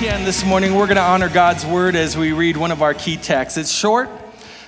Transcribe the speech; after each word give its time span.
can 0.00 0.24
this 0.24 0.46
morning, 0.46 0.74
we're 0.74 0.86
going 0.86 0.96
to 0.96 1.02
honor 1.02 1.28
God's 1.28 1.66
word 1.66 1.94
as 1.94 2.16
we 2.16 2.32
read 2.32 2.56
one 2.56 2.72
of 2.72 2.80
our 2.80 2.94
key 2.94 3.18
texts. 3.18 3.58
It's 3.58 3.70
short, 3.70 4.08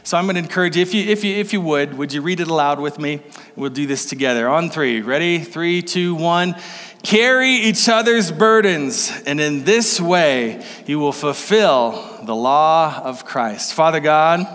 so 0.03 0.19
I'm 0.19 0.25
going 0.25 0.35
to 0.35 0.43
encourage 0.43 0.77
you 0.77 0.83
if 0.83 0.93
you 0.93 1.09
if 1.09 1.25
you 1.25 1.35
if 1.37 1.55
you 1.55 1.63
would, 1.63 1.97
would 1.97 2.13
you 2.13 2.21
read 2.21 2.41
it 2.41 2.49
aloud 2.49 2.79
with 2.79 2.99
me? 2.99 3.23
We'll 3.57 3.71
do 3.71 3.87
this 3.87 4.05
together. 4.05 4.47
On 4.47 4.69
3. 4.69 5.01
Ready? 5.01 5.39
Three, 5.39 5.81
two, 5.81 6.15
one. 6.15 6.55
Carry 7.03 7.49
each 7.49 7.89
other's 7.89 8.31
burdens, 8.31 9.11
and 9.25 9.41
in 9.41 9.65
this 9.65 9.99
way 9.99 10.63
you 10.87 10.99
will 10.99 11.13
fulfill 11.13 12.21
the 12.25 12.37
law 12.37 13.01
of 13.03 13.25
Christ. 13.25 13.73
Father 13.73 14.01
God, 14.01 14.47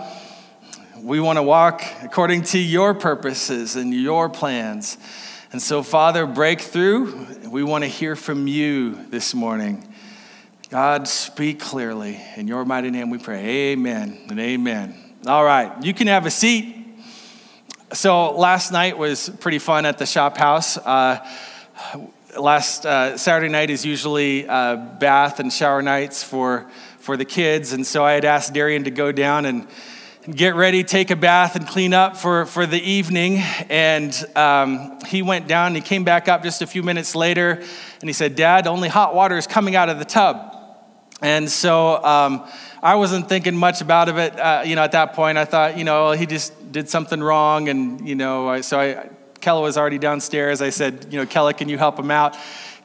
we 1.02 1.18
want 1.18 1.38
to 1.38 1.42
walk 1.42 1.82
according 2.04 2.44
to 2.44 2.58
your 2.60 2.94
purposes 2.94 3.74
and 3.74 3.92
your 3.92 4.28
plans. 4.28 4.96
And 5.50 5.60
so, 5.60 5.82
Father, 5.82 6.24
break 6.24 6.60
through. 6.60 7.26
We 7.48 7.64
want 7.64 7.82
to 7.82 7.88
hear 7.88 8.14
from 8.14 8.46
you 8.46 9.06
this 9.08 9.34
morning. 9.34 9.84
God, 10.70 11.08
speak 11.08 11.60
clearly. 11.60 12.20
In 12.36 12.46
your 12.46 12.62
mighty 12.66 12.90
name 12.90 13.08
we 13.08 13.16
pray. 13.16 13.72
Amen 13.72 14.18
and 14.28 14.38
amen. 14.38 15.14
All 15.26 15.42
right, 15.42 15.72
you 15.82 15.94
can 15.94 16.08
have 16.08 16.26
a 16.26 16.30
seat. 16.30 16.76
So, 17.94 18.32
last 18.32 18.70
night 18.70 18.98
was 18.98 19.30
pretty 19.40 19.60
fun 19.60 19.86
at 19.86 19.96
the 19.96 20.04
shop 20.04 20.36
house. 20.36 20.76
Uh, 20.76 21.26
last 22.38 22.84
uh, 22.84 23.16
Saturday 23.16 23.50
night 23.50 23.70
is 23.70 23.86
usually 23.86 24.46
uh, 24.46 24.76
bath 24.76 25.40
and 25.40 25.50
shower 25.50 25.80
nights 25.80 26.22
for, 26.22 26.70
for 26.98 27.16
the 27.16 27.24
kids. 27.24 27.72
And 27.72 27.86
so 27.86 28.04
I 28.04 28.12
had 28.12 28.26
asked 28.26 28.52
Darian 28.52 28.84
to 28.84 28.90
go 28.90 29.10
down 29.10 29.46
and, 29.46 29.66
get 30.30 30.54
ready, 30.54 30.84
take 30.84 31.10
a 31.10 31.16
bath, 31.16 31.56
and 31.56 31.66
clean 31.66 31.94
up 31.94 32.14
for, 32.14 32.44
for 32.44 32.66
the 32.66 32.78
evening. 32.78 33.38
And 33.70 34.14
um, 34.36 34.98
he 35.06 35.22
went 35.22 35.48
down 35.48 35.68
and 35.68 35.76
he 35.76 35.80
came 35.80 36.04
back 36.04 36.28
up 36.28 36.42
just 36.42 36.60
a 36.60 36.66
few 36.66 36.82
minutes 36.82 37.14
later 37.14 37.52
and 37.52 38.08
he 38.10 38.12
said, 38.12 38.36
Dad, 38.36 38.66
only 38.66 38.90
hot 38.90 39.14
water 39.14 39.38
is 39.38 39.46
coming 39.46 39.74
out 39.74 39.88
of 39.88 39.98
the 39.98 40.04
tub. 40.04 40.57
And 41.20 41.50
so 41.50 42.02
um, 42.04 42.46
I 42.82 42.94
wasn't 42.94 43.28
thinking 43.28 43.56
much 43.56 43.80
about 43.80 44.08
it, 44.08 44.38
uh, 44.38 44.62
you 44.64 44.76
know, 44.76 44.82
at 44.82 44.92
that 44.92 45.14
point. 45.14 45.36
I 45.36 45.44
thought, 45.44 45.76
you 45.76 45.84
know, 45.84 46.12
he 46.12 46.26
just 46.26 46.70
did 46.70 46.88
something 46.88 47.20
wrong. 47.20 47.68
And, 47.68 48.06
you 48.06 48.14
know, 48.14 48.48
I, 48.48 48.60
so 48.60 48.78
I, 48.78 49.10
Kella 49.40 49.60
was 49.60 49.76
already 49.76 49.98
downstairs. 49.98 50.62
I 50.62 50.70
said, 50.70 51.08
you 51.10 51.18
know, 51.18 51.26
Kella, 51.26 51.54
can 51.54 51.68
you 51.68 51.76
help 51.76 51.98
him 51.98 52.10
out? 52.10 52.36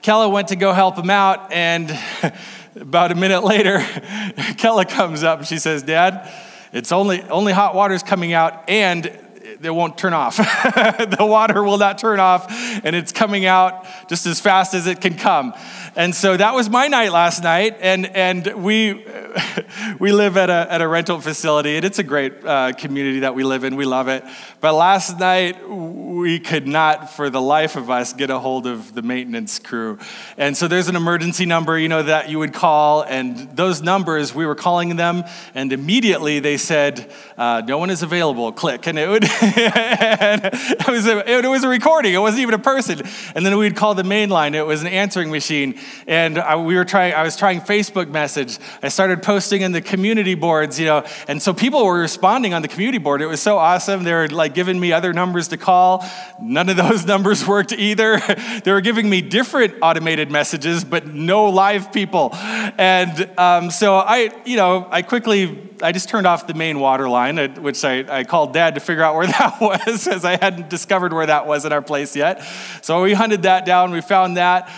Kella 0.01 0.29
went 0.29 0.47
to 0.49 0.55
go 0.55 0.73
help 0.73 0.97
him 0.97 1.11
out. 1.11 1.51
And 1.51 1.95
about 2.75 3.11
a 3.11 3.15
minute 3.15 3.43
later, 3.43 3.79
Kella 4.57 4.85
comes 4.85 5.23
up 5.23 5.39
and 5.39 5.47
she 5.47 5.59
says, 5.59 5.83
Dad, 5.83 6.31
it's 6.71 6.91
only, 6.91 7.21
only 7.23 7.53
hot 7.53 7.75
water's 7.75 8.01
coming 8.01 8.33
out 8.33 8.67
and 8.67 9.19
it 9.65 9.73
won't 9.73 9.97
turn 9.97 10.13
off. 10.13 10.37
the 10.37 11.17
water 11.19 11.63
will 11.63 11.77
not 11.77 11.97
turn 11.97 12.19
off, 12.19 12.47
and 12.83 12.95
it's 12.95 13.11
coming 13.11 13.45
out 13.45 13.85
just 14.07 14.25
as 14.25 14.39
fast 14.39 14.73
as 14.73 14.87
it 14.87 15.01
can 15.01 15.15
come. 15.15 15.53
And 15.95 16.15
so 16.15 16.35
that 16.35 16.55
was 16.55 16.69
my 16.69 16.87
night 16.87 17.11
last 17.11 17.43
night, 17.43 17.77
and, 17.79 18.07
and 18.07 18.63
we, 18.63 19.05
we 19.99 20.11
live 20.11 20.37
at 20.37 20.49
a, 20.49 20.67
at 20.71 20.81
a 20.81 20.87
rental 20.87 21.21
facility, 21.21 21.75
and 21.75 21.85
it's 21.85 21.99
a 21.99 22.03
great 22.03 22.33
uh, 22.43 22.73
community 22.73 23.19
that 23.19 23.35
we 23.35 23.43
live 23.43 23.63
in. 23.63 23.75
We 23.75 23.85
love 23.85 24.07
it. 24.07 24.23
But 24.59 24.73
last 24.73 25.19
night, 25.19 25.69
we 25.69 26.39
could 26.39 26.67
not, 26.67 27.11
for 27.11 27.29
the 27.29 27.41
life 27.41 27.75
of 27.75 27.91
us, 27.91 28.13
get 28.13 28.31
a 28.31 28.39
hold 28.39 28.65
of 28.65 28.95
the 28.95 29.03
maintenance 29.03 29.59
crew. 29.59 29.99
And 30.35 30.57
so 30.57 30.67
there's 30.67 30.87
an 30.87 30.95
emergency 30.95 31.45
number, 31.45 31.77
you 31.77 31.89
know, 31.89 32.01
that 32.01 32.29
you 32.29 32.39
would 32.39 32.53
call, 32.53 33.03
and 33.03 33.55
those 33.55 33.83
numbers, 33.83 34.33
we 34.33 34.47
were 34.47 34.55
calling 34.55 34.95
them, 34.95 35.23
and 35.53 35.71
immediately 35.71 36.39
they 36.39 36.57
said, 36.57 37.11
uh, 37.37 37.61
no 37.67 37.77
one 37.77 37.91
is 37.91 38.01
available, 38.01 38.51
click. 38.51 38.87
And 38.87 38.97
it 38.97 39.07
would, 39.07 39.23
it, 39.55 40.87
was 40.87 41.05
a, 41.07 41.29
it 41.29 41.47
was 41.47 41.63
a 41.63 41.67
recording, 41.67 42.13
it 42.13 42.17
wasn't 42.17 42.41
even 42.41 42.53
a 42.53 42.59
person. 42.59 43.01
And 43.35 43.45
then 43.45 43.57
we'd 43.57 43.75
call 43.75 43.95
the 43.95 44.03
main 44.03 44.29
line, 44.29 44.55
it 44.55 44.65
was 44.65 44.81
an 44.81 44.87
answering 44.87 45.29
machine. 45.29 45.79
And 46.07 46.39
I, 46.39 46.55
we 46.55 46.75
were 46.75 46.85
trying, 46.85 47.13
I 47.13 47.23
was 47.23 47.35
trying 47.35 47.61
Facebook 47.61 48.09
message. 48.09 48.57
I 48.81 48.89
started 48.89 49.21
posting 49.21 49.61
in 49.61 49.71
the 49.71 49.81
community 49.81 50.35
boards, 50.35 50.79
you 50.79 50.85
know, 50.85 51.05
and 51.27 51.41
so 51.41 51.53
people 51.53 51.85
were 51.85 51.99
responding 51.99 52.53
on 52.53 52.61
the 52.61 52.67
community 52.67 52.97
board. 52.97 53.21
It 53.21 53.27
was 53.27 53.41
so 53.41 53.57
awesome. 53.57 54.03
They 54.03 54.13
were 54.13 54.27
like 54.27 54.53
giving 54.53 54.79
me 54.79 54.91
other 54.91 55.13
numbers 55.13 55.49
to 55.49 55.57
call. 55.57 56.05
None 56.41 56.69
of 56.69 56.77
those 56.77 57.05
numbers 57.13 57.47
worked 57.47 57.71
either. 57.71 58.19
they 58.63 58.71
were 58.71 58.81
giving 58.81 59.09
me 59.09 59.21
different 59.21 59.75
automated 59.81 60.31
messages, 60.31 60.83
but 60.83 61.07
no 61.07 61.49
live 61.49 61.93
people. 61.93 62.29
And 62.33 63.29
um, 63.37 63.71
so 63.71 63.97
I, 63.97 64.31
you 64.45 64.57
know, 64.57 64.87
I 64.89 65.01
quickly, 65.01 65.69
I 65.81 65.91
just 65.91 66.09
turned 66.09 66.27
off 66.27 66.47
the 66.47 66.53
main 66.53 66.79
water 66.79 67.07
line, 67.09 67.37
uh, 67.37 67.47
which 67.59 67.83
I, 67.83 68.19
I 68.19 68.23
called 68.23 68.53
dad 68.53 68.75
to 68.75 68.81
figure 68.81 69.03
out 69.03 69.15
where 69.15 69.27
that 69.27 69.42
was, 69.61 70.07
as 70.07 70.25
I 70.25 70.37
hadn't 70.37 70.69
discovered 70.69 71.13
where 71.13 71.25
that 71.25 71.47
was 71.47 71.65
in 71.65 71.73
our 71.73 71.81
place 71.81 72.15
yet. 72.15 72.43
So 72.81 73.01
we 73.03 73.13
hunted 73.13 73.43
that 73.43 73.65
down. 73.65 73.91
We 73.91 74.01
found 74.01 74.37
that. 74.37 74.69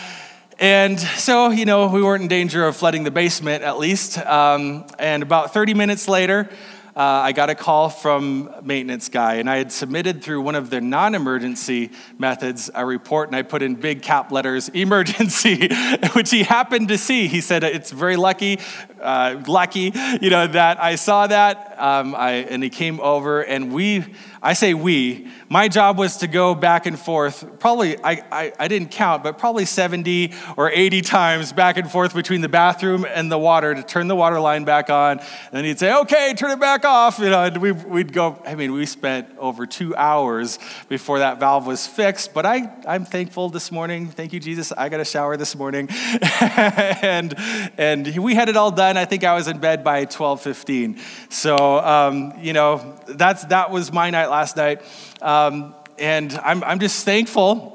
And 0.58 1.00
so, 1.00 1.50
you 1.50 1.66
know, 1.66 1.88
we 1.88 2.02
weren't 2.02 2.24
in 2.24 2.28
danger 2.30 2.66
of 2.66 2.78
flooding 2.78 3.04
the 3.04 3.12
basement 3.12 3.64
at 3.64 3.78
least. 3.78 4.18
Um, 4.18 4.86
and 4.98 5.22
about 5.22 5.54
30 5.54 5.74
minutes 5.74 6.08
later, 6.08 6.50
uh, 6.96 7.02
I 7.02 7.34
got 7.34 7.50
a 7.50 7.56
call 7.56 7.90
from 7.90 8.50
maintenance 8.64 9.10
guy, 9.10 9.34
and 9.36 9.50
I 9.50 9.58
had 9.58 9.70
submitted 9.74 10.24
through 10.24 10.40
one 10.40 10.56
of 10.56 10.70
their 10.70 10.80
non-emergency 10.80 11.92
methods 12.18 12.70
a 12.74 12.86
report, 12.86 13.28
and 13.28 13.36
I 13.36 13.42
put 13.42 13.62
in 13.62 13.76
big 13.76 14.02
cap 14.02 14.32
letters 14.32 14.70
"emergency," 14.74 15.68
which 16.14 16.32
he 16.32 16.44
happened 16.44 16.88
to 16.88 16.98
see. 16.98 17.28
He 17.28 17.42
said 17.42 17.66
it's 17.66 17.92
very 17.92 18.16
lucky, 18.16 18.62
uh, 19.02 19.44
lucky, 19.46 19.92
you 20.22 20.30
know, 20.30 20.48
that 20.48 20.82
I 20.82 20.96
saw 20.96 21.28
that. 21.28 21.76
Um, 21.78 22.16
I, 22.16 22.32
and 22.32 22.64
he 22.64 22.70
came 22.70 23.02
over, 23.02 23.42
and 23.42 23.74
we 23.74 24.06
I 24.46 24.54
say 24.54 24.76
we. 24.76 25.28
My 25.50 25.68
job 25.68 25.98
was 25.98 26.18
to 26.18 26.28
go 26.28 26.54
back 26.54 26.86
and 26.86 27.00
forth, 27.00 27.60
probably, 27.60 27.98
I, 28.04 28.24
I, 28.32 28.54
I, 28.60 28.68
didn't 28.68 28.92
count, 28.92 29.24
but 29.24 29.40
probably 29.40 29.66
70 29.66 30.34
or 30.56 30.70
80 30.70 31.02
times 31.02 31.52
back 31.52 31.78
and 31.78 31.90
forth 31.90 32.14
between 32.14 32.42
the 32.42 32.50
bathroom 32.50 33.08
and 33.10 33.32
the 33.32 33.40
water 33.40 33.74
to 33.74 33.82
turn 33.82 34.08
the 34.08 34.16
water 34.16 34.40
line 34.40 34.64
back 34.64 34.92
on. 34.92 35.18
And 35.18 35.28
then 35.52 35.66
he'd 35.66 35.80
say, 35.80 35.92
okay, 36.02 36.36
turn 36.36 36.52
it 36.52 36.60
back 36.60 36.86
off. 36.86 37.18
You 37.18 37.32
know, 37.32 37.44
and 37.44 37.58
we, 37.58 37.72
we'd 37.72 38.14
go, 38.14 38.40
I 38.46 38.54
mean, 38.54 38.72
we 38.72 38.86
spent 38.86 39.36
over 39.40 39.66
two 39.66 39.96
hours 39.96 40.60
before 40.90 41.20
that 41.20 41.40
valve 41.40 41.66
was 41.66 41.88
fixed. 41.88 42.32
But 42.32 42.46
I, 42.46 42.72
I'm 42.88 43.04
thankful 43.04 43.50
this 43.50 43.72
morning. 43.72 44.10
Thank 44.10 44.32
you, 44.32 44.40
Jesus. 44.40 44.72
I 44.72 44.90
got 44.90 45.00
a 45.00 45.06
shower 45.06 45.38
this 45.38 45.56
morning. 45.56 45.88
and, 46.40 47.34
and 47.80 48.16
we 48.18 48.36
had 48.36 48.50
it 48.50 48.58
all 48.58 48.72
done. 48.72 48.96
I 48.96 49.06
think 49.06 49.24
I 49.24 49.34
was 49.34 49.48
in 49.48 49.58
bed 49.58 49.84
by 49.84 50.02
1215. 50.02 51.00
So, 51.30 51.80
um, 51.80 52.34
you 52.40 52.54
know, 52.54 52.96
that's, 53.08 53.46
that 53.46 53.72
was 53.72 53.92
my 53.92 54.12
night 54.12 54.35
last 54.36 54.58
night. 54.58 54.82
Um, 55.22 55.74
and 55.98 56.34
I'm, 56.44 56.62
I'm 56.66 56.80
just 56.80 57.06
thankful. 57.06 57.72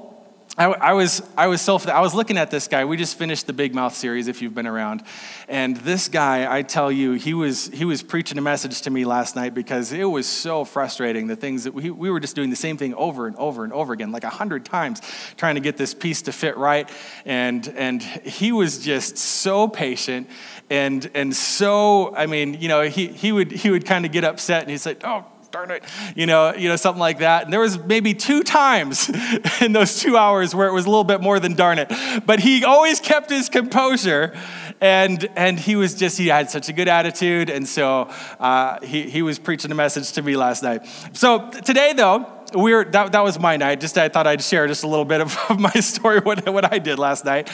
I, 0.58 0.66
I, 0.66 0.92
was, 0.92 1.22
I 1.38 1.46
was 1.46 1.62
so, 1.62 1.78
I 1.90 2.02
was 2.02 2.14
looking 2.14 2.36
at 2.36 2.50
this 2.50 2.68
guy. 2.68 2.84
We 2.84 2.98
just 2.98 3.16
finished 3.16 3.46
the 3.46 3.54
Big 3.54 3.74
Mouth 3.74 3.94
series, 3.94 4.28
if 4.28 4.42
you've 4.42 4.54
been 4.54 4.66
around. 4.66 5.02
And 5.48 5.74
this 5.78 6.08
guy, 6.08 6.54
I 6.54 6.60
tell 6.60 6.92
you, 6.92 7.12
he 7.12 7.32
was, 7.32 7.68
he 7.68 7.86
was 7.86 8.02
preaching 8.02 8.36
a 8.36 8.42
message 8.42 8.82
to 8.82 8.90
me 8.90 9.06
last 9.06 9.36
night 9.36 9.54
because 9.54 9.90
it 9.90 10.04
was 10.04 10.26
so 10.26 10.66
frustrating. 10.66 11.28
The 11.28 11.36
things 11.36 11.64
that 11.64 11.72
we, 11.72 11.88
we 11.88 12.10
were 12.10 12.20
just 12.20 12.36
doing 12.36 12.50
the 12.50 12.56
same 12.56 12.76
thing 12.76 12.92
over 12.94 13.26
and 13.26 13.36
over 13.36 13.64
and 13.64 13.72
over 13.72 13.94
again, 13.94 14.12
like 14.12 14.24
a 14.24 14.28
hundred 14.28 14.66
times, 14.66 15.00
trying 15.38 15.54
to 15.54 15.62
get 15.62 15.78
this 15.78 15.94
piece 15.94 16.20
to 16.22 16.32
fit 16.32 16.58
right. 16.58 16.90
And, 17.24 17.66
and 17.68 18.02
he 18.02 18.52
was 18.52 18.84
just 18.84 19.16
so 19.16 19.66
patient 19.66 20.28
and, 20.70 21.10
and 21.14 21.34
so, 21.34 22.14
I 22.14 22.26
mean, 22.26 22.54
you 22.60 22.68
know, 22.68 22.82
he, 22.82 23.08
he 23.08 23.32
would, 23.32 23.50
he 23.50 23.70
would 23.70 23.84
kind 23.84 24.06
of 24.06 24.12
get 24.12 24.22
upset 24.22 24.62
and 24.62 24.70
he'd 24.70 24.78
say, 24.78 24.96
oh, 25.02 25.24
darn 25.50 25.72
it, 25.72 25.82
you 26.14 26.26
know, 26.26 26.54
you 26.54 26.68
know, 26.68 26.76
something 26.76 27.00
like 27.00 27.18
that. 27.18 27.42
And 27.42 27.52
there 27.52 27.60
was 27.60 27.76
maybe 27.84 28.14
two 28.14 28.44
times 28.44 29.10
in 29.60 29.72
those 29.72 29.98
two 29.98 30.16
hours 30.16 30.54
where 30.54 30.68
it 30.68 30.72
was 30.72 30.86
a 30.86 30.88
little 30.88 31.04
bit 31.04 31.20
more 31.20 31.40
than 31.40 31.54
darn 31.54 31.78
it. 31.78 31.90
But 32.24 32.38
he 32.38 32.64
always 32.64 33.00
kept 33.00 33.30
his 33.30 33.48
composure, 33.48 34.36
and 34.80 35.28
and 35.34 35.58
he 35.58 35.74
was 35.74 35.94
just 35.94 36.18
he 36.18 36.28
had 36.28 36.50
such 36.50 36.68
a 36.68 36.72
good 36.72 36.86
attitude, 36.86 37.50
and 37.50 37.68
so 37.68 38.02
uh, 38.38 38.80
he 38.80 39.10
he 39.10 39.22
was 39.22 39.38
preaching 39.38 39.72
a 39.72 39.74
message 39.74 40.12
to 40.12 40.22
me 40.22 40.36
last 40.36 40.62
night. 40.62 40.86
So 41.14 41.50
today 41.50 41.94
though 41.94 42.26
we're, 42.54 42.84
that, 42.84 43.12
that 43.12 43.24
was 43.24 43.38
my 43.38 43.56
night. 43.56 43.80
Just 43.80 43.96
I 43.98 44.08
thought 44.08 44.26
I'd 44.26 44.42
share 44.42 44.66
just 44.66 44.84
a 44.84 44.88
little 44.88 45.04
bit 45.04 45.20
of, 45.20 45.36
of 45.50 45.58
my 45.58 45.72
story, 45.72 46.20
what, 46.20 46.48
what 46.48 46.72
I 46.72 46.78
did 46.78 46.98
last 46.98 47.24
night. 47.24 47.50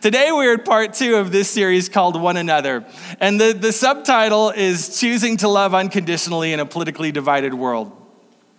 Today 0.00 0.30
we're 0.30 0.54
in 0.54 0.62
part 0.62 0.94
two 0.94 1.16
of 1.16 1.32
this 1.32 1.50
series 1.50 1.88
called 1.88 2.20
One 2.20 2.36
Another. 2.36 2.84
And 3.20 3.40
the, 3.40 3.52
the 3.52 3.72
subtitle 3.72 4.50
is 4.50 5.00
Choosing 5.00 5.36
to 5.38 5.48
Love 5.48 5.74
Unconditionally 5.74 6.52
in 6.52 6.60
a 6.60 6.66
Politically 6.66 7.12
Divided 7.12 7.54
World. 7.54 7.97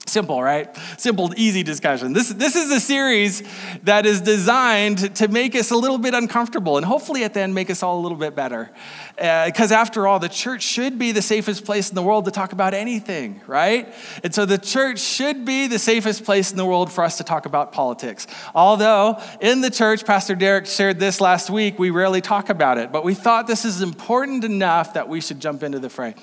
Simple, 0.10 0.42
right? 0.42 0.76
Simple, 0.98 1.32
easy 1.38 1.64
discussion. 1.64 2.14
This, 2.14 2.30
this 2.30 2.56
is 2.56 2.72
a 2.72 2.80
series 2.80 3.44
that 3.84 4.06
is 4.06 4.22
designed 4.22 5.16
to 5.18 5.28
make 5.28 5.56
us 5.56 5.72
a 5.72 5.76
little 5.76 6.00
bit 6.00 6.14
uncomfortable 6.14 6.78
and 6.78 6.86
hopefully 6.86 7.24
at 7.24 7.34
the 7.34 7.42
end 7.42 7.54
make 7.54 7.70
us 7.70 7.84
all 7.84 8.00
a 8.00 8.02
little 8.02 8.18
bit 8.18 8.36
better. 8.36 8.72
Because 9.16 9.72
uh, 9.72 9.76
after 9.76 10.08
all, 10.08 10.20
the 10.20 10.30
church 10.30 10.64
should 10.64 10.98
be 10.98 11.12
the 11.12 11.22
safest 11.22 11.64
place 11.66 11.90
in 11.90 11.96
the 11.96 12.02
world 12.02 12.26
to 12.26 12.32
talk 12.32 12.54
about 12.54 12.74
anything, 12.74 13.42
right? 13.48 13.94
And 14.24 14.34
so 14.34 14.46
the 14.46 14.58
church 14.58 15.00
should 15.00 15.46
be 15.46 15.68
the 15.68 15.80
safest 15.80 16.26
place 16.26 16.52
in 16.52 16.58
the 16.58 16.66
world 16.66 16.92
for 16.92 17.04
us 17.04 17.18
to 17.18 17.24
talk 17.24 17.46
about 17.46 17.72
politics. 17.72 18.26
Although 18.56 19.22
in 19.42 19.62
the 19.62 19.70
church, 19.70 20.06
Pastor 20.06 20.36
Derek 20.36 20.66
shared 20.66 21.00
this 21.00 21.22
last 21.22 21.50
week, 21.50 21.78
we 21.78 21.92
rarely 21.92 22.22
talk 22.22 22.50
about 22.50 22.78
it, 22.78 22.92
but 22.92 23.04
we 23.04 23.14
thought 23.14 23.46
this 23.46 23.66
is 23.66 23.82
important 23.82 24.44
enough 24.44 24.94
that 24.94 25.08
we 25.08 25.22
should 25.22 25.40
jump 25.40 25.62
into 25.62 25.80
the 25.80 25.90
fray. 25.90 26.16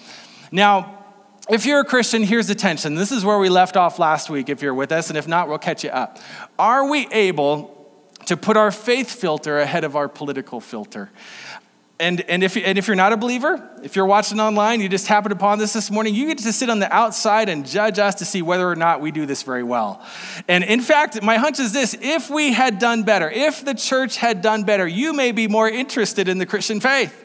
Now, 0.51 1.06
if 1.49 1.65
you're 1.65 1.81
a 1.81 1.85
Christian, 1.85 2.23
here's 2.23 2.49
the 2.49 2.55
tension. 2.55 2.95
This 2.95 3.13
is 3.13 3.25
where 3.25 3.39
we 3.39 3.49
left 3.49 3.77
off 3.77 3.99
last 3.99 4.29
week, 4.31 4.49
if 4.49 4.63
you're 4.63 4.75
with 4.75 4.93
us, 4.93 5.09
and 5.09 5.17
if 5.17 5.29
not, 5.29 5.49
we'll 5.49 5.59
catch 5.59 5.85
you 5.85 5.91
up. 5.91 6.19
Are 6.59 6.89
we 6.89 7.07
able 7.13 7.73
to 8.27 8.37
put 8.37 8.57
our 8.57 8.71
faith 8.71 9.11
filter 9.11 9.59
ahead 9.59 9.85
of 9.85 9.95
our 9.95 10.09
political 10.09 10.61
filter? 10.61 11.11
And, 11.99 12.21
and, 12.23 12.43
if, 12.43 12.57
and 12.59 12.77
if 12.77 12.89
you're 12.89 12.97
not 12.97 13.15
a 13.15 13.17
believer, 13.17 13.71
if 13.83 13.97
you're 13.97 14.07
watching 14.07 14.39
online, 14.39 14.83
you 14.83 14.89
just 14.89 15.07
happened 15.07 15.33
upon 15.33 15.59
this 15.59 15.73
this 15.73 15.91
morning, 15.91 16.15
you 16.15 16.27
get 16.27 16.39
to 16.39 16.53
sit 16.53 16.69
on 16.69 16.79
the 16.79 16.93
outside 16.93 17.49
and 17.49 17.65
judge 17.65 17.99
us 17.99 18.17
to 18.17 18.27
see 18.27 18.43
whether 18.43 18.69
or 18.69 18.77
not 18.77 19.01
we 19.01 19.11
do 19.11 19.25
this 19.25 19.43
very 19.43 19.63
well. 19.63 20.05
And 20.47 20.63
in 20.63 20.83
fact, 20.83 21.23
my 21.23 21.39
hunch 21.39 21.59
is 21.59 21.73
this 21.73 21.97
if 22.03 22.29
we 22.29 22.53
had 22.53 22.79
done 22.79 23.05
better, 23.05 23.31
if 23.31 23.65
the 23.65 23.73
church 23.73 24.19
had 24.19 24.43
done 24.43 24.65
better, 24.65 24.87
you 24.87 25.15
may 25.15 25.33
be 25.33 25.49
more 25.49 25.71
interested 25.71 26.29
in 26.29 26.37
the 26.37 26.45
Christian 26.45 26.81
faith. 26.81 27.25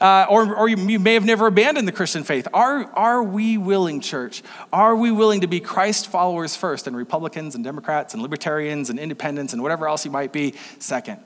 Uh, 0.00 0.26
or, 0.28 0.54
or 0.54 0.68
you 0.68 0.98
may 0.98 1.14
have 1.14 1.24
never 1.24 1.46
abandoned 1.46 1.88
the 1.88 1.92
Christian 1.92 2.24
faith. 2.24 2.46
Are, 2.52 2.84
are 2.92 3.22
we 3.22 3.56
willing, 3.56 4.00
church? 4.00 4.42
Are 4.72 4.94
we 4.94 5.10
willing 5.10 5.40
to 5.40 5.46
be 5.46 5.60
Christ 5.60 6.08
followers 6.08 6.54
first 6.54 6.86
and 6.86 6.96
Republicans 6.96 7.54
and 7.54 7.64
Democrats 7.64 8.12
and 8.12 8.22
libertarians 8.22 8.90
and 8.90 8.98
independents 8.98 9.52
and 9.52 9.62
whatever 9.62 9.88
else 9.88 10.04
you 10.04 10.10
might 10.10 10.32
be 10.32 10.54
second? 10.78 11.20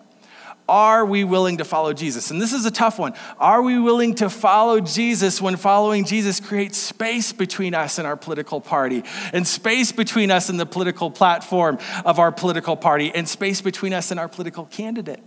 Are 0.69 1.05
we 1.05 1.25
willing 1.25 1.57
to 1.57 1.65
follow 1.65 1.93
Jesus? 1.93 2.31
And 2.31 2.41
this 2.41 2.53
is 2.53 2.65
a 2.65 2.71
tough 2.71 2.97
one. 2.97 3.15
Are 3.41 3.61
we 3.61 3.81
willing 3.81 4.15
to 4.17 4.31
follow 4.31 4.79
Jesus 4.79 5.43
when 5.43 5.57
following 5.57 6.05
Jesus 6.05 6.39
creates 6.39 6.79
space 6.79 7.33
between 7.33 7.75
us 7.75 7.99
and 7.99 8.07
our 8.07 8.17
political 8.17 8.61
party, 8.61 9.03
and 9.33 9.45
space 9.45 9.91
between 9.91 10.31
us 10.31 10.49
and 10.49 10.61
the 10.61 10.67
political 10.67 11.11
platform 11.11 11.79
of 12.05 12.21
our 12.21 12.31
political 12.31 12.77
party, 12.77 13.11
and 13.13 13.29
space 13.29 13.61
between 13.61 13.93
us 13.93 14.13
and 14.13 14.21
our 14.21 14.29
political 14.29 14.67
candidate? 14.67 15.21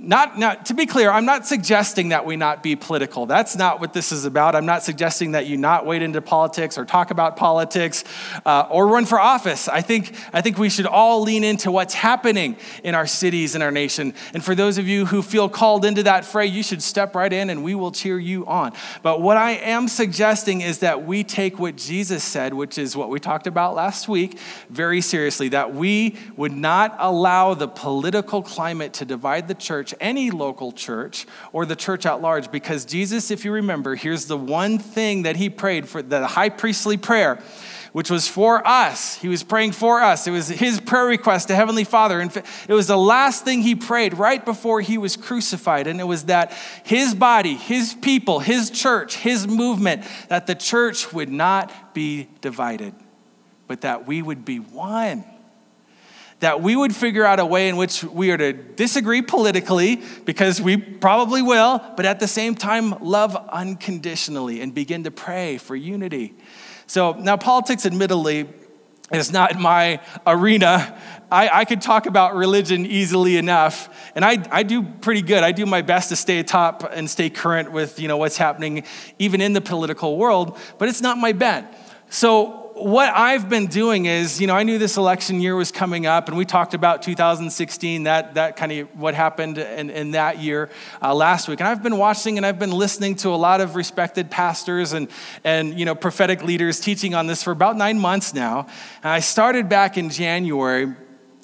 Not, 0.00 0.38
not, 0.38 0.66
to 0.66 0.74
be 0.74 0.86
clear, 0.86 1.10
I'm 1.10 1.24
not 1.24 1.44
suggesting 1.44 2.10
that 2.10 2.24
we 2.24 2.36
not 2.36 2.62
be 2.62 2.76
political. 2.76 3.26
That's 3.26 3.56
not 3.56 3.80
what 3.80 3.92
this 3.92 4.12
is 4.12 4.24
about. 4.24 4.54
I'm 4.54 4.64
not 4.64 4.84
suggesting 4.84 5.32
that 5.32 5.46
you 5.46 5.56
not 5.56 5.86
wade 5.86 6.02
into 6.02 6.22
politics 6.22 6.78
or 6.78 6.84
talk 6.84 7.10
about 7.10 7.36
politics 7.36 8.04
uh, 8.46 8.68
or 8.70 8.86
run 8.86 9.06
for 9.06 9.18
office. 9.18 9.66
I 9.66 9.80
think, 9.80 10.14
I 10.32 10.40
think 10.40 10.56
we 10.56 10.70
should 10.70 10.86
all 10.86 11.22
lean 11.22 11.42
into 11.42 11.72
what's 11.72 11.94
happening 11.94 12.56
in 12.84 12.94
our 12.94 13.08
cities 13.08 13.56
and 13.56 13.64
our 13.64 13.72
nation. 13.72 14.14
And 14.34 14.44
for 14.44 14.54
those 14.54 14.78
of 14.78 14.86
you 14.86 15.04
who 15.04 15.20
feel 15.20 15.48
called 15.48 15.84
into 15.84 16.04
that 16.04 16.24
fray, 16.24 16.46
you 16.46 16.62
should 16.62 16.80
step 16.82 17.16
right 17.16 17.32
in 17.32 17.50
and 17.50 17.64
we 17.64 17.74
will 17.74 17.90
cheer 17.90 18.20
you 18.20 18.46
on. 18.46 18.74
But 19.02 19.20
what 19.20 19.36
I 19.36 19.52
am 19.52 19.88
suggesting 19.88 20.60
is 20.60 20.78
that 20.78 21.06
we 21.06 21.24
take 21.24 21.58
what 21.58 21.74
Jesus 21.74 22.22
said, 22.22 22.54
which 22.54 22.78
is 22.78 22.96
what 22.96 23.10
we 23.10 23.18
talked 23.18 23.48
about 23.48 23.74
last 23.74 24.06
week, 24.06 24.38
very 24.70 25.00
seriously, 25.00 25.48
that 25.48 25.74
we 25.74 26.14
would 26.36 26.52
not 26.52 26.94
allow 27.00 27.54
the 27.54 27.66
political 27.66 28.42
climate 28.42 28.92
to 28.92 29.04
divide 29.04 29.48
the 29.48 29.54
church 29.54 29.87
church, 29.88 29.98
any 30.00 30.30
local 30.30 30.72
church, 30.72 31.26
or 31.52 31.66
the 31.66 31.76
church 31.76 32.06
at 32.06 32.20
large, 32.20 32.50
because 32.50 32.84
Jesus, 32.84 33.30
if 33.30 33.44
you 33.44 33.52
remember, 33.52 33.94
here's 33.94 34.26
the 34.26 34.36
one 34.36 34.78
thing 34.78 35.22
that 35.22 35.36
he 35.36 35.50
prayed 35.50 35.88
for 35.88 36.02
the 36.02 36.26
high 36.26 36.48
priestly 36.50 36.96
prayer 36.96 37.38
which 37.92 38.10
was 38.10 38.28
for 38.28 38.64
us. 38.68 39.14
He 39.14 39.28
was 39.28 39.42
praying 39.42 39.72
for 39.72 40.02
us. 40.02 40.26
It 40.26 40.30
was 40.30 40.46
his 40.46 40.78
prayer 40.78 41.06
request 41.06 41.48
to 41.48 41.54
Heavenly 41.54 41.84
Father. 41.84 42.20
And 42.20 42.30
it 42.68 42.74
was 42.74 42.86
the 42.86 42.98
last 42.98 43.44
thing 43.44 43.62
he 43.62 43.74
prayed 43.74 44.12
right 44.12 44.44
before 44.44 44.82
he 44.82 44.98
was 44.98 45.16
crucified. 45.16 45.86
And 45.86 45.98
it 45.98 46.04
was 46.04 46.24
that 46.24 46.52
his 46.84 47.14
body, 47.14 47.54
his 47.54 47.94
people, 47.94 48.40
his 48.40 48.68
church, 48.68 49.16
his 49.16 49.48
movement, 49.48 50.04
that 50.28 50.46
the 50.46 50.54
church 50.54 51.14
would 51.14 51.30
not 51.30 51.94
be 51.94 52.28
divided, 52.42 52.92
but 53.66 53.80
that 53.80 54.06
we 54.06 54.20
would 54.20 54.44
be 54.44 54.58
one 54.58 55.24
that 56.40 56.62
we 56.62 56.76
would 56.76 56.94
figure 56.94 57.24
out 57.24 57.40
a 57.40 57.46
way 57.46 57.68
in 57.68 57.76
which 57.76 58.04
we 58.04 58.30
are 58.30 58.36
to 58.36 58.52
disagree 58.52 59.22
politically, 59.22 60.02
because 60.24 60.60
we 60.60 60.76
probably 60.76 61.42
will, 61.42 61.82
but 61.96 62.06
at 62.06 62.20
the 62.20 62.28
same 62.28 62.54
time, 62.54 62.94
love 63.02 63.34
unconditionally 63.34 64.60
and 64.60 64.74
begin 64.74 65.04
to 65.04 65.10
pray 65.10 65.58
for 65.58 65.74
unity. 65.74 66.34
So 66.86 67.12
now, 67.12 67.36
politics, 67.36 67.84
admittedly, 67.84 68.48
is 69.12 69.32
not 69.32 69.58
my 69.58 70.00
arena. 70.26 70.98
I, 71.30 71.48
I 71.48 71.64
could 71.64 71.80
talk 71.80 72.06
about 72.06 72.34
religion 72.34 72.86
easily 72.86 73.36
enough, 73.36 73.88
and 74.14 74.24
I, 74.24 74.38
I 74.50 74.62
do 74.62 74.82
pretty 74.82 75.22
good. 75.22 75.42
I 75.42 75.52
do 75.52 75.66
my 75.66 75.82
best 75.82 76.10
to 76.10 76.16
stay 76.16 76.38
atop 76.38 76.88
and 76.92 77.08
stay 77.10 77.30
current 77.30 77.72
with 77.72 77.98
you 77.98 78.06
know, 78.06 78.16
what's 78.16 78.36
happening 78.36 78.84
even 79.18 79.40
in 79.40 79.54
the 79.54 79.60
political 79.60 80.16
world, 80.16 80.58
but 80.78 80.88
it's 80.88 81.00
not 81.00 81.18
my 81.18 81.32
bent. 81.32 81.66
So 82.10 82.67
what 82.84 83.14
I've 83.14 83.48
been 83.48 83.66
doing 83.66 84.06
is, 84.06 84.40
you 84.40 84.46
know, 84.46 84.54
I 84.54 84.62
knew 84.62 84.78
this 84.78 84.96
election 84.96 85.40
year 85.40 85.56
was 85.56 85.72
coming 85.72 86.06
up, 86.06 86.28
and 86.28 86.36
we 86.36 86.44
talked 86.44 86.74
about 86.74 87.02
2016, 87.02 88.04
that, 88.04 88.34
that 88.34 88.56
kind 88.56 88.72
of 88.72 88.98
what 88.98 89.14
happened 89.14 89.58
in, 89.58 89.90
in 89.90 90.10
that 90.12 90.38
year 90.38 90.70
uh, 91.02 91.14
last 91.14 91.48
week. 91.48 91.60
And 91.60 91.68
I've 91.68 91.82
been 91.82 91.98
watching 91.98 92.36
and 92.36 92.46
I've 92.46 92.58
been 92.58 92.72
listening 92.72 93.16
to 93.16 93.30
a 93.30 93.36
lot 93.36 93.60
of 93.60 93.74
respected 93.74 94.30
pastors 94.30 94.92
and, 94.92 95.08
and, 95.44 95.78
you 95.78 95.84
know, 95.84 95.94
prophetic 95.94 96.42
leaders 96.42 96.80
teaching 96.80 97.14
on 97.14 97.26
this 97.26 97.42
for 97.42 97.50
about 97.50 97.76
nine 97.76 97.98
months 97.98 98.34
now. 98.34 98.66
And 99.02 99.12
I 99.12 99.20
started 99.20 99.68
back 99.68 99.98
in 99.98 100.10
January 100.10 100.94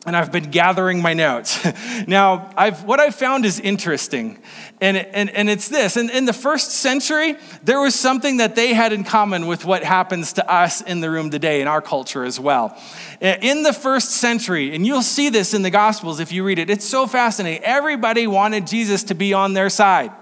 and 0.06 0.16
I've 0.16 0.30
been 0.30 0.50
gathering 0.50 1.00
my 1.00 1.14
notes. 1.14 1.58
now, 2.06 2.50
I've, 2.56 2.84
what 2.84 3.00
I've 3.00 3.14
found 3.14 3.44
is 3.44 3.58
interesting, 3.58 4.38
and, 4.80 4.96
and, 4.96 5.30
and 5.30 5.48
it's 5.48 5.68
this. 5.68 5.96
In, 5.96 6.10
in 6.10 6.24
the 6.24 6.32
first 6.32 6.72
century, 6.72 7.36
there 7.62 7.80
was 7.80 7.94
something 7.94 8.38
that 8.38 8.54
they 8.54 8.74
had 8.74 8.92
in 8.92 9.04
common 9.04 9.46
with 9.46 9.64
what 9.64 9.82
happens 9.82 10.34
to 10.34 10.50
us 10.50 10.80
in 10.82 11.00
the 11.00 11.10
room 11.10 11.30
today, 11.30 11.60
in 11.60 11.68
our 11.68 11.80
culture 11.80 12.24
as 12.24 12.38
well. 12.38 12.78
In 13.20 13.62
the 13.62 13.72
first 13.72 14.10
century, 14.10 14.74
and 14.74 14.86
you'll 14.86 15.02
see 15.02 15.30
this 15.30 15.54
in 15.54 15.62
the 15.62 15.70
Gospels 15.70 16.20
if 16.20 16.32
you 16.32 16.44
read 16.44 16.58
it, 16.58 16.68
it's 16.68 16.84
so 16.84 17.06
fascinating. 17.06 17.62
Everybody 17.64 18.26
wanted 18.26 18.66
Jesus 18.66 19.04
to 19.04 19.14
be 19.14 19.32
on 19.32 19.54
their 19.54 19.70
side. 19.70 20.12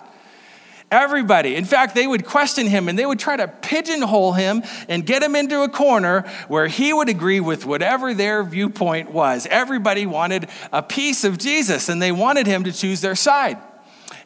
Everybody. 0.93 1.57
In 1.57 1.65
fact, 1.65 1.95
they 1.95 2.07
would 2.07 2.27
question 2.27 2.67
him 2.67 2.87
and 2.87 2.99
they 2.99 3.07
would 3.07 3.19
try 3.19 3.35
to 3.35 3.49
pigeonhole 3.49 4.35
him 4.35 4.63
and 4.89 5.07
get 5.07 5.23
him 5.23 5.35
into 5.35 5.63
a 5.63 5.69
corner 5.71 6.31
where 6.49 6.67
he 6.67 6.93
would 6.93 7.09
agree 7.09 7.41
with 7.41 7.65
whatever 7.65 8.13
their 8.13 8.45
viewpoint 8.45 9.11
was. 9.11 9.47
Everybody 9.47 10.05
wanted 10.05 10.51
a 10.71 10.83
piece 10.83 11.25
of 11.25 11.39
Jesus 11.39 11.89
and 11.89 12.03
they 12.03 12.13
wanted 12.13 12.47
him 12.47 12.65
to 12.65 12.73
choose 12.73 13.01
their 13.01 13.15
side. 13.15 13.57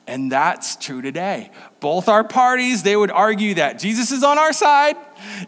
And 0.09 0.31
that's 0.31 0.77
true 0.77 1.03
today. 1.03 1.51
Both 1.81 2.09
our 2.09 2.23
parties, 2.23 2.85
they 2.85 2.95
would 2.95 3.11
argue 3.11 3.55
that 3.55 3.81
Jesus 3.81 4.13
is 4.13 4.23
on 4.23 4.39
our 4.39 4.53
side. 4.53 4.97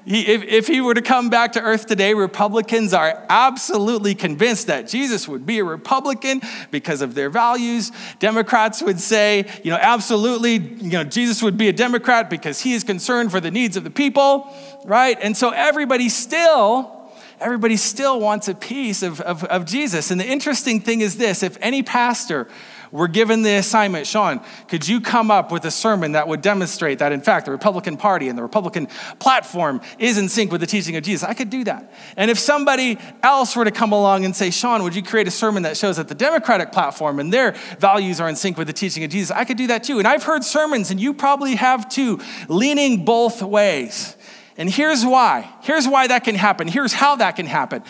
He, 0.05 0.27
if, 0.27 0.43
if 0.43 0.67
he 0.67 0.81
were 0.81 0.95
to 0.95 1.03
come 1.03 1.31
back 1.31 1.53
to 1.53 1.61
earth 1.61 1.87
today, 1.87 2.13
Republicans 2.13 2.93
are 2.93 3.25
absolutely 3.29 4.17
convinced 4.17 4.67
that 4.67 4.89
Jesus 4.89 5.29
would 5.29 5.47
be 5.47 5.61
a 5.61 5.65
Republican 5.65 6.41
because 6.73 7.03
of 7.03 7.15
their 7.15 7.31
values. 7.31 7.93
Democrats 8.19 8.83
would 8.83 8.99
say, 8.99 9.47
you 9.63 9.71
know, 9.71 9.79
absolutely, 9.81 10.55
you 10.55 10.91
know, 10.91 11.05
Jesus 11.05 11.41
would 11.41 11.57
be 11.57 11.69
a 11.69 11.73
Democrat 11.73 12.29
because 12.29 12.61
he 12.61 12.75
is 12.75 12.83
concerned 12.83 13.31
for 13.31 13.41
the 13.41 13.53
needs 13.53 13.77
of 13.77 13.85
the 13.85 13.91
people, 13.91 14.53
right? 14.85 15.19
And 15.23 15.37
so 15.37 15.51
everybody 15.51 16.09
still 16.09 16.97
everybody 17.41 17.77
still 17.77 18.19
wants 18.19 18.49
a 18.49 18.55
piece 18.55 19.01
of, 19.01 19.21
of, 19.21 19.45
of, 19.45 19.65
Jesus. 19.65 20.11
And 20.11 20.21
the 20.21 20.27
interesting 20.27 20.81
thing 20.81 21.03
is 21.03 21.19
this 21.19 21.45
if 21.45 21.57
any 21.61 21.85
pastor 21.85 22.49
we're 22.91 23.09
given 23.09 23.43
the 23.43 23.57
assignment, 23.57 24.07
Sean, 24.07 24.41
could 24.69 24.87
you 24.87 25.01
come 25.01 25.31
up 25.31 25.53
with 25.53 25.65
a 25.65 25.71
sermon 25.71 26.13
that 26.13 26.29
would 26.29 26.43
demonstrate 26.43 27.01
that, 27.01 27.13
in 27.13 27.21
fact, 27.21 27.47
the 27.47 27.53
Republican 27.53 27.97
Party 27.97 28.29
and 28.29 28.39
the 28.39 28.43
Republican 28.43 28.89
platform 29.19 29.81
is 29.99 30.19
in 30.19 30.29
sync 30.29 30.51
with 30.53 30.61
the 30.61 30.67
teaching 30.67 30.97
of 30.97 31.03
Jesus? 31.03 31.29
I 31.29 31.35
could 31.35 31.51
do 31.51 31.65
that. 31.65 31.93
And 32.17 32.31
if 32.31 32.39
somebody 32.39 32.99
else 33.23 33.55
were 33.57 33.65
to 33.65 33.71
come 33.71 33.93
along 33.93 34.25
and 34.25 34.35
say, 34.35 34.51
Sean, 34.51 34.83
would 34.83 34.95
you 34.95 35.03
create 35.03 35.29
a 35.29 35.31
sermon 35.31 35.65
that 35.65 35.77
shows 35.77 35.97
that 35.97 36.09
the 36.09 36.15
Democratic 36.15 36.73
platform 36.73 37.19
and 37.21 37.33
their 37.33 37.53
values 37.79 38.21
are 38.21 38.29
in 38.29 38.37
sync 38.37 38.57
with 38.57 38.67
the 38.67 38.73
teaching 38.73 39.05
of 39.05 39.11
Jesus? 39.11 39.31
I 39.31 39.45
could 39.45 39.57
do 39.57 39.67
that 39.69 39.85
too. 39.85 39.99
And 39.99 40.07
I've 40.07 40.23
heard 40.23 40.45
sermons, 40.45 40.91
and 40.91 41.01
you 41.01 41.15
probably 41.15 41.57
have 41.57 41.89
too, 41.89 42.21
leaning 42.49 43.05
both 43.05 43.43
ways. 43.43 44.17
And 44.57 44.69
here's 44.69 45.05
why. 45.05 45.49
Here's 45.63 45.87
why 45.87 46.09
that 46.09 46.25
can 46.25 46.35
happen. 46.35 46.69
Here's 46.69 46.93
how 46.93 47.17
that 47.17 47.37
can 47.37 47.47
happen. 47.47 47.85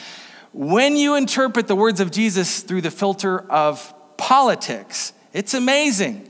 When 0.53 0.97
you 0.97 1.15
interpret 1.15 1.67
the 1.67 1.77
words 1.77 2.01
of 2.01 2.11
Jesus 2.11 2.63
through 2.63 2.83
the 2.83 2.91
filter 2.91 3.41
of 3.51 3.95
politics. 4.19 5.15
It's 5.33 5.55
amazing 5.55 6.29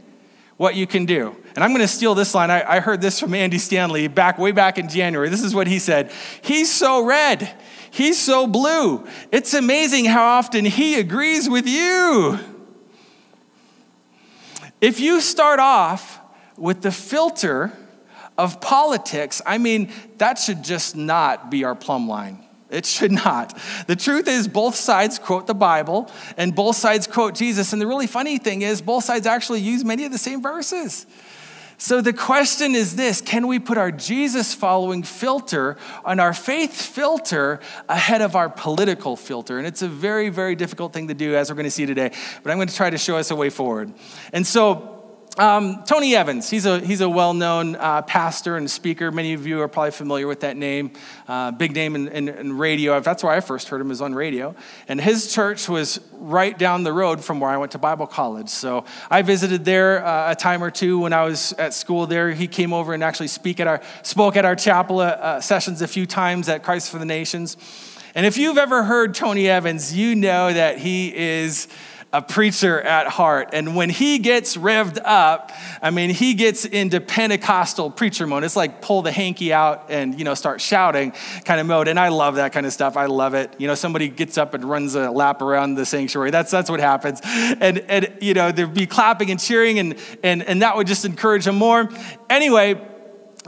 what 0.57 0.77
you 0.77 0.87
can 0.87 1.07
do. 1.07 1.35
And 1.55 1.65
I'm 1.65 1.71
going 1.71 1.81
to 1.81 1.89
steal 1.89 2.15
this 2.15 2.35
line. 2.35 2.51
I, 2.51 2.77
I, 2.77 2.81
heard 2.81 3.01
this 3.01 3.19
from 3.19 3.35
Andy 3.35 3.59
Stanley 3.59 4.07
back 4.07 4.39
way 4.39 4.53
back 4.53 4.79
in 4.79 4.89
January. 4.89 5.29
This 5.29 5.43
is 5.43 5.55
what 5.55 5.67
he 5.67 5.81
said. 5.81 6.13
He's 6.43 6.71
so 6.71 7.05
red. 7.05 7.53
He's 7.91 8.19
so 8.19 8.47
blue. 8.47 9.07
It's 9.33 9.55
amazing 9.55 10.05
how 10.05 10.25
often 10.25 10.65
he 10.65 11.01
agrees 11.01 11.49
with 11.49 11.67
you. 11.67 12.39
If 14.81 15.01
you 15.01 15.21
start 15.21 15.59
off 15.59 16.21
with 16.57 16.83
the 16.83 16.93
filter 16.93 17.73
of 18.37 18.61
politics, 18.61 19.43
I 19.45 19.59
mean, 19.59 19.91
that 20.19 20.39
should 20.39 20.63
just 20.63 20.95
not 20.95 21.51
be 21.51 21.65
our 21.65 21.75
plumb 21.75 22.09
line. 22.09 22.45
It 22.71 22.85
should 22.85 23.13
not. 23.13 23.59
The 23.87 23.97
truth 23.97 24.29
is, 24.29 24.47
both 24.47 24.75
sides 24.75 25.19
quote 25.19 25.47
the 25.47 25.55
Bible 25.55 26.11
and 26.37 26.55
both 26.55 26.77
sides 26.77 27.07
quote 27.07 27.35
Jesus. 27.35 27.73
And 27.73 27.81
the 27.81 27.87
really 27.87 28.07
funny 28.07 28.39
thing 28.39 28.63
is, 28.63 28.83
both 28.83 29.05
sides 29.05 29.27
actually 29.27 29.61
use 29.61 29.85
many 29.85 30.05
of 30.05 30.13
the 30.13 30.19
same 30.19 30.43
verses. 30.43 31.07
So 31.81 32.01
the 32.01 32.13
question 32.13 32.75
is 32.75 32.97
this 32.97 33.21
can 33.21 33.47
we 33.47 33.61
put 33.61 33.79
our 33.79 33.93
Jesus 33.93 34.53
following 34.53 35.05
filter 35.05 35.77
on 36.05 36.19
our 36.19 36.35
faith 36.35 36.75
filter 36.75 37.61
ahead 37.89 38.21
of 38.21 38.35
our 38.35 38.49
political 38.51 39.17
filter? 39.17 39.59
And 39.59 39.67
it's 39.67 39.83
a 39.83 39.89
very, 39.89 40.29
very 40.29 40.57
difficult 40.57 40.93
thing 40.93 41.07
to 41.07 41.15
do, 41.15 41.37
as 41.37 41.49
we're 41.49 41.55
going 41.55 41.65
to 41.65 41.71
see 41.71 41.87
today. 41.87 42.11
But 42.43 42.51
I'm 42.51 42.59
going 42.59 42.69
to 42.69 42.75
try 42.75 42.91
to 42.91 42.99
show 42.99 43.17
us 43.17 43.31
a 43.31 43.37
way 43.37 43.49
forward. 43.49 43.93
And 44.33 44.45
so, 44.45 44.98
um, 45.39 45.85
Tony 45.85 46.17
Evans, 46.17 46.51
he's 46.51 46.67
a, 46.67 46.81
he's 46.81 47.01
a 47.01 47.09
well 47.09 47.33
known 47.33 47.77
uh, 47.77 48.03
pastor 48.03 48.57
and 48.57 48.69
speaker. 48.69 49.13
Many 49.13 49.35
of 49.35 49.47
you 49.47 49.61
are 49.61 49.69
probably 49.69 49.93
familiar 49.93 50.27
with 50.27 50.41
that 50.41 50.57
name. 50.57 50.91
Uh, 51.29 51.53
big 51.53 51.75
name 51.75 51.95
in, 51.95 52.09
in, 52.09 52.29
in, 52.29 52.59
radio. 52.59 52.99
That's 52.99 53.23
where 53.23 53.33
I 53.33 53.41
first 53.41 53.69
heard 53.69 53.81
him, 53.81 53.89
was 53.89 54.01
on 54.01 54.15
radio. 54.15 54.57
And 54.89 55.01
his 55.01 55.33
church 55.33 55.69
was 55.69 56.01
right 56.13 56.59
down 56.59 56.83
the 56.83 56.93
road 56.93 57.25
from 57.25 57.39
where 57.39 57.51
I 57.51 57.57
went 57.57 57.73
to 57.73 57.79
Bible 57.79 58.09
college. 58.09 58.49
So 58.49 58.85
I 59.11 59.23
visited 59.23 59.65
there 59.65 60.05
uh, 60.05 60.33
a 60.33 60.35
time 60.35 60.63
or 60.63 60.73
two 60.73 60.99
when 60.99 61.13
I 61.13 61.25
was 61.25 61.53
at 61.53 61.73
school 61.73 62.07
there. 62.07 62.33
He 62.33 62.49
came 62.49 62.73
over 62.73 62.93
and 62.93 63.05
actually 63.05 63.29
speak 63.29 63.61
at 63.61 63.69
our, 63.69 63.81
spoke 64.03 64.37
at 64.37 64.45
our 64.45 64.57
chapel 64.57 64.99
uh, 64.99 65.05
uh, 65.05 65.41
sessions 65.41 65.83
a 65.83 65.89
few 65.89 66.05
times 66.05 66.49
at 66.49 66.65
Christ 66.65 66.91
for 66.91 66.99
the 66.99 67.05
Nations. 67.05 67.57
And 68.17 68.27
if 68.27 68.37
you've 68.37 68.59
ever 68.59 68.83
heard 68.83 69.15
Tony 69.15 69.49
Evans, 69.49 69.95
you 69.95 70.17
know 70.17 70.53
that 70.53 70.79
he 70.79 71.15
is 71.15 71.69
a 72.13 72.23
preacher 72.23 72.81
at 72.81 73.07
heart. 73.07 73.51
And 73.53 73.77
when 73.77 73.91
he 73.91 74.19
gets 74.19 74.57
revved 74.57 74.99
up, 75.05 75.53
I 75.83 75.91
mean, 75.91 76.11
he 76.11 76.35
gets 76.35 76.65
into 76.65 77.01
Pentecostal 77.01 77.91
preacher 77.91 78.27
mode. 78.27 78.45
It's 78.45 78.57
like 78.57 78.81
pull 78.81 79.03
the 79.03 79.13
hanky 79.13 79.53
out 79.53 79.87
and, 79.91 80.19
you 80.19 80.25
know, 80.25 80.35
start 80.35 80.61
shouting 80.61 81.13
kind 81.45 81.61
of 81.61 81.67
mode. 81.67 81.87
And 81.87 82.01
I 82.01 82.09
love 82.09 82.37
that 82.37 82.53
kind 82.53 82.65
of 82.65 82.73
stuff. 82.73 82.97
I 82.97 83.07
love 83.07 83.35
it. 83.35 83.55
You 83.59 83.67
know, 83.67 83.75
somebody 83.75 84.09
gets 84.09 84.39
up 84.39 84.55
and 84.55 84.65
runs 84.65 84.95
a 84.95 85.11
lap 85.11 85.43
around 85.43 85.75
the 85.75 85.85
sanctuary. 85.85 86.31
That's, 86.31 86.51
that's 86.51 86.71
what 86.71 86.81
happens. 86.81 87.21
And, 87.25 87.79
and, 87.89 88.13
you 88.23 88.33
know, 88.33 88.53
there'd 88.53 88.73
be 88.73 88.87
clapping 88.87 89.31
and 89.31 89.39
cheering 89.39 89.79
and, 89.79 89.97
and, 90.23 90.43
and 90.43 90.63
that 90.63 90.77
would 90.77 90.87
just 90.87 91.05
encourage 91.05 91.47
him 91.47 91.57
more. 91.57 91.91
Anyway, 92.31 92.81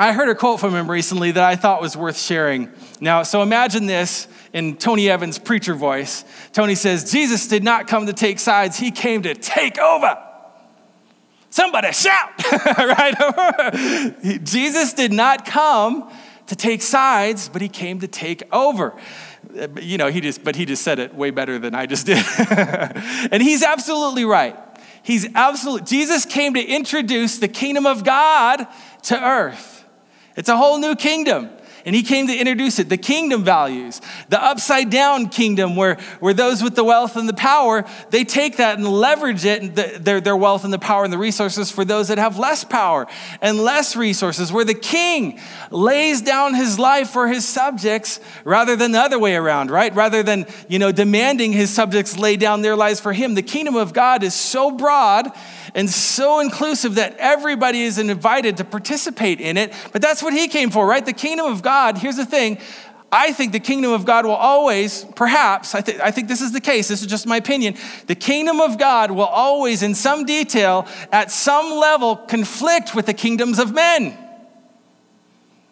I 0.01 0.15
heard 0.15 0.31
a 0.31 0.35
quote 0.35 0.61
from 0.61 0.75
him 0.75 0.91
recently 0.91 1.31
that 1.33 1.45
I 1.45 1.57
thought 1.57 1.83
was 1.83 1.95
worth 1.95 2.19
sharing. 2.19 2.73
Now, 3.03 3.23
so 3.23 3.43
imagine 3.43 3.85
this 3.85 4.29
in 4.51 4.79
Tony 4.79 5.11
Evans' 5.11 5.39
preacher 5.39 5.75
voice. 5.75 6.25
Tony 6.55 6.75
says, 6.75 7.13
Jesus 7.13 7.47
did 7.49 7.63
not 7.63 7.87
come 7.87 8.07
to 8.07 8.15
take 8.15 8.39
sides, 8.39 8.79
he 8.79 8.93
came 8.93 9.21
to 9.25 9.35
take 9.35 9.79
over. 9.79 10.19
Somebody 11.51 11.93
shout, 11.93 12.31
right? 12.79 14.15
Jesus 14.43 14.95
did 14.95 15.13
not 15.13 15.45
come 15.45 16.11
to 16.47 16.57
take 16.57 16.81
sides, 16.81 17.51
but 17.51 17.61
he 17.61 17.69
came 17.69 18.01
to 18.01 18.09
take 18.09 18.43
over. 18.55 18.95
Uh, 19.55 19.69
you 19.83 19.99
know, 19.99 20.09
he 20.09 20.23
just, 20.23 20.43
but 20.43 20.57
he 20.57 20.65
just 20.65 20.83
said 20.83 20.99
it 20.99 21.15
way 21.15 21.31
better 21.31 21.59
than 21.59 21.75
I 21.75 21.85
just 21.85 22.07
did. 22.07 22.25
and 23.31 23.43
he's 23.43 23.63
absolutely 23.63 24.25
right. 24.25 24.57
He's 25.03 25.29
absolutely, 25.35 25.87
Jesus 25.87 26.25
came 26.25 26.55
to 26.55 26.65
introduce 26.65 27.37
the 27.37 27.49
kingdom 27.49 27.85
of 27.85 28.03
God 28.03 28.67
to 29.03 29.23
earth. 29.23 29.80
It's 30.41 30.49
a 30.49 30.57
whole 30.57 30.79
new 30.79 30.97
kingdom. 30.97 31.51
And 31.85 31.95
he 31.95 32.03
came 32.03 32.27
to 32.27 32.37
introduce 32.37 32.79
it 32.79 32.89
the 32.89 32.97
kingdom 32.97 33.45
values, 33.45 34.01
the 34.29 34.43
upside 34.43 34.91
down 34.91 35.29
kingdom, 35.29 35.77
where, 35.77 35.97
where 36.21 36.35
those 36.35 36.63
with 36.63 36.77
the 36.77 36.85
wealth 36.85 37.17
and 37.17 37.29
the 37.29 37.35
power, 37.35 37.85
they 38.11 38.25
take 38.25 38.57
that 38.59 38.79
and 38.79 38.87
leverage 38.87 39.45
it, 39.45 39.75
the, 39.75 39.99
their, 40.01 40.21
their 40.21 40.37
wealth 40.37 40.65
and 40.65 40.73
the 40.73 40.79
power 40.79 41.05
and 41.05 41.13
the 41.13 41.19
resources 41.19 41.71
for 41.71 41.85
those 41.85 42.09
that 42.09 42.19
have 42.19 42.39
less 42.39 42.65
power 42.65 43.07
and 43.41 43.59
less 43.59 43.97
resources, 43.97 44.53
where 44.53 44.65
the 44.65 44.75
king 44.75 45.41
lays 45.71 46.21
down 46.21 46.55
his 46.55 46.79
life 46.79 47.11
for 47.11 47.29
his 47.29 47.47
subjects 47.47 48.21
rather 48.45 48.77
than 48.77 48.93
the 48.93 49.01
other 49.01 49.19
way 49.19 49.37
around, 49.37 49.71
right? 49.71 49.95
Rather 49.95 50.23
than, 50.23 50.47
you 50.69 50.79
know, 50.79 50.93
demanding 50.93 51.53
his 51.53 51.71
subjects 51.71 52.19
lay 52.19 52.37
down 52.37 52.63
their 52.63 52.77
lives 52.77 53.01
for 53.01 53.13
him. 53.13 53.35
The 53.35 53.43
kingdom 53.43 53.77
of 53.77 53.93
God 53.93 54.23
is 54.23 54.35
so 54.35 54.71
broad 54.71 55.31
and 55.75 55.89
so 55.89 56.41
inclusive 56.41 56.97
that 56.97 57.17
everybody 57.19 57.83
is 57.83 57.99
invited 57.99 58.57
to 58.57 58.65
participate 58.65 59.41
in 59.41 59.57
it. 59.57 59.73
But 59.93 60.03
that's 60.03 60.23
what 60.23 60.33
he 60.33 60.49
came 60.49 60.71
for, 60.71 60.87
right? 60.87 61.05
The 61.05 61.13
kingdom 61.13 61.47
of 61.47 61.63
God, 61.63 61.70
here's 61.99 62.17
the 62.17 62.27
thing. 62.27 62.59
I 63.13 63.33
think 63.33 63.53
the 63.53 63.61
kingdom 63.61 63.91
of 63.91 64.05
God 64.05 64.25
will 64.25 64.33
always, 64.33 65.05
perhaps, 65.17 65.75
I, 65.75 65.81
th- 65.81 65.99
I 65.99 66.13
think 66.13 66.29
this 66.29 66.41
is 66.41 66.53
the 66.53 66.61
case, 66.61 66.87
this 66.87 67.01
is 67.01 67.09
just 67.09 67.27
my 67.27 67.37
opinion. 67.37 67.75
The 68.07 68.15
kingdom 68.15 68.61
of 68.61 68.79
God 68.79 69.11
will 69.11 69.23
always, 69.23 69.83
in 69.83 69.97
some 69.97 70.25
detail, 70.25 70.87
at 71.11 71.33
some 71.33 71.73
level, 71.73 72.15
conflict 72.15 72.95
with 72.95 73.07
the 73.07 73.15
kingdoms 73.15 73.59
of 73.59 73.73
men. 73.73 74.17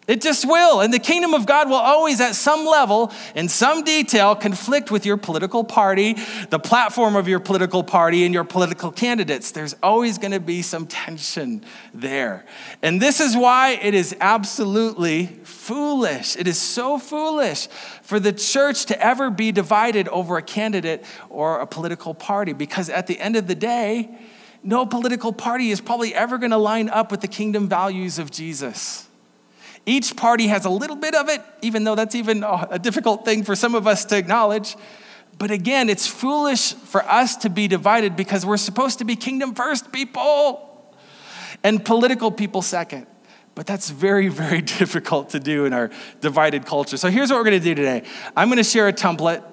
It 0.09 0.21
just 0.21 0.43
will. 0.43 0.81
And 0.81 0.91
the 0.91 0.97
kingdom 0.97 1.35
of 1.35 1.45
God 1.45 1.69
will 1.69 1.75
always, 1.75 2.19
at 2.19 2.33
some 2.33 2.65
level, 2.65 3.13
in 3.35 3.47
some 3.47 3.83
detail, 3.83 4.35
conflict 4.35 4.89
with 4.89 5.05
your 5.05 5.17
political 5.17 5.63
party, 5.63 6.15
the 6.49 6.57
platform 6.57 7.15
of 7.15 7.27
your 7.27 7.39
political 7.39 7.83
party, 7.83 8.25
and 8.25 8.33
your 8.33 8.43
political 8.43 8.91
candidates. 8.91 9.51
There's 9.51 9.75
always 9.83 10.17
going 10.17 10.31
to 10.31 10.39
be 10.39 10.63
some 10.63 10.87
tension 10.87 11.63
there. 11.93 12.43
And 12.81 12.99
this 12.99 13.19
is 13.19 13.37
why 13.37 13.73
it 13.73 13.93
is 13.93 14.15
absolutely 14.19 15.27
foolish. 15.43 16.35
It 16.35 16.47
is 16.47 16.57
so 16.57 16.97
foolish 16.97 17.67
for 18.01 18.19
the 18.19 18.33
church 18.33 18.87
to 18.87 18.99
ever 18.99 19.29
be 19.29 19.51
divided 19.51 20.07
over 20.07 20.37
a 20.37 20.41
candidate 20.41 21.05
or 21.29 21.59
a 21.59 21.67
political 21.67 22.15
party, 22.15 22.53
because 22.53 22.89
at 22.89 23.05
the 23.05 23.19
end 23.19 23.35
of 23.35 23.45
the 23.45 23.53
day, 23.53 24.09
no 24.63 24.87
political 24.87 25.31
party 25.31 25.69
is 25.69 25.79
probably 25.81 26.15
ever 26.15 26.39
going 26.39 26.49
to 26.49 26.57
line 26.57 26.89
up 26.89 27.11
with 27.11 27.21
the 27.21 27.27
kingdom 27.27 27.69
values 27.69 28.17
of 28.17 28.31
Jesus. 28.31 29.05
Each 29.89 30.15
party 30.15 30.45
has 30.49 30.65
a 30.65 30.69
little 30.69 30.95
bit 30.95 31.15
of 31.15 31.29
it, 31.29 31.41
even 31.63 31.83
though 31.83 31.95
that's 31.95 32.13
even 32.13 32.43
uh, 32.43 32.67
a 32.69 32.77
difficult 32.77 33.25
thing 33.25 33.43
for 33.43 33.55
some 33.55 33.73
of 33.73 33.87
us 33.87 34.05
to 34.05 34.17
acknowledge. 34.17 34.75
But 35.39 35.49
again, 35.49 35.89
it's 35.89 36.05
foolish 36.05 36.73
for 36.75 37.03
us 37.05 37.37
to 37.37 37.49
be 37.49 37.67
divided 37.67 38.15
because 38.15 38.45
we're 38.45 38.57
supposed 38.57 38.99
to 38.99 39.03
be 39.03 39.15
kingdom 39.15 39.55
first 39.55 39.91
people 39.91 40.93
and 41.63 41.83
political 41.83 42.29
people 42.29 42.61
second. 42.61 43.07
But 43.55 43.65
that's 43.65 43.89
very, 43.89 44.27
very 44.43 44.61
difficult 44.61 45.29
to 45.31 45.39
do 45.39 45.65
in 45.65 45.73
our 45.73 45.89
divided 46.21 46.67
culture. 46.67 46.97
So 46.97 47.09
here's 47.09 47.31
what 47.31 47.37
we're 47.39 47.45
gonna 47.45 47.59
do 47.59 47.73
today 47.73 48.03
I'm 48.37 48.47
gonna 48.49 48.63
share 48.63 48.89
a 48.89 48.93
template 48.93 49.43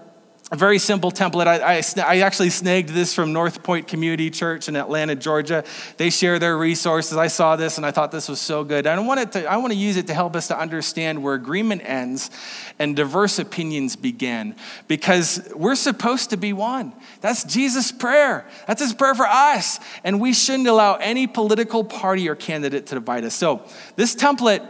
a 0.53 0.57
very 0.57 0.79
simple 0.79 1.11
template. 1.11 1.49
I, 1.49 1.79
I, 1.79 1.83
I, 2.07 2.21
actually 2.21 2.51
snagged 2.51 2.91
this 2.91 3.13
from 3.13 3.33
North 3.33 3.65
Point 3.65 3.89
Community 3.89 4.31
Church 4.31 4.69
in 4.69 4.77
Atlanta, 4.77 5.17
Georgia. 5.17 5.65
They 5.97 6.09
share 6.09 6.39
their 6.39 6.57
resources. 6.57 7.17
I 7.17 7.27
saw 7.27 7.57
this 7.57 7.79
and 7.79 7.85
I 7.85 7.91
thought 7.91 8.13
this 8.13 8.29
was 8.29 8.41
so 8.41 8.63
good. 8.63 8.87
I 8.87 8.97
want, 9.01 9.33
to, 9.33 9.45
I 9.45 9.57
want 9.57 9.73
to 9.73 9.79
use 9.79 9.97
it 9.97 10.07
to 10.07 10.15
help 10.15 10.37
us 10.37 10.47
to 10.49 10.59
understand 10.59 11.21
where 11.21 11.35
agreement 11.35 11.83
ends 11.85 12.31
and 12.79 12.95
diverse 12.95 13.41
opinions 13.41 13.97
begin 13.97 14.55
because 14.87 15.51
we're 15.53 15.75
supposed 15.75 16.31
to 16.31 16.37
be 16.37 16.53
one. 16.53 16.93
That's 17.23 17.43
Jesus' 17.43 17.91
prayer. 17.91 18.47
That's 18.69 18.81
his 18.81 18.95
prayer 18.95 19.17
for 19.17 19.27
us. 19.27 19.81
And 20.05 20.21
we 20.21 20.33
shouldn't 20.33 20.69
allow 20.69 20.95
any 20.95 21.27
political 21.27 21.83
party 21.83 22.29
or 22.29 22.37
candidate 22.37 22.87
to 22.87 22.95
divide 22.95 23.25
us. 23.25 23.35
So, 23.35 23.65
this 23.97 24.15
template 24.15 24.65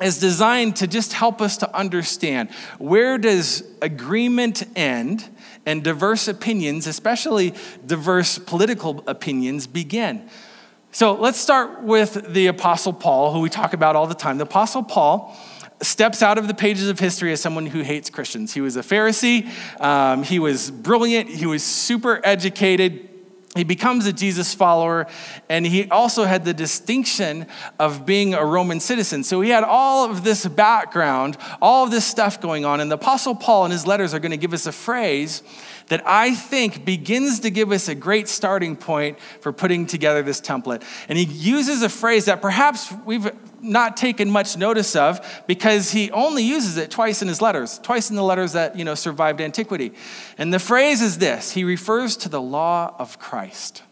is 0.00 0.18
designed 0.18 0.76
to 0.76 0.86
just 0.86 1.12
help 1.12 1.40
us 1.40 1.58
to 1.58 1.76
understand 1.76 2.50
where 2.78 3.18
does 3.18 3.62
agreement 3.82 4.62
end 4.76 5.28
and 5.66 5.84
diverse 5.84 6.28
opinions, 6.28 6.86
especially 6.86 7.54
diverse 7.86 8.38
political 8.38 9.04
opinions, 9.06 9.66
begin. 9.66 10.28
So 10.92 11.14
let's 11.14 11.38
start 11.38 11.82
with 11.82 12.32
the 12.32 12.48
Apostle 12.48 12.92
Paul, 12.92 13.32
who 13.32 13.40
we 13.40 13.48
talk 13.48 13.74
about 13.74 13.94
all 13.94 14.06
the 14.06 14.14
time. 14.14 14.38
The 14.38 14.44
Apostle 14.44 14.82
Paul 14.82 15.36
steps 15.82 16.22
out 16.22 16.36
of 16.36 16.48
the 16.48 16.54
pages 16.54 16.88
of 16.88 16.98
history 16.98 17.32
as 17.32 17.40
someone 17.40 17.66
who 17.66 17.82
hates 17.82 18.10
Christians. 18.10 18.52
He 18.52 18.60
was 18.60 18.76
a 18.76 18.82
Pharisee, 18.82 19.48
um, 19.80 20.22
he 20.22 20.38
was 20.38 20.70
brilliant, 20.70 21.28
he 21.28 21.46
was 21.46 21.62
super 21.62 22.20
educated 22.24 23.09
he 23.56 23.64
becomes 23.64 24.06
a 24.06 24.12
Jesus 24.12 24.54
follower, 24.54 25.08
and 25.48 25.66
he 25.66 25.88
also 25.90 26.24
had 26.24 26.44
the 26.44 26.54
distinction 26.54 27.46
of 27.80 28.06
being 28.06 28.32
a 28.32 28.44
Roman 28.44 28.78
citizen. 28.78 29.24
So 29.24 29.40
he 29.40 29.50
had 29.50 29.64
all 29.64 30.08
of 30.08 30.22
this 30.22 30.46
background, 30.46 31.36
all 31.60 31.84
of 31.84 31.90
this 31.90 32.04
stuff 32.04 32.40
going 32.40 32.64
on. 32.64 32.78
And 32.78 32.88
the 32.88 32.94
Apostle 32.94 33.34
Paul 33.34 33.64
in 33.64 33.72
his 33.72 33.88
letters 33.88 34.14
are 34.14 34.20
going 34.20 34.30
to 34.30 34.36
give 34.36 34.52
us 34.52 34.66
a 34.66 34.72
phrase 34.72 35.42
that 35.88 36.00
I 36.06 36.32
think 36.36 36.84
begins 36.84 37.40
to 37.40 37.50
give 37.50 37.72
us 37.72 37.88
a 37.88 37.96
great 37.96 38.28
starting 38.28 38.76
point 38.76 39.18
for 39.40 39.52
putting 39.52 39.84
together 39.84 40.22
this 40.22 40.40
template. 40.40 40.84
And 41.08 41.18
he 41.18 41.24
uses 41.24 41.82
a 41.82 41.88
phrase 41.88 42.26
that 42.26 42.40
perhaps 42.40 42.92
we've 43.04 43.28
not 43.62 43.96
taken 43.96 44.30
much 44.30 44.56
notice 44.56 44.96
of 44.96 45.44
because 45.46 45.90
he 45.90 46.10
only 46.10 46.42
uses 46.42 46.76
it 46.76 46.90
twice 46.90 47.22
in 47.22 47.28
his 47.28 47.42
letters, 47.42 47.78
twice 47.78 48.10
in 48.10 48.16
the 48.16 48.22
letters 48.22 48.52
that, 48.52 48.76
you 48.76 48.84
know, 48.84 48.94
survived 48.94 49.40
antiquity. 49.40 49.92
And 50.38 50.52
the 50.52 50.58
phrase 50.58 51.02
is 51.02 51.18
this 51.18 51.52
he 51.52 51.64
refers 51.64 52.16
to 52.18 52.28
the 52.28 52.40
law 52.40 52.94
of 52.98 53.18
Christ. 53.18 53.82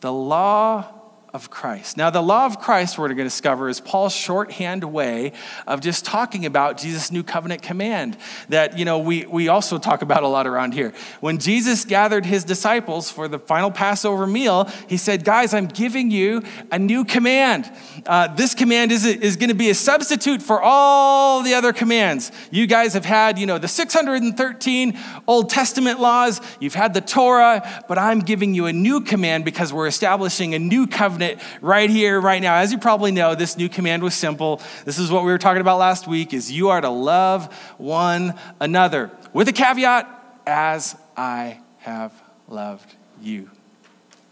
The 0.00 0.12
law 0.12 0.93
of 1.34 1.50
Christ. 1.50 1.96
Now, 1.96 2.10
the 2.10 2.22
law 2.22 2.46
of 2.46 2.60
Christ, 2.60 2.96
we're 2.96 3.08
going 3.08 3.18
to 3.18 3.24
discover, 3.24 3.68
is 3.68 3.80
Paul's 3.80 4.14
shorthand 4.14 4.84
way 4.84 5.32
of 5.66 5.80
just 5.80 6.04
talking 6.04 6.46
about 6.46 6.78
Jesus' 6.78 7.10
new 7.10 7.24
covenant 7.24 7.60
command 7.60 8.16
that, 8.50 8.78
you 8.78 8.84
know, 8.84 9.00
we, 9.00 9.26
we 9.26 9.48
also 9.48 9.78
talk 9.78 10.02
about 10.02 10.22
a 10.22 10.28
lot 10.28 10.46
around 10.46 10.74
here. 10.74 10.92
When 11.18 11.38
Jesus 11.38 11.84
gathered 11.84 12.24
his 12.24 12.44
disciples 12.44 13.10
for 13.10 13.26
the 13.26 13.40
final 13.40 13.72
Passover 13.72 14.28
meal, 14.28 14.70
he 14.88 14.96
said, 14.96 15.24
Guys, 15.24 15.52
I'm 15.54 15.66
giving 15.66 16.12
you 16.12 16.44
a 16.70 16.78
new 16.78 17.04
command. 17.04 17.68
Uh, 18.06 18.32
this 18.32 18.54
command 18.54 18.92
is, 18.92 19.04
is 19.04 19.34
going 19.34 19.48
to 19.48 19.56
be 19.56 19.70
a 19.70 19.74
substitute 19.74 20.40
for 20.40 20.62
all 20.62 21.42
the 21.42 21.54
other 21.54 21.72
commands. 21.72 22.30
You 22.52 22.68
guys 22.68 22.94
have 22.94 23.04
had, 23.04 23.40
you 23.40 23.46
know, 23.46 23.58
the 23.58 23.66
613 23.66 24.98
Old 25.26 25.50
Testament 25.50 25.98
laws, 25.98 26.40
you've 26.60 26.74
had 26.74 26.94
the 26.94 27.00
Torah, 27.00 27.84
but 27.88 27.98
I'm 27.98 28.20
giving 28.20 28.54
you 28.54 28.66
a 28.66 28.72
new 28.72 29.00
command 29.00 29.44
because 29.44 29.72
we're 29.72 29.88
establishing 29.88 30.54
a 30.54 30.60
new 30.60 30.86
covenant 30.86 31.23
it 31.24 31.40
right 31.60 31.90
here, 31.90 32.20
right 32.20 32.40
now. 32.40 32.54
As 32.54 32.70
you 32.70 32.78
probably 32.78 33.10
know, 33.10 33.34
this 33.34 33.56
new 33.56 33.68
command 33.68 34.02
was 34.02 34.14
simple. 34.14 34.62
This 34.84 34.98
is 34.98 35.10
what 35.10 35.24
we 35.24 35.32
were 35.32 35.38
talking 35.38 35.60
about 35.60 35.78
last 35.78 36.06
week 36.06 36.32
is 36.32 36.52
you 36.52 36.68
are 36.68 36.80
to 36.80 36.90
love 36.90 37.52
one 37.78 38.34
another. 38.60 39.10
With 39.32 39.48
a 39.48 39.52
caveat, 39.52 40.08
as 40.46 40.96
I 41.16 41.58
have 41.78 42.12
loved 42.48 42.94
you. 43.20 43.50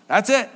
That's 0.06 0.30
it. 0.30 0.48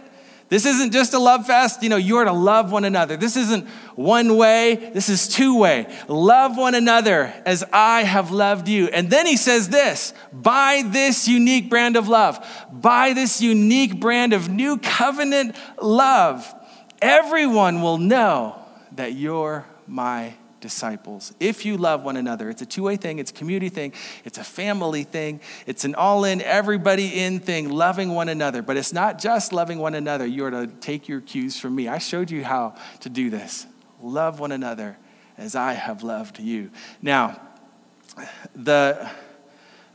This 0.48 0.64
isn't 0.64 0.92
just 0.92 1.12
a 1.12 1.18
love 1.18 1.46
fest. 1.46 1.82
You 1.82 1.88
know, 1.88 1.96
you 1.96 2.16
are 2.18 2.24
to 2.24 2.32
love 2.32 2.70
one 2.70 2.84
another. 2.84 3.16
This 3.16 3.36
isn't 3.36 3.66
one 3.96 4.36
way, 4.36 4.90
this 4.94 5.08
is 5.08 5.26
two 5.26 5.58
way. 5.58 5.92
Love 6.06 6.56
one 6.56 6.74
another 6.74 7.32
as 7.44 7.64
I 7.72 8.04
have 8.04 8.30
loved 8.30 8.68
you. 8.68 8.86
And 8.88 9.10
then 9.10 9.26
he 9.26 9.36
says 9.36 9.68
this 9.68 10.14
by 10.32 10.84
this 10.86 11.26
unique 11.26 11.68
brand 11.68 11.96
of 11.96 12.08
love, 12.08 12.46
by 12.70 13.12
this 13.12 13.40
unique 13.40 13.98
brand 13.98 14.32
of 14.32 14.48
new 14.48 14.78
covenant 14.78 15.56
love, 15.82 16.54
everyone 17.02 17.82
will 17.82 17.98
know 17.98 18.62
that 18.92 19.14
you're 19.14 19.66
my 19.86 20.34
disciples. 20.66 21.32
If 21.38 21.64
you 21.64 21.76
love 21.76 22.02
one 22.02 22.16
another, 22.16 22.50
it's 22.50 22.60
a 22.60 22.66
two 22.66 22.82
way 22.82 22.96
thing, 22.96 23.20
it's 23.20 23.30
a 23.30 23.34
community 23.34 23.68
thing, 23.68 23.92
it's 24.24 24.36
a 24.36 24.42
family 24.42 25.04
thing, 25.04 25.40
it's 25.64 25.84
an 25.84 25.94
all 25.94 26.24
in, 26.24 26.42
everybody 26.42 27.20
in 27.20 27.38
thing, 27.38 27.70
loving 27.70 28.08
one 28.10 28.28
another. 28.28 28.62
But 28.62 28.76
it's 28.76 28.92
not 28.92 29.20
just 29.20 29.52
loving 29.52 29.78
one 29.78 29.94
another. 29.94 30.26
You 30.26 30.44
are 30.46 30.50
to 30.50 30.66
take 30.66 31.06
your 31.08 31.20
cues 31.20 31.56
from 31.56 31.76
me. 31.76 31.86
I 31.86 31.98
showed 31.98 32.32
you 32.32 32.42
how 32.42 32.74
to 33.00 33.08
do 33.08 33.30
this. 33.30 33.64
Love 34.02 34.40
one 34.40 34.50
another 34.50 34.98
as 35.38 35.54
I 35.54 35.74
have 35.74 36.02
loved 36.02 36.40
you. 36.40 36.72
Now, 37.00 37.40
the 38.56 39.08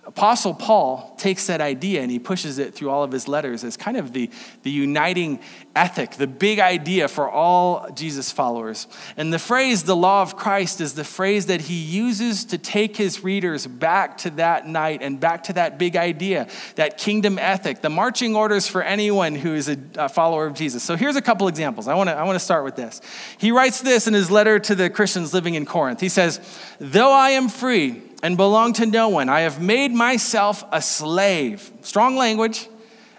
Apostle 0.03 0.55
Paul 0.55 1.15
takes 1.19 1.45
that 1.45 1.61
idea 1.61 2.01
and 2.01 2.09
he 2.09 2.17
pushes 2.17 2.57
it 2.57 2.73
through 2.73 2.89
all 2.89 3.03
of 3.03 3.11
his 3.11 3.27
letters 3.27 3.63
as 3.63 3.77
kind 3.77 3.97
of 3.97 4.13
the, 4.13 4.31
the 4.63 4.71
uniting 4.71 5.39
ethic, 5.75 6.15
the 6.15 6.25
big 6.25 6.57
idea 6.59 7.07
for 7.07 7.29
all 7.29 7.87
Jesus 7.93 8.31
followers. 8.31 8.87
And 9.15 9.31
the 9.31 9.37
phrase, 9.37 9.83
the 9.83 9.95
law 9.95 10.23
of 10.23 10.35
Christ, 10.35 10.81
is 10.81 10.95
the 10.95 11.03
phrase 11.03 11.45
that 11.45 11.61
he 11.61 11.75
uses 11.75 12.45
to 12.45 12.57
take 12.57 12.97
his 12.97 13.23
readers 13.23 13.67
back 13.67 14.17
to 14.19 14.31
that 14.31 14.67
night 14.67 15.03
and 15.03 15.19
back 15.19 15.43
to 15.43 15.53
that 15.53 15.77
big 15.77 15.95
idea, 15.95 16.47
that 16.75 16.97
kingdom 16.97 17.37
ethic, 17.37 17.81
the 17.81 17.89
marching 17.89 18.35
orders 18.35 18.65
for 18.67 18.81
anyone 18.81 19.35
who 19.35 19.53
is 19.53 19.69
a, 19.69 20.09
follower 20.09 20.47
of 20.47 20.55
Jesus. 20.55 20.81
So 20.81 20.95
here's 20.95 21.15
a 21.15 21.21
couple 21.21 21.47
examples. 21.47 21.87
I 21.87 21.93
want 21.93 22.09
to 22.09 22.15
I 22.15 22.23
want 22.23 22.35
to 22.35 22.43
start 22.43 22.65
with 22.65 22.75
this. 22.75 23.01
He 23.37 23.51
writes 23.51 23.81
this 23.81 24.07
in 24.07 24.15
his 24.15 24.31
letter 24.31 24.57
to 24.59 24.73
the 24.73 24.89
Christians 24.89 25.31
living 25.31 25.53
in 25.53 25.65
Corinth. 25.65 26.01
He 26.01 26.09
says, 26.09 26.41
Though 26.79 27.13
I 27.13 27.29
am 27.31 27.47
free, 27.47 28.01
and 28.23 28.37
belong 28.37 28.73
to 28.73 28.85
no 28.85 29.09
one. 29.09 29.29
I 29.29 29.41
have 29.41 29.61
made 29.61 29.91
myself 29.91 30.63
a 30.71 30.81
slave. 30.81 31.71
Strong 31.81 32.17
language, 32.17 32.67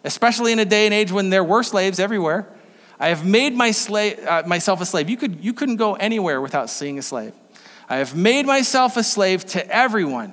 especially 0.04 0.52
in 0.52 0.59
a 0.59 0.64
day 0.64 0.87
and 0.87 0.94
age 0.94 1.12
when 1.12 1.30
there 1.30 1.44
were 1.44 1.62
slaves 1.62 1.99
everywhere. 1.99 2.49
I 2.99 3.09
have 3.09 3.26
made 3.26 3.54
my 3.54 3.73
slave, 3.73 4.25
uh, 4.25 4.44
myself 4.47 4.80
a 4.80 4.87
slave. 4.87 5.11
You, 5.11 5.16
could, 5.16 5.44
you 5.44 5.52
couldn't 5.52 5.76
go 5.76 5.94
anywhere 5.94 6.40
without 6.40 6.71
seeing 6.71 6.99
a 6.99 7.02
slave. 7.02 7.35
I 7.88 7.97
have 7.97 8.14
made 8.14 8.47
myself 8.47 8.97
a 8.97 9.02
slave 9.02 9.44
to 9.47 9.75
everyone. 9.75 10.32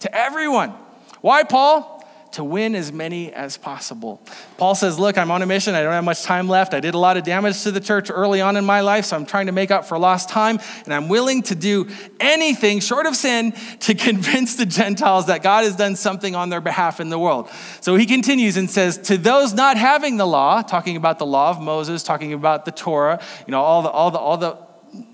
To 0.00 0.14
everyone. 0.14 0.74
Why, 1.20 1.42
Paul? 1.44 1.99
To 2.32 2.44
win 2.44 2.74
as 2.74 2.92
many 2.92 3.32
as 3.32 3.56
possible. 3.56 4.22
Paul 4.56 4.74
says, 4.74 4.98
Look, 4.98 5.18
I'm 5.18 5.30
on 5.30 5.42
a 5.42 5.46
mission. 5.46 5.74
I 5.74 5.82
don't 5.82 5.92
have 5.92 6.04
much 6.04 6.22
time 6.22 6.48
left. 6.48 6.74
I 6.74 6.80
did 6.80 6.94
a 6.94 6.98
lot 6.98 7.16
of 7.16 7.24
damage 7.24 7.62
to 7.62 7.70
the 7.70 7.80
church 7.80 8.10
early 8.10 8.40
on 8.40 8.56
in 8.56 8.64
my 8.64 8.80
life, 8.80 9.06
so 9.06 9.16
I'm 9.16 9.26
trying 9.26 9.46
to 9.46 9.52
make 9.52 9.70
up 9.70 9.84
for 9.84 9.98
lost 9.98 10.28
time. 10.28 10.60
And 10.84 10.94
I'm 10.94 11.08
willing 11.08 11.42
to 11.44 11.54
do 11.54 11.88
anything 12.18 12.80
short 12.80 13.06
of 13.06 13.16
sin 13.16 13.52
to 13.80 13.94
convince 14.10 14.56
the 14.56 14.66
Gentiles 14.66 15.26
that 15.26 15.42
God 15.42 15.64
has 15.64 15.76
done 15.76 15.96
something 15.96 16.34
on 16.34 16.50
their 16.50 16.60
behalf 16.60 17.00
in 17.00 17.08
the 17.08 17.18
world. 17.18 17.50
So 17.80 17.96
he 17.96 18.06
continues 18.06 18.56
and 18.56 18.70
says, 18.70 18.98
To 18.98 19.16
those 19.16 19.52
not 19.52 19.76
having 19.76 20.16
the 20.16 20.26
law, 20.26 20.62
talking 20.62 20.96
about 20.96 21.18
the 21.18 21.26
law 21.26 21.50
of 21.50 21.60
Moses, 21.60 22.02
talking 22.02 22.32
about 22.32 22.64
the 22.64 22.72
Torah, 22.72 23.20
you 23.46 23.52
know, 23.52 23.60
all 23.60 23.82
the, 23.82 23.90
all 23.90 24.10
the, 24.10 24.18
all 24.18 24.36
the, 24.36 24.58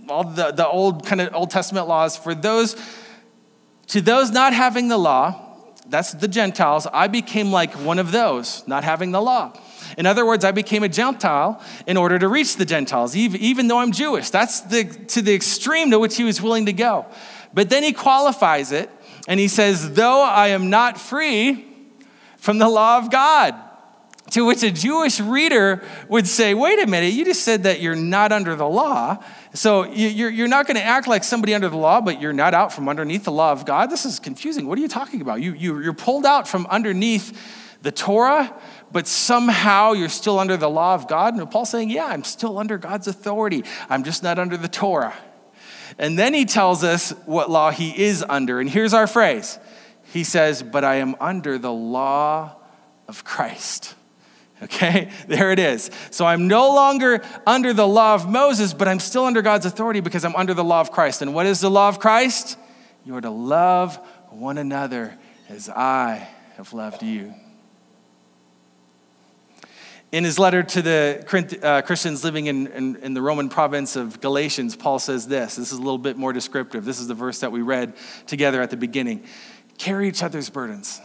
all 0.08 0.24
the, 0.24 0.52
the 0.52 0.66
old 0.66 1.06
kind 1.06 1.20
of 1.20 1.34
Old 1.34 1.50
Testament 1.50 1.88
laws, 1.88 2.16
for 2.16 2.34
those, 2.34 2.76
to 3.88 4.00
those 4.00 4.30
not 4.30 4.52
having 4.52 4.88
the 4.88 4.98
law, 4.98 5.45
that's 5.88 6.12
the 6.12 6.28
Gentiles, 6.28 6.86
I 6.92 7.06
became 7.08 7.52
like 7.52 7.72
one 7.74 7.98
of 7.98 8.12
those, 8.12 8.66
not 8.66 8.84
having 8.84 9.12
the 9.12 9.20
law. 9.20 9.52
In 9.96 10.06
other 10.06 10.26
words, 10.26 10.44
I 10.44 10.50
became 10.50 10.82
a 10.82 10.88
Gentile 10.88 11.62
in 11.86 11.96
order 11.96 12.18
to 12.18 12.28
reach 12.28 12.56
the 12.56 12.64
Gentiles, 12.64 13.14
even 13.14 13.68
though 13.68 13.78
I'm 13.78 13.92
Jewish. 13.92 14.30
That's 14.30 14.60
the, 14.62 14.84
to 14.84 15.22
the 15.22 15.34
extreme 15.34 15.90
to 15.92 15.98
which 15.98 16.16
he 16.16 16.24
was 16.24 16.42
willing 16.42 16.66
to 16.66 16.72
go. 16.72 17.06
But 17.54 17.70
then 17.70 17.82
he 17.82 17.92
qualifies 17.92 18.72
it 18.72 18.90
and 19.28 19.40
he 19.40 19.48
says, 19.48 19.94
Though 19.94 20.22
I 20.22 20.48
am 20.48 20.70
not 20.70 20.98
free 20.98 21.64
from 22.36 22.58
the 22.58 22.68
law 22.68 22.98
of 22.98 23.10
God. 23.10 23.54
To 24.32 24.44
which 24.44 24.64
a 24.64 24.72
Jewish 24.72 25.20
reader 25.20 25.82
would 26.08 26.26
say, 26.26 26.52
Wait 26.52 26.80
a 26.80 26.86
minute, 26.86 27.12
you 27.12 27.24
just 27.24 27.42
said 27.42 27.62
that 27.62 27.80
you're 27.80 27.94
not 27.94 28.32
under 28.32 28.56
the 28.56 28.66
law. 28.66 29.22
So 29.56 29.84
you're 29.84 30.48
not 30.48 30.66
going 30.66 30.76
to 30.76 30.82
act 30.82 31.08
like 31.08 31.24
somebody 31.24 31.54
under 31.54 31.70
the 31.70 31.76
law, 31.78 32.02
but 32.02 32.20
you're 32.20 32.34
not 32.34 32.52
out 32.52 32.74
from 32.74 32.88
underneath 32.90 33.24
the 33.24 33.32
law 33.32 33.52
of 33.52 33.64
God. 33.64 33.88
This 33.90 34.04
is 34.04 34.18
confusing. 34.18 34.66
What 34.66 34.76
are 34.78 34.82
you 34.82 34.88
talking 34.88 35.22
about? 35.22 35.40
You, 35.40 35.54
you, 35.54 35.80
you're 35.80 35.94
pulled 35.94 36.26
out 36.26 36.46
from 36.46 36.66
underneath 36.66 37.38
the 37.80 37.90
Torah, 37.90 38.54
but 38.92 39.06
somehow 39.06 39.92
you're 39.92 40.10
still 40.10 40.38
under 40.38 40.58
the 40.58 40.68
law 40.68 40.94
of 40.94 41.08
God. 41.08 41.34
And 41.34 41.50
Paul's 41.50 41.70
saying, 41.70 41.88
Yeah, 41.88 42.06
I'm 42.06 42.24
still 42.24 42.58
under 42.58 42.76
God's 42.76 43.08
authority. 43.08 43.64
I'm 43.88 44.04
just 44.04 44.22
not 44.22 44.38
under 44.38 44.56
the 44.56 44.68
Torah. 44.68 45.14
And 45.98 46.18
then 46.18 46.34
he 46.34 46.44
tells 46.44 46.84
us 46.84 47.12
what 47.24 47.50
law 47.50 47.70
he 47.70 48.04
is 48.04 48.24
under. 48.28 48.60
And 48.60 48.68
here's 48.68 48.92
our 48.92 49.06
phrase 49.06 49.58
He 50.12 50.24
says, 50.24 50.62
But 50.62 50.84
I 50.84 50.96
am 50.96 51.16
under 51.18 51.58
the 51.58 51.72
law 51.72 52.56
of 53.08 53.24
Christ. 53.24 53.94
Okay, 54.62 55.10
there 55.28 55.52
it 55.52 55.58
is. 55.58 55.90
So 56.10 56.24
I'm 56.24 56.48
no 56.48 56.74
longer 56.74 57.22
under 57.46 57.72
the 57.72 57.86
law 57.86 58.14
of 58.14 58.28
Moses, 58.28 58.72
but 58.72 58.88
I'm 58.88 59.00
still 59.00 59.24
under 59.24 59.42
God's 59.42 59.66
authority 59.66 60.00
because 60.00 60.24
I'm 60.24 60.36
under 60.36 60.54
the 60.54 60.64
law 60.64 60.80
of 60.80 60.90
Christ. 60.90 61.22
And 61.22 61.34
what 61.34 61.46
is 61.46 61.60
the 61.60 61.70
law 61.70 61.88
of 61.88 61.98
Christ? 61.98 62.58
You 63.04 63.16
are 63.16 63.20
to 63.20 63.30
love 63.30 63.96
one 64.30 64.58
another 64.58 65.16
as 65.48 65.68
I 65.68 66.28
have 66.56 66.72
loved 66.72 67.02
you. 67.02 67.34
In 70.12 70.24
his 70.24 70.38
letter 70.38 70.62
to 70.62 70.82
the 70.82 71.26
uh, 71.62 71.82
Christians 71.82 72.24
living 72.24 72.46
in, 72.46 72.68
in, 72.68 72.96
in, 72.96 73.14
the 73.14 73.20
Roman 73.20 73.48
province 73.48 73.96
of 73.96 74.20
Galatians, 74.20 74.74
Paul 74.74 74.98
says 74.98 75.26
this. 75.26 75.56
This 75.56 75.72
is 75.72 75.78
a 75.78 75.82
little 75.82 75.98
bit 75.98 76.16
more 76.16 76.32
descriptive. 76.32 76.84
This 76.84 77.00
is 77.00 77.08
the 77.08 77.14
verse 77.14 77.40
that 77.40 77.52
we 77.52 77.60
read 77.60 77.94
together 78.26 78.62
at 78.62 78.70
the 78.70 78.76
beginning. 78.76 79.24
Carry 79.78 80.08
each 80.08 80.22
other's 80.22 80.48
burdens 80.48 81.00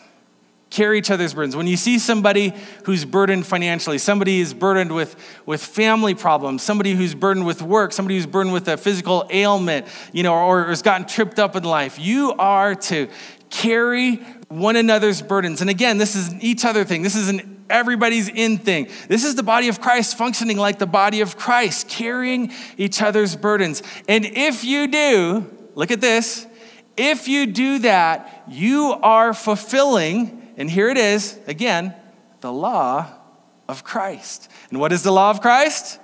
carry 0.71 0.97
each 0.97 1.11
other's 1.11 1.33
burdens. 1.33 1.55
When 1.55 1.67
you 1.67 1.77
see 1.77 1.99
somebody 1.99 2.53
who's 2.85 3.05
burdened 3.05 3.45
financially, 3.45 3.97
somebody 3.97 4.39
is 4.39 4.53
burdened 4.53 4.95
with, 4.95 5.15
with 5.45 5.63
family 5.63 6.15
problems, 6.15 6.63
somebody 6.63 6.93
who's 6.93 7.13
burdened 7.13 7.45
with 7.45 7.61
work, 7.61 7.91
somebody 7.91 8.15
who's 8.15 8.25
burdened 8.25 8.53
with 8.53 8.67
a 8.69 8.77
physical 8.77 9.27
ailment, 9.29 9.85
you 10.13 10.23
know, 10.23 10.33
or 10.33 10.65
has 10.65 10.81
gotten 10.81 11.05
tripped 11.05 11.37
up 11.37 11.55
in 11.55 11.63
life, 11.63 11.99
you 11.99 12.31
are 12.39 12.73
to 12.73 13.09
carry 13.49 14.15
one 14.47 14.77
another's 14.77 15.21
burdens. 15.21 15.61
And 15.61 15.69
again, 15.69 15.97
this 15.97 16.15
is 16.15 16.33
each 16.41 16.65
other 16.65 16.85
thing. 16.85 17.01
This 17.03 17.15
is 17.15 17.27
an 17.27 17.65
everybody's 17.69 18.29
in 18.29 18.57
thing. 18.57 18.87
This 19.07 19.23
is 19.23 19.35
the 19.35 19.43
body 19.43 19.67
of 19.67 19.81
Christ 19.81 20.17
functioning 20.17 20.57
like 20.57 20.79
the 20.79 20.87
body 20.87 21.21
of 21.21 21.37
Christ, 21.37 21.89
carrying 21.89 22.51
each 22.77 23.01
other's 23.01 23.35
burdens. 23.35 23.83
And 24.07 24.25
if 24.25 24.63
you 24.63 24.87
do, 24.87 25.49
look 25.75 25.91
at 25.91 26.01
this, 26.01 26.47
if 26.97 27.27
you 27.27 27.45
do 27.45 27.79
that, 27.79 28.43
you 28.49 28.93
are 29.01 29.33
fulfilling 29.33 30.40
and 30.57 30.69
here 30.69 30.89
it 30.89 30.97
is 30.97 31.39
again 31.47 31.93
the 32.41 32.51
law 32.51 33.07
of 33.67 33.83
Christ. 33.83 34.49
And 34.69 34.79
what 34.79 34.91
is 34.91 35.03
the 35.03 35.11
law 35.11 35.29
of 35.29 35.41
Christ? 35.41 35.99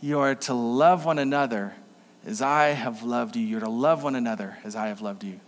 You 0.00 0.20
are 0.20 0.34
to 0.34 0.54
love 0.54 1.04
one 1.04 1.18
another 1.18 1.74
as 2.26 2.40
I 2.40 2.68
have 2.68 3.02
loved 3.02 3.36
you. 3.36 3.46
You're 3.46 3.60
to 3.60 3.68
love 3.68 4.02
one 4.02 4.14
another 4.14 4.58
as 4.64 4.74
I 4.76 4.88
have 4.88 5.00
loved 5.00 5.24
you. 5.24 5.40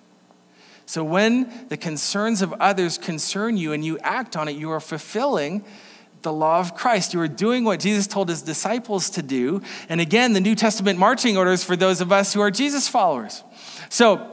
So 0.85 1.03
when 1.05 1.69
the 1.69 1.77
concerns 1.77 2.43
of 2.43 2.53
others 2.55 2.99
concern 2.99 3.57
you 3.57 3.73
and 3.73 3.85
you 3.85 3.99
act 4.01 4.37
on 4.37 4.49
it, 4.49 4.57
you 4.57 4.71
are 4.71 4.81
fulfilling 4.81 5.65
the 6.23 6.33
law 6.33 6.61
of 6.61 6.75
Christ. 6.75 7.15
You 7.15 7.21
are 7.21 7.29
doing 7.29 7.65
what 7.65 7.81
Jesus 7.81 8.07
told 8.07 8.29
his 8.29 8.43
disciples 8.43 9.11
to 9.11 9.23
do. 9.23 9.63
And 9.89 10.01
again, 10.01 10.33
the 10.33 10.41
New 10.41 10.55
Testament 10.55 10.99
marching 10.99 11.37
orders 11.37 11.65
for 11.65 11.77
those 11.77 12.01
of 12.01 12.13
us 12.13 12.33
who 12.33 12.41
are 12.41 12.51
Jesus 12.51 12.89
followers. 12.89 13.43
So 13.89 14.32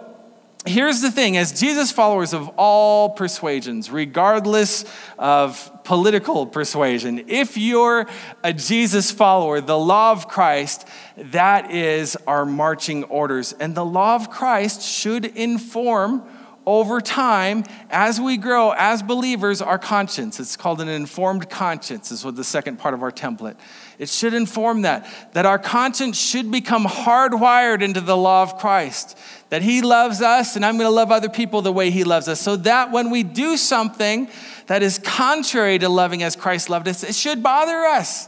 here's 0.66 1.02
the 1.02 1.12
thing 1.12 1.38
as 1.38 1.60
Jesus 1.60 1.92
followers 1.92 2.34
of 2.34 2.50
all 2.58 3.12
persuasions, 3.12 3.90
regardless 3.90 4.86
of 5.18 5.84
political 5.84 6.46
persuasion, 6.46 7.26
if 7.28 7.58
you're 7.58 8.08
a 8.44 8.54
Jesus 8.54 9.12
follower, 9.12 9.62
the 9.62 9.78
law 9.78 10.12
of 10.12 10.28
Christ, 10.28 10.88
that 11.18 11.72
is 11.72 12.18
our 12.28 12.46
marching 12.46 13.06
orders. 13.06 13.54
And 13.54 13.74
the 13.74 13.86
law 13.86 14.16
of 14.16 14.30
Christ 14.30 14.82
should 14.82 15.26
inform 15.26 16.24
over 16.66 17.02
time, 17.02 17.64
as 17.90 18.22
we 18.22 18.38
grow 18.38 18.72
as 18.78 19.02
believers, 19.02 19.60
our 19.60 19.80
conscience. 19.80 20.40
It's 20.40 20.56
called 20.56 20.82
an 20.82 20.88
informed 20.88 21.50
conscience, 21.50 22.12
is 22.12 22.24
what 22.24 22.36
the 22.36 22.44
second 22.44 22.78
part 22.78 22.94
of 22.94 23.02
our 23.02 23.12
template. 23.12 23.56
It 23.98 24.08
should 24.08 24.36
inform 24.36 24.84
that, 24.84 25.08
that 25.34 25.48
our 25.48 25.58
conscience 25.58 26.20
should 26.20 26.52
become 26.52 26.86
hardwired 26.86 27.82
into 27.82 28.02
the 28.02 28.16
law 28.16 28.44
of 28.44 28.60
Christ, 28.60 29.18
that 29.50 29.62
He 29.62 29.82
loves 29.82 30.22
us 30.22 30.56
and 30.56 30.66
I'm 30.66 30.78
going 30.78 30.88
to 30.88 30.96
love 30.96 31.12
other 31.12 31.30
people 31.30 31.62
the 31.62 31.72
way 31.72 31.90
He 31.90 32.04
loves 32.04 32.28
us. 32.28 32.40
So 32.40 32.56
that 32.58 32.92
when 32.92 33.10
we 33.10 33.24
do 33.24 33.58
something 33.58 34.30
that 34.68 34.84
is 34.84 35.00
contrary 35.00 35.80
to 35.80 35.90
loving 35.90 36.24
as 36.24 36.36
Christ 36.36 36.70
loved 36.70 36.88
us, 36.88 37.04
it 37.04 37.16
should 37.16 37.44
bother 37.44 37.86
us. 37.86 38.28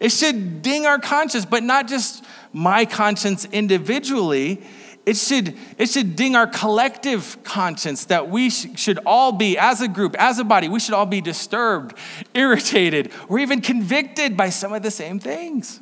It 0.00 0.12
should 0.12 0.62
ding 0.62 0.86
our 0.86 0.98
conscience, 0.98 1.44
but 1.44 1.62
not 1.62 1.88
just 1.88 2.24
my 2.52 2.84
conscience 2.84 3.44
individually. 3.46 4.62
it 5.08 5.16
should, 5.16 5.56
it 5.78 5.88
should 5.88 6.16
ding 6.16 6.36
our 6.36 6.46
collective 6.46 7.42
conscience 7.42 8.04
that 8.06 8.28
we 8.28 8.50
sh- 8.50 8.66
should 8.76 8.98
all 9.06 9.32
be, 9.32 9.56
as 9.56 9.80
a 9.80 9.88
group, 9.88 10.14
as 10.18 10.38
a 10.38 10.44
body, 10.44 10.68
we 10.68 10.78
should 10.78 10.92
all 10.92 11.06
be 11.06 11.22
disturbed, 11.22 11.96
irritated, 12.34 13.10
or 13.28 13.38
even 13.38 13.62
convicted 13.62 14.36
by 14.36 14.50
some 14.50 14.72
of 14.72 14.82
the 14.82 14.90
same 14.90 15.18
things. 15.18 15.80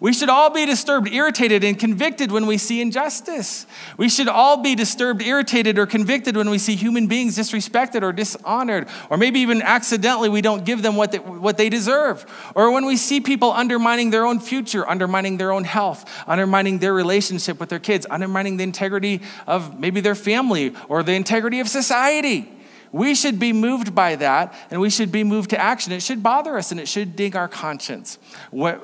We 0.00 0.12
should 0.12 0.28
all 0.28 0.50
be 0.50 0.66
disturbed, 0.66 1.08
irritated, 1.08 1.64
and 1.64 1.78
convicted 1.78 2.32
when 2.32 2.46
we 2.46 2.58
see 2.58 2.80
injustice. 2.80 3.66
We 3.96 4.08
should 4.08 4.28
all 4.28 4.62
be 4.62 4.74
disturbed, 4.74 5.22
irritated, 5.22 5.78
or 5.78 5.86
convicted 5.86 6.36
when 6.36 6.50
we 6.50 6.58
see 6.58 6.74
human 6.74 7.06
beings 7.06 7.38
disrespected 7.38 8.02
or 8.02 8.12
dishonored, 8.12 8.88
or 9.10 9.16
maybe 9.16 9.40
even 9.40 9.62
accidentally 9.62 10.28
we 10.28 10.40
don't 10.40 10.64
give 10.64 10.82
them 10.82 10.96
what 10.96 11.12
they, 11.12 11.18
what 11.18 11.56
they 11.56 11.68
deserve. 11.68 12.26
Or 12.54 12.70
when 12.70 12.86
we 12.86 12.96
see 12.96 13.20
people 13.20 13.52
undermining 13.52 14.10
their 14.10 14.26
own 14.26 14.40
future, 14.40 14.88
undermining 14.88 15.36
their 15.36 15.52
own 15.52 15.64
health, 15.64 16.10
undermining 16.26 16.78
their 16.78 16.92
relationship 16.92 17.60
with 17.60 17.68
their 17.68 17.78
kids, 17.78 18.06
undermining 18.10 18.56
the 18.56 18.64
integrity 18.64 19.20
of 19.46 19.78
maybe 19.78 20.00
their 20.00 20.14
family 20.14 20.74
or 20.88 21.02
the 21.02 21.12
integrity 21.12 21.60
of 21.60 21.68
society. 21.68 22.50
We 22.94 23.16
should 23.16 23.40
be 23.40 23.52
moved 23.52 23.92
by 23.92 24.14
that 24.14 24.54
and 24.70 24.80
we 24.80 24.88
should 24.88 25.10
be 25.10 25.24
moved 25.24 25.50
to 25.50 25.58
action. 25.60 25.92
It 25.92 26.00
should 26.00 26.22
bother 26.22 26.56
us 26.56 26.70
and 26.70 26.78
it 26.78 26.86
should 26.86 27.16
ding 27.16 27.34
our 27.34 27.48
conscience. 27.48 28.20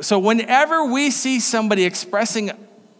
So, 0.00 0.18
whenever 0.18 0.86
we 0.86 1.12
see 1.12 1.38
somebody 1.38 1.84
expressing 1.84 2.50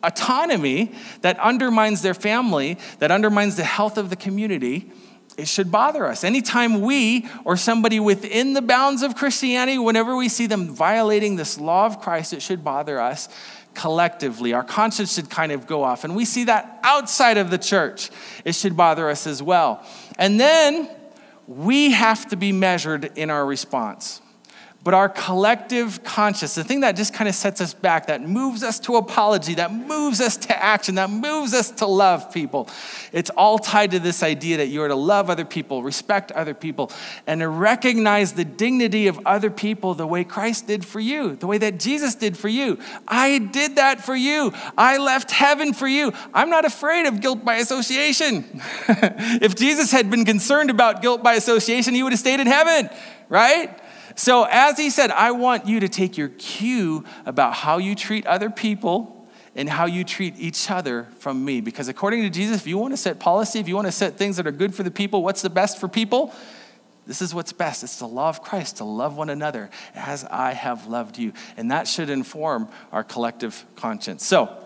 autonomy 0.05 0.93
that 1.23 1.37
undermines 1.41 2.03
their 2.03 2.15
family, 2.15 2.79
that 3.01 3.11
undermines 3.11 3.57
the 3.57 3.65
health 3.65 3.99
of 3.99 4.09
the 4.09 4.15
community, 4.15 4.93
it 5.37 5.49
should 5.49 5.73
bother 5.73 6.07
us. 6.07 6.23
Anytime 6.23 6.81
we 6.81 7.27
or 7.45 7.57
somebody 7.57 7.99
within 7.99 8.53
the 8.53 8.63
bounds 8.63 9.03
of 9.03 9.17
Christianity, 9.17 9.79
whenever 9.79 10.15
we 10.15 10.29
see 10.29 10.47
them 10.47 10.73
violating 10.73 11.35
this 11.35 11.59
law 11.59 11.87
of 11.87 12.01
Christ, 12.01 12.33
it 12.33 12.41
should 12.41 12.63
bother 12.63 13.01
us 13.01 13.29
collectively. 13.75 14.53
Our 14.53 14.63
conscience 14.63 15.15
should 15.15 15.29
kind 15.29 15.51
of 15.51 15.67
go 15.67 15.83
off. 15.83 16.05
And 16.05 16.15
we 16.15 16.25
see 16.25 16.45
that 16.45 16.79
outside 16.85 17.37
of 17.37 17.51
the 17.51 17.59
church, 17.59 18.11
it 18.45 18.55
should 18.55 18.77
bother 18.77 19.11
us 19.11 19.27
as 19.27 19.43
well. 19.43 19.85
And 20.17 20.39
then 20.39 20.89
we 21.51 21.91
have 21.91 22.29
to 22.29 22.37
be 22.37 22.53
measured 22.53 23.11
in 23.19 23.29
our 23.29 23.45
response. 23.45 24.23
But 24.83 24.95
our 24.95 25.11
collective 25.11 26.03
conscience, 26.05 26.55
the 26.55 26.65
thing 26.65 26.81
that 26.81 26.97
just 26.97 27.13
kind 27.13 27.29
of 27.29 27.35
sets 27.35 27.61
us 27.61 27.75
back, 27.75 28.07
that 28.07 28.23
moves 28.23 28.63
us 28.63 28.79
to 28.81 28.97
apology, 28.97 29.55
that 29.57 29.71
moves 29.71 30.23
us 30.23 30.39
to 30.39 30.63
action, 30.63 30.95
that 30.95 31.11
moves 31.11 31.53
us 31.53 31.71
to 31.73 31.87
love 31.87 32.33
people, 32.33 32.67
it's 33.13 33.29
all 33.29 33.59
tied 33.59 33.91
to 33.91 33.99
this 33.99 34.23
idea 34.23 34.57
that 34.57 34.69
you 34.69 34.83
are 34.83 34.89
to 34.89 34.95
love 34.95 35.29
other 35.29 35.45
people, 35.45 35.83
respect 35.83 36.33
other 36.33 36.55
people, 36.55 36.91
and 37.27 37.43
to 37.43 37.49
recognize 37.49 38.33
the 38.33 38.45
dignity 38.45 39.07
of 39.07 39.21
other 39.27 39.51
people 39.51 39.93
the 39.93 40.07
way 40.07 40.25
Christ 40.25 40.67
did 40.67 40.83
for 40.83 40.99
you, 40.99 41.37
the 41.37 41.47
way 41.47 41.59
that 41.59 41.79
Jesus 41.79 42.15
did 42.15 42.39
for 42.39 42.49
you. 42.49 42.79
I 43.07 43.37
did 43.37 43.77
that 43.77 44.03
for 44.03 44.17
you. 44.17 44.55
I 44.79 44.97
left 44.97 45.31
heaven 45.31 45.75
for 45.75 45.89
you. 45.89 46.15
I'm 46.33 46.49
not 46.49 46.65
afraid 46.65 47.05
of 47.05 47.21
guilt 47.21 47.45
by 47.45 47.57
association. 47.57 48.63
if 48.89 49.57
Jesus 49.57 49.93
had 49.93 50.11
been 50.11 50.25
concerned 50.25 50.71
about 50.71 51.03
guilt 51.03 51.23
by 51.23 51.35
association, 51.35 51.95
he 51.95 52.03
would 52.03 52.13
have 52.13 52.21
stayed 52.21 52.41
in 52.41 52.47
heaven, 52.47 52.89
right? 53.29 53.79
So, 54.17 54.47
as 54.51 54.79
he 54.79 54.91
said, 54.91 55.11
I 55.11 55.31
want 55.33 55.67
you 55.67 55.81
to 55.81 55.89
take 55.89 56.19
your 56.19 56.29
cue 56.29 57.05
about 57.27 57.55
how 57.55 57.79
you 57.79 57.95
treat 57.95 58.27
other 58.27 58.51
people 58.51 59.29
and 59.55 59.69
how 59.69 59.87
you 59.87 60.05
treat 60.05 60.35
each 60.39 60.71
other 60.71 61.09
from 61.19 61.45
me. 61.45 61.61
Because 61.61 61.89
according 61.89 62.23
to 62.23 62.31
Jesus, 62.31 62.61
if 62.61 62.67
you 62.67 62.79
want 62.79 62.93
to 62.93 62.97
set 62.97 63.19
policy, 63.19 63.59
if 63.59 63.69
you 63.69 63.75
want 63.75 63.89
to 63.89 63.93
set 63.93 64.17
things 64.17 64.37
that 64.37 64.47
are 64.47 64.53
good 64.53 64.75
for 64.75 64.83
the 64.83 64.91
people, 64.91 65.23
what's 65.23 65.43
the 65.43 65.51
best 65.51 65.79
for 65.79 65.89
people? 65.89 66.33
This 67.07 67.23
is 67.23 67.35
what's 67.35 67.53
best. 67.53 67.83
It's 67.83 67.99
the 67.99 68.07
law 68.07 68.29
of 68.29 68.43
Christ, 68.43 68.77
to 68.77 68.85
love 68.85 69.17
one 69.17 69.31
another 69.31 69.71
as 69.95 70.25
I 70.25 70.53
have 70.53 70.87
loved 70.87 71.19
you. 71.19 71.33
And 71.57 71.71
that 71.71 71.89
should 71.89 72.11
inform 72.11 72.69
our 72.93 73.03
collective 73.03 73.65
conscience. 73.75 74.25
So, 74.25 74.57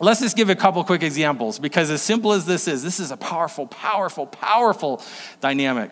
let's 0.00 0.20
just 0.20 0.36
give 0.36 0.50
a 0.50 0.54
couple 0.54 0.84
quick 0.84 1.02
examples 1.02 1.58
because, 1.58 1.90
as 1.90 2.02
simple 2.02 2.32
as 2.32 2.46
this 2.46 2.68
is, 2.68 2.82
this 2.82 3.00
is 3.00 3.10
a 3.10 3.16
powerful, 3.16 3.66
powerful, 3.66 4.26
powerful 4.26 5.02
dynamic. 5.40 5.90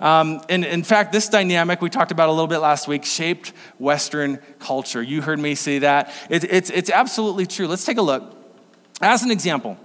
Um, 0.00 0.42
and 0.48 0.64
in 0.64 0.82
fact, 0.82 1.12
this 1.12 1.28
dynamic 1.28 1.80
we 1.80 1.90
talked 1.90 2.12
about 2.12 2.28
a 2.28 2.32
little 2.32 2.46
bit 2.46 2.58
last 2.58 2.86
week 2.86 3.04
shaped 3.04 3.52
Western 3.78 4.38
culture. 4.58 5.02
You 5.02 5.22
heard 5.22 5.38
me 5.38 5.54
say 5.54 5.80
that. 5.80 6.12
It, 6.28 6.44
it's, 6.44 6.70
it's 6.70 6.90
absolutely 6.90 7.46
true. 7.46 7.66
Let's 7.66 7.84
take 7.84 7.98
a 7.98 8.02
look. 8.02 8.34
As 9.00 9.22
an 9.22 9.30
example, 9.30 9.78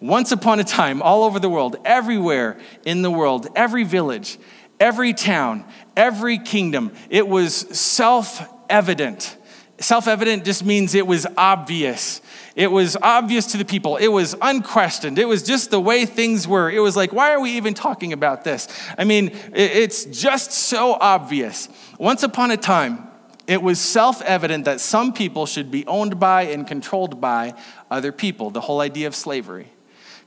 once 0.00 0.32
upon 0.32 0.58
a 0.58 0.64
time, 0.64 1.00
all 1.00 1.22
over 1.24 1.38
the 1.38 1.48
world, 1.48 1.76
everywhere 1.84 2.58
in 2.84 3.02
the 3.02 3.10
world, 3.10 3.48
every 3.54 3.84
village, 3.84 4.38
every 4.80 5.12
town, 5.12 5.64
every 5.96 6.38
kingdom, 6.38 6.92
it 7.08 7.26
was 7.28 7.54
self 7.54 8.42
evident. 8.68 9.36
Self 9.82 10.08
evident 10.08 10.44
just 10.44 10.64
means 10.64 10.94
it 10.94 11.06
was 11.06 11.26
obvious 11.36 12.20
it 12.54 12.70
was 12.70 12.96
obvious 13.00 13.46
to 13.52 13.56
the 13.56 13.64
people. 13.64 13.96
It 13.96 14.08
was 14.08 14.34
unquestioned. 14.40 15.18
It 15.18 15.26
was 15.26 15.42
just 15.42 15.70
the 15.70 15.80
way 15.80 16.04
things 16.04 16.46
were. 16.46 16.70
It 16.70 16.80
was 16.80 16.96
like, 16.96 17.12
why 17.12 17.32
are 17.32 17.40
we 17.40 17.52
even 17.52 17.72
talking 17.72 18.12
about 18.12 18.44
this? 18.44 18.68
I 18.98 19.04
mean, 19.04 19.32
it's 19.54 20.04
just 20.04 20.52
so 20.52 20.94
obvious. 21.00 21.68
Once 21.98 22.22
upon 22.22 22.50
a 22.50 22.56
time, 22.56 23.08
it 23.46 23.62
was 23.62 23.80
self 23.80 24.20
evident 24.22 24.66
that 24.66 24.80
some 24.80 25.12
people 25.12 25.46
should 25.46 25.70
be 25.70 25.86
owned 25.86 26.20
by 26.20 26.42
and 26.42 26.66
controlled 26.66 27.20
by 27.20 27.54
other 27.90 28.12
people, 28.12 28.50
the 28.50 28.60
whole 28.60 28.80
idea 28.80 29.06
of 29.06 29.14
slavery 29.14 29.68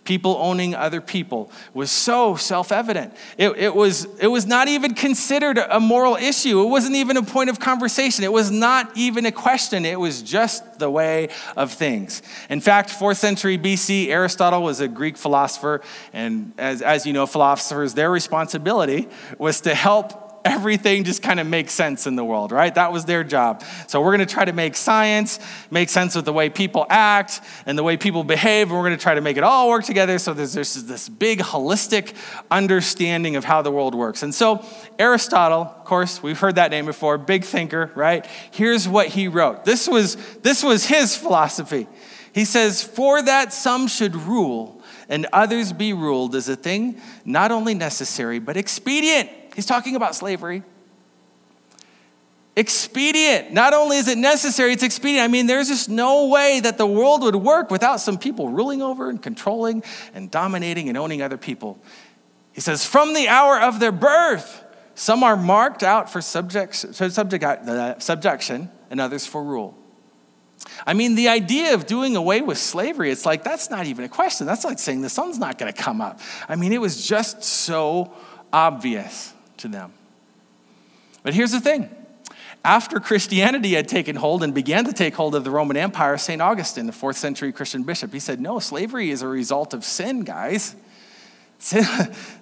people 0.05 0.37
owning 0.39 0.75
other 0.75 1.01
people 1.01 1.51
was 1.73 1.91
so 1.91 2.35
self-evident. 2.35 3.13
It, 3.37 3.49
it, 3.57 3.75
was, 3.75 4.05
it 4.19 4.27
was 4.27 4.45
not 4.45 4.67
even 4.67 4.93
considered 4.93 5.57
a 5.57 5.79
moral 5.79 6.15
issue. 6.15 6.61
It 6.61 6.67
wasn't 6.67 6.95
even 6.95 7.17
a 7.17 7.23
point 7.23 7.49
of 7.49 7.59
conversation. 7.59 8.23
It 8.23 8.31
was 8.31 8.51
not 8.51 8.95
even 8.95 9.25
a 9.25 9.31
question. 9.31 9.83
It 9.85 9.99
was 9.99 10.21
just 10.21 10.79
the 10.79 10.89
way 10.89 11.29
of 11.57 11.73
things. 11.73 12.21
In 12.49 12.61
fact 12.61 12.89
4th 12.89 13.17
century 13.17 13.57
bc 13.57 14.07
aristotle 14.07 14.61
was 14.61 14.79
a 14.79 14.87
greek 14.87 15.17
philosopher 15.17 15.81
and 16.13 16.53
as, 16.57 16.81
as 16.81 17.05
you 17.05 17.13
know 17.13 17.25
philosophers 17.25 17.93
their 17.93 18.11
responsibility 18.11 19.07
was 19.37 19.61
to 19.61 19.73
help 19.73 20.24
everything 20.45 21.03
just 21.03 21.21
kind 21.23 21.39
of 21.39 21.47
makes 21.47 21.73
sense 21.73 22.05
in 22.07 22.15
the 22.15 22.23
world, 22.23 22.51
right? 22.51 22.73
That 22.73 22.93
was 22.93 23.03
their 23.05 23.23
job. 23.23 23.63
So 23.87 23.99
we're 23.99 24.15
going 24.15 24.25
to 24.25 24.33
try 24.33 24.45
to 24.45 24.53
make 24.53 24.75
science 24.75 25.39
make 25.71 25.89
sense 25.89 26.15
with 26.15 26.25
the 26.25 26.33
way 26.33 26.49
people 26.49 26.85
act 26.89 27.41
and 27.65 27.77
the 27.77 27.83
way 27.83 27.97
people 27.97 28.23
behave, 28.23 28.67
and 28.67 28.77
we're 28.77 28.85
going 28.85 28.97
to 28.97 29.01
try 29.01 29.15
to 29.15 29.21
make 29.21 29.37
it 29.37 29.43
all 29.43 29.69
work 29.69 29.83
together 29.83 30.19
so 30.19 30.33
there's, 30.33 30.53
there's 30.53 30.75
this 30.83 31.09
big 31.09 31.39
holistic 31.39 32.13
understanding 32.51 33.35
of 33.35 33.43
how 33.43 33.61
the 33.61 33.71
world 33.71 33.95
works. 33.95 34.23
And 34.23 34.33
so 34.33 34.65
Aristotle, 34.99 35.61
of 35.61 35.85
course, 35.85 36.21
we've 36.21 36.39
heard 36.39 36.55
that 36.55 36.71
name 36.71 36.85
before, 36.85 37.17
big 37.17 37.43
thinker, 37.43 37.91
right? 37.95 38.25
Here's 38.51 38.87
what 38.87 39.07
he 39.07 39.27
wrote. 39.27 39.65
This 39.65 39.87
was, 39.87 40.15
this 40.37 40.63
was 40.63 40.85
his 40.85 41.17
philosophy. 41.17 41.87
He 42.33 42.45
says, 42.45 42.83
For 42.83 43.21
that 43.21 43.51
some 43.53 43.87
should 43.87 44.15
rule 44.15 44.81
and 45.09 45.27
others 45.31 45.71
be 45.73 45.93
ruled 45.93 46.35
is 46.35 46.49
a 46.49 46.55
thing 46.55 46.99
not 47.23 47.51
only 47.51 47.73
necessary, 47.73 48.39
but 48.39 48.57
expedient 48.57 49.29
He's 49.55 49.65
talking 49.65 49.95
about 49.95 50.15
slavery. 50.15 50.63
Expedient. 52.57 53.53
Not 53.53 53.73
only 53.73 53.97
is 53.97 54.09
it 54.09 54.17
necessary, 54.17 54.73
it's 54.73 54.83
expedient. 54.83 55.23
I 55.23 55.27
mean, 55.29 55.47
there's 55.47 55.69
just 55.69 55.89
no 55.89 56.27
way 56.27 56.59
that 56.59 56.77
the 56.77 56.85
world 56.85 57.23
would 57.23 57.35
work 57.35 57.71
without 57.71 58.01
some 58.01 58.17
people 58.17 58.49
ruling 58.49 58.81
over 58.81 59.09
and 59.09 59.21
controlling 59.21 59.83
and 60.13 60.29
dominating 60.29 60.89
and 60.89 60.97
owning 60.97 61.21
other 61.21 61.37
people. 61.37 61.79
He 62.51 62.61
says, 62.61 62.85
from 62.85 63.13
the 63.13 63.29
hour 63.29 63.59
of 63.59 63.79
their 63.79 63.91
birth, 63.91 64.63
some 64.93 65.23
are 65.23 65.37
marked 65.37 65.83
out 65.83 66.09
for 66.09 66.21
subject, 66.21 66.75
subject, 66.75 67.43
uh, 67.43 67.99
subjection 67.99 68.69
and 68.89 69.01
others 69.01 69.25
for 69.25 69.43
rule. 69.43 69.77
I 70.85 70.93
mean, 70.93 71.15
the 71.15 71.29
idea 71.29 71.73
of 71.73 71.85
doing 71.85 72.15
away 72.15 72.41
with 72.41 72.57
slavery, 72.57 73.11
it's 73.11 73.25
like, 73.25 73.43
that's 73.43 73.69
not 73.69 73.85
even 73.85 74.03
a 74.03 74.09
question. 74.09 74.47
That's 74.47 74.65
like 74.65 74.79
saying 74.79 75.01
the 75.01 75.09
sun's 75.09 75.37
not 75.37 75.57
going 75.57 75.71
to 75.71 75.81
come 75.81 76.01
up. 76.01 76.19
I 76.47 76.55
mean, 76.55 76.73
it 76.73 76.81
was 76.81 77.05
just 77.05 77.43
so 77.43 78.13
obvious 78.51 79.33
to 79.65 79.71
them. 79.77 79.93
But 81.23 81.33
here's 81.33 81.51
the 81.51 81.59
thing 81.59 81.89
after 82.63 82.99
Christianity 82.99 83.73
had 83.73 83.87
taken 83.87 84.15
hold 84.15 84.41
and 84.41 84.53
began 84.53 84.85
to 84.85 84.93
take 84.93 85.13
hold 85.13 85.35
of 85.35 85.43
the 85.43 85.51
Roman 85.51 85.77
Empire, 85.77 86.17
St. 86.17 86.41
Augustine, 86.41 86.87
the 86.87 86.91
fourth 86.91 87.17
century 87.17 87.51
Christian 87.51 87.83
bishop, 87.83 88.11
he 88.11 88.19
said, 88.19 88.39
No, 88.39 88.59
slavery 88.59 89.11
is 89.11 89.21
a 89.21 89.27
result 89.27 89.73
of 89.73 89.83
sin, 89.83 90.23
guys. 90.23 90.75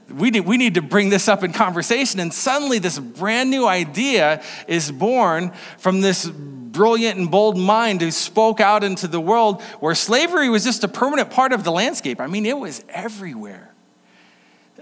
We 0.10 0.32
need, 0.32 0.42
we 0.42 0.58
need 0.58 0.76
to 0.76 0.82
bring 0.82 1.10
this 1.10 1.30
up 1.30 1.46
in 1.46 1.54
conversation. 1.54 2.20
And 2.20 2.34
suddenly, 2.34 2.78
this 2.78 3.00
brand 3.00 3.50
new 3.50 3.66
idea 3.66 4.44
is 4.68 4.92
born 4.92 5.54
from 5.78 6.02
this 6.02 6.30
brilliant 6.30 7.18
and 7.18 7.32
bold 7.32 7.58
mind 7.58 8.02
who 8.02 8.12
spoke 8.12 8.60
out 8.60 8.84
into 8.84 9.08
the 9.08 9.20
world 9.20 9.62
where 9.80 9.96
slavery 9.96 10.50
was 10.50 10.66
just 10.66 10.84
a 10.84 10.90
permanent 10.90 11.30
part 11.30 11.54
of 11.54 11.64
the 11.64 11.72
landscape. 11.72 12.20
I 12.20 12.28
mean, 12.28 12.46
it 12.46 12.58
was 12.58 12.84
everywhere. 12.90 13.73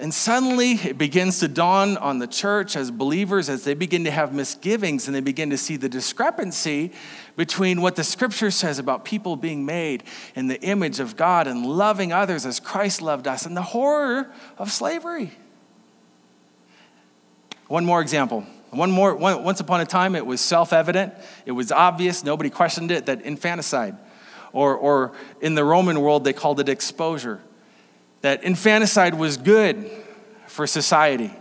And 0.02 0.12
suddenly 0.12 0.72
it 0.72 0.98
begins 0.98 1.40
to 1.42 1.48
dawn 1.48 1.96
on 1.96 2.18
the 2.18 2.26
church 2.26 2.76
as 2.76 2.90
believers 2.90 3.50
as 3.50 3.64
they 3.66 3.76
begin 3.76 4.04
to 4.06 4.12
have 4.12 4.34
misgivings 4.34 5.06
and 5.06 5.16
they 5.16 5.22
begin 5.22 5.52
to 5.52 5.58
see 5.58 5.78
the 5.78 5.88
discrepancy 5.88 6.92
between 7.38 7.82
what 7.82 7.96
the 7.96 8.04
scripture 8.04 8.50
says 8.50 8.80
about 8.80 9.06
people 9.06 9.36
being 9.36 9.64
made 9.64 10.04
in 10.34 10.48
the 10.48 10.60
image 10.64 11.00
of 11.00 11.16
God 11.16 11.46
and 11.46 11.64
loving 11.64 12.12
others 12.12 12.48
as 12.48 12.60
Christ 12.60 13.00
loved 13.04 13.28
us 13.28 13.46
and 13.46 13.56
the 13.56 13.62
horror 13.62 14.32
of 14.58 14.72
slavery. 14.72 15.34
One 17.68 17.86
more 17.86 18.02
example. 18.02 18.44
One 18.72 18.90
more, 18.90 19.14
once 19.16 19.60
upon 19.60 19.82
a 19.82 19.86
time, 19.86 20.16
it 20.16 20.26
was 20.26 20.42
self 20.42 20.74
evident, 20.74 21.14
it 21.46 21.52
was 21.52 21.72
obvious, 21.72 22.24
nobody 22.24 22.50
questioned 22.50 22.90
it 22.90 23.06
that 23.06 23.22
infanticide 23.22 23.98
or, 24.52 24.76
or 24.76 25.12
in 25.42 25.54
the 25.54 25.64
Roman 25.64 26.02
world, 26.02 26.24
they 26.24 26.34
called 26.34 26.60
it 26.60 26.70
exposure. 26.70 27.40
That 28.22 28.44
infanticide 28.44 29.16
was 29.16 29.38
good 29.38 29.90
for 30.48 30.68
society. 30.68 31.32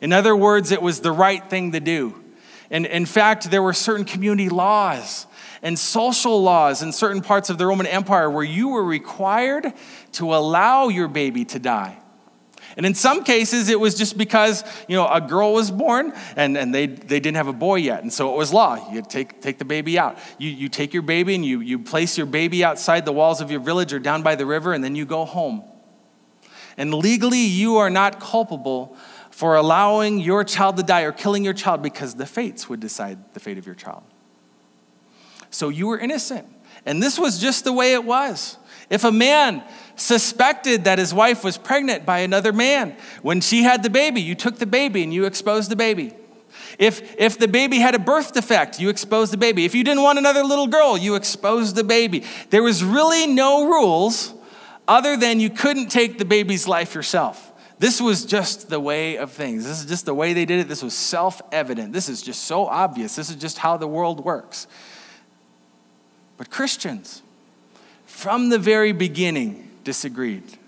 In 0.00 0.12
other 0.12 0.36
words, 0.36 0.70
it 0.70 0.80
was 0.80 1.00
the 1.00 1.12
right 1.12 1.44
thing 1.50 1.72
to 1.72 1.80
do. 1.80 2.22
And 2.70 2.86
in 2.86 3.06
fact, 3.06 3.50
there 3.50 3.62
were 3.62 3.72
certain 3.72 4.04
community 4.04 4.48
laws 4.48 5.26
and 5.62 5.78
social 5.78 6.40
laws 6.42 6.82
in 6.82 6.92
certain 6.92 7.22
parts 7.22 7.50
of 7.50 7.58
the 7.58 7.66
Roman 7.66 7.86
Empire 7.86 8.30
where 8.30 8.44
you 8.44 8.68
were 8.68 8.84
required 8.84 9.72
to 10.12 10.34
allow 10.34 10.88
your 10.88 11.08
baby 11.08 11.44
to 11.46 11.58
die. 11.58 11.98
And 12.76 12.86
in 12.86 12.94
some 12.94 13.24
cases, 13.24 13.68
it 13.70 13.80
was 13.80 13.96
just 13.96 14.16
because, 14.16 14.62
you 14.86 14.94
know, 14.94 15.08
a 15.08 15.20
girl 15.20 15.54
was 15.54 15.68
born 15.68 16.12
and, 16.36 16.56
and 16.56 16.72
they, 16.72 16.86
they 16.86 17.18
didn't 17.18 17.34
have 17.34 17.48
a 17.48 17.52
boy 17.52 17.76
yet. 17.76 18.02
And 18.02 18.12
so 18.12 18.32
it 18.32 18.36
was 18.36 18.52
law. 18.52 18.92
You 18.92 19.02
take, 19.02 19.40
take 19.40 19.58
the 19.58 19.64
baby 19.64 19.98
out. 19.98 20.16
You, 20.38 20.50
you 20.50 20.68
take 20.68 20.92
your 20.92 21.02
baby 21.02 21.34
and 21.34 21.44
you, 21.44 21.58
you 21.60 21.80
place 21.80 22.16
your 22.16 22.26
baby 22.26 22.62
outside 22.62 23.04
the 23.04 23.12
walls 23.12 23.40
of 23.40 23.50
your 23.50 23.58
village 23.58 23.92
or 23.92 23.98
down 23.98 24.22
by 24.22 24.36
the 24.36 24.46
river, 24.46 24.74
and 24.74 24.84
then 24.84 24.94
you 24.94 25.06
go 25.06 25.24
home. 25.24 25.64
And 26.78 26.94
legally, 26.94 27.40
you 27.40 27.76
are 27.76 27.90
not 27.90 28.20
culpable 28.20 28.96
for 29.30 29.56
allowing 29.56 30.20
your 30.20 30.44
child 30.44 30.76
to 30.78 30.82
die 30.82 31.02
or 31.02 31.12
killing 31.12 31.44
your 31.44 31.52
child 31.52 31.82
because 31.82 32.14
the 32.14 32.24
fates 32.24 32.68
would 32.68 32.80
decide 32.80 33.34
the 33.34 33.40
fate 33.40 33.58
of 33.58 33.66
your 33.66 33.74
child. 33.74 34.04
So 35.50 35.68
you 35.68 35.88
were 35.88 35.98
innocent. 35.98 36.46
And 36.86 37.02
this 37.02 37.18
was 37.18 37.38
just 37.38 37.64
the 37.64 37.72
way 37.72 37.92
it 37.92 38.04
was. 38.04 38.56
If 38.88 39.04
a 39.04 39.12
man 39.12 39.62
suspected 39.96 40.84
that 40.84 40.98
his 40.98 41.12
wife 41.12 41.44
was 41.44 41.58
pregnant 41.58 42.06
by 42.06 42.20
another 42.20 42.52
man, 42.52 42.96
when 43.22 43.40
she 43.40 43.64
had 43.64 43.82
the 43.82 43.90
baby, 43.90 44.22
you 44.22 44.34
took 44.34 44.58
the 44.58 44.66
baby 44.66 45.02
and 45.02 45.12
you 45.12 45.26
exposed 45.26 45.70
the 45.70 45.76
baby. 45.76 46.14
If, 46.78 47.16
if 47.18 47.38
the 47.38 47.48
baby 47.48 47.78
had 47.78 47.94
a 47.94 47.98
birth 47.98 48.34
defect, 48.34 48.78
you 48.80 48.88
exposed 48.88 49.32
the 49.32 49.36
baby. 49.36 49.64
If 49.64 49.74
you 49.74 49.82
didn't 49.82 50.02
want 50.02 50.18
another 50.18 50.44
little 50.44 50.68
girl, 50.68 50.96
you 50.96 51.16
exposed 51.16 51.74
the 51.74 51.84
baby. 51.84 52.24
There 52.50 52.62
was 52.62 52.84
really 52.84 53.26
no 53.26 53.66
rules 53.66 54.32
other 54.88 55.16
than 55.16 55.38
you 55.38 55.50
couldn't 55.50 55.88
take 55.88 56.18
the 56.18 56.24
baby's 56.24 56.66
life 56.66 56.94
yourself. 56.94 57.52
This 57.78 58.00
was 58.00 58.24
just 58.24 58.68
the 58.68 58.80
way 58.80 59.18
of 59.18 59.30
things. 59.30 59.64
This 59.64 59.78
is 59.80 59.86
just 59.86 60.06
the 60.06 60.14
way 60.14 60.32
they 60.32 60.44
did 60.44 60.58
it. 60.58 60.68
This 60.68 60.82
was 60.82 60.94
self 60.94 61.40
evident. 61.52 61.92
This 61.92 62.08
is 62.08 62.22
just 62.22 62.44
so 62.44 62.66
obvious. 62.66 63.14
This 63.14 63.30
is 63.30 63.36
just 63.36 63.58
how 63.58 63.76
the 63.76 63.86
world 63.86 64.24
works. 64.24 64.66
But 66.36 66.50
Christians, 66.50 67.22
from 68.06 68.48
the 68.48 68.58
very 68.58 68.92
beginning, 68.92 69.70
disagreed. 69.84 70.58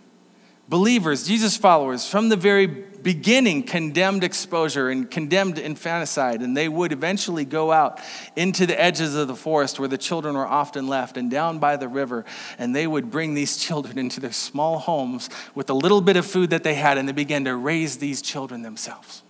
Believers, 0.71 1.27
Jesus 1.27 1.57
followers, 1.57 2.07
from 2.07 2.29
the 2.29 2.37
very 2.37 2.67
beginning 2.67 3.65
condemned 3.65 4.23
exposure 4.23 4.89
and 4.89 5.11
condemned 5.11 5.59
infanticide, 5.59 6.43
and 6.43 6.57
they 6.57 6.69
would 6.69 6.93
eventually 6.93 7.45
go 7.45 7.73
out 7.73 8.01
into 8.37 8.67
the 8.67 8.81
edges 8.81 9.17
of 9.17 9.27
the 9.27 9.35
forest 9.35 9.81
where 9.81 9.89
the 9.89 9.99
children 9.99 10.37
were 10.37 10.47
often 10.47 10.87
left 10.87 11.17
and 11.17 11.29
down 11.29 11.59
by 11.59 11.77
the 11.77 11.89
river, 11.89 12.25
and 12.57 12.73
they 12.75 12.87
would 12.87 13.11
bring 13.11 13.35
these 13.35 13.57
children 13.67 13.99
into 13.99 14.21
their 14.21 14.31
small 14.31 14.79
homes 14.79 15.29
with 15.57 15.71
a 15.71 15.75
little 15.75 16.01
bit 16.01 16.17
of 16.17 16.25
food 16.25 16.51
that 16.51 16.63
they 16.63 16.75
had, 16.75 16.99
and 16.99 17.09
they 17.09 17.13
began 17.13 17.45
to 17.47 17.57
raise 17.57 17.99
these 17.99 18.23
children 18.23 18.63
themselves. 18.63 19.25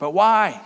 But 0.00 0.10
why? 0.10 0.60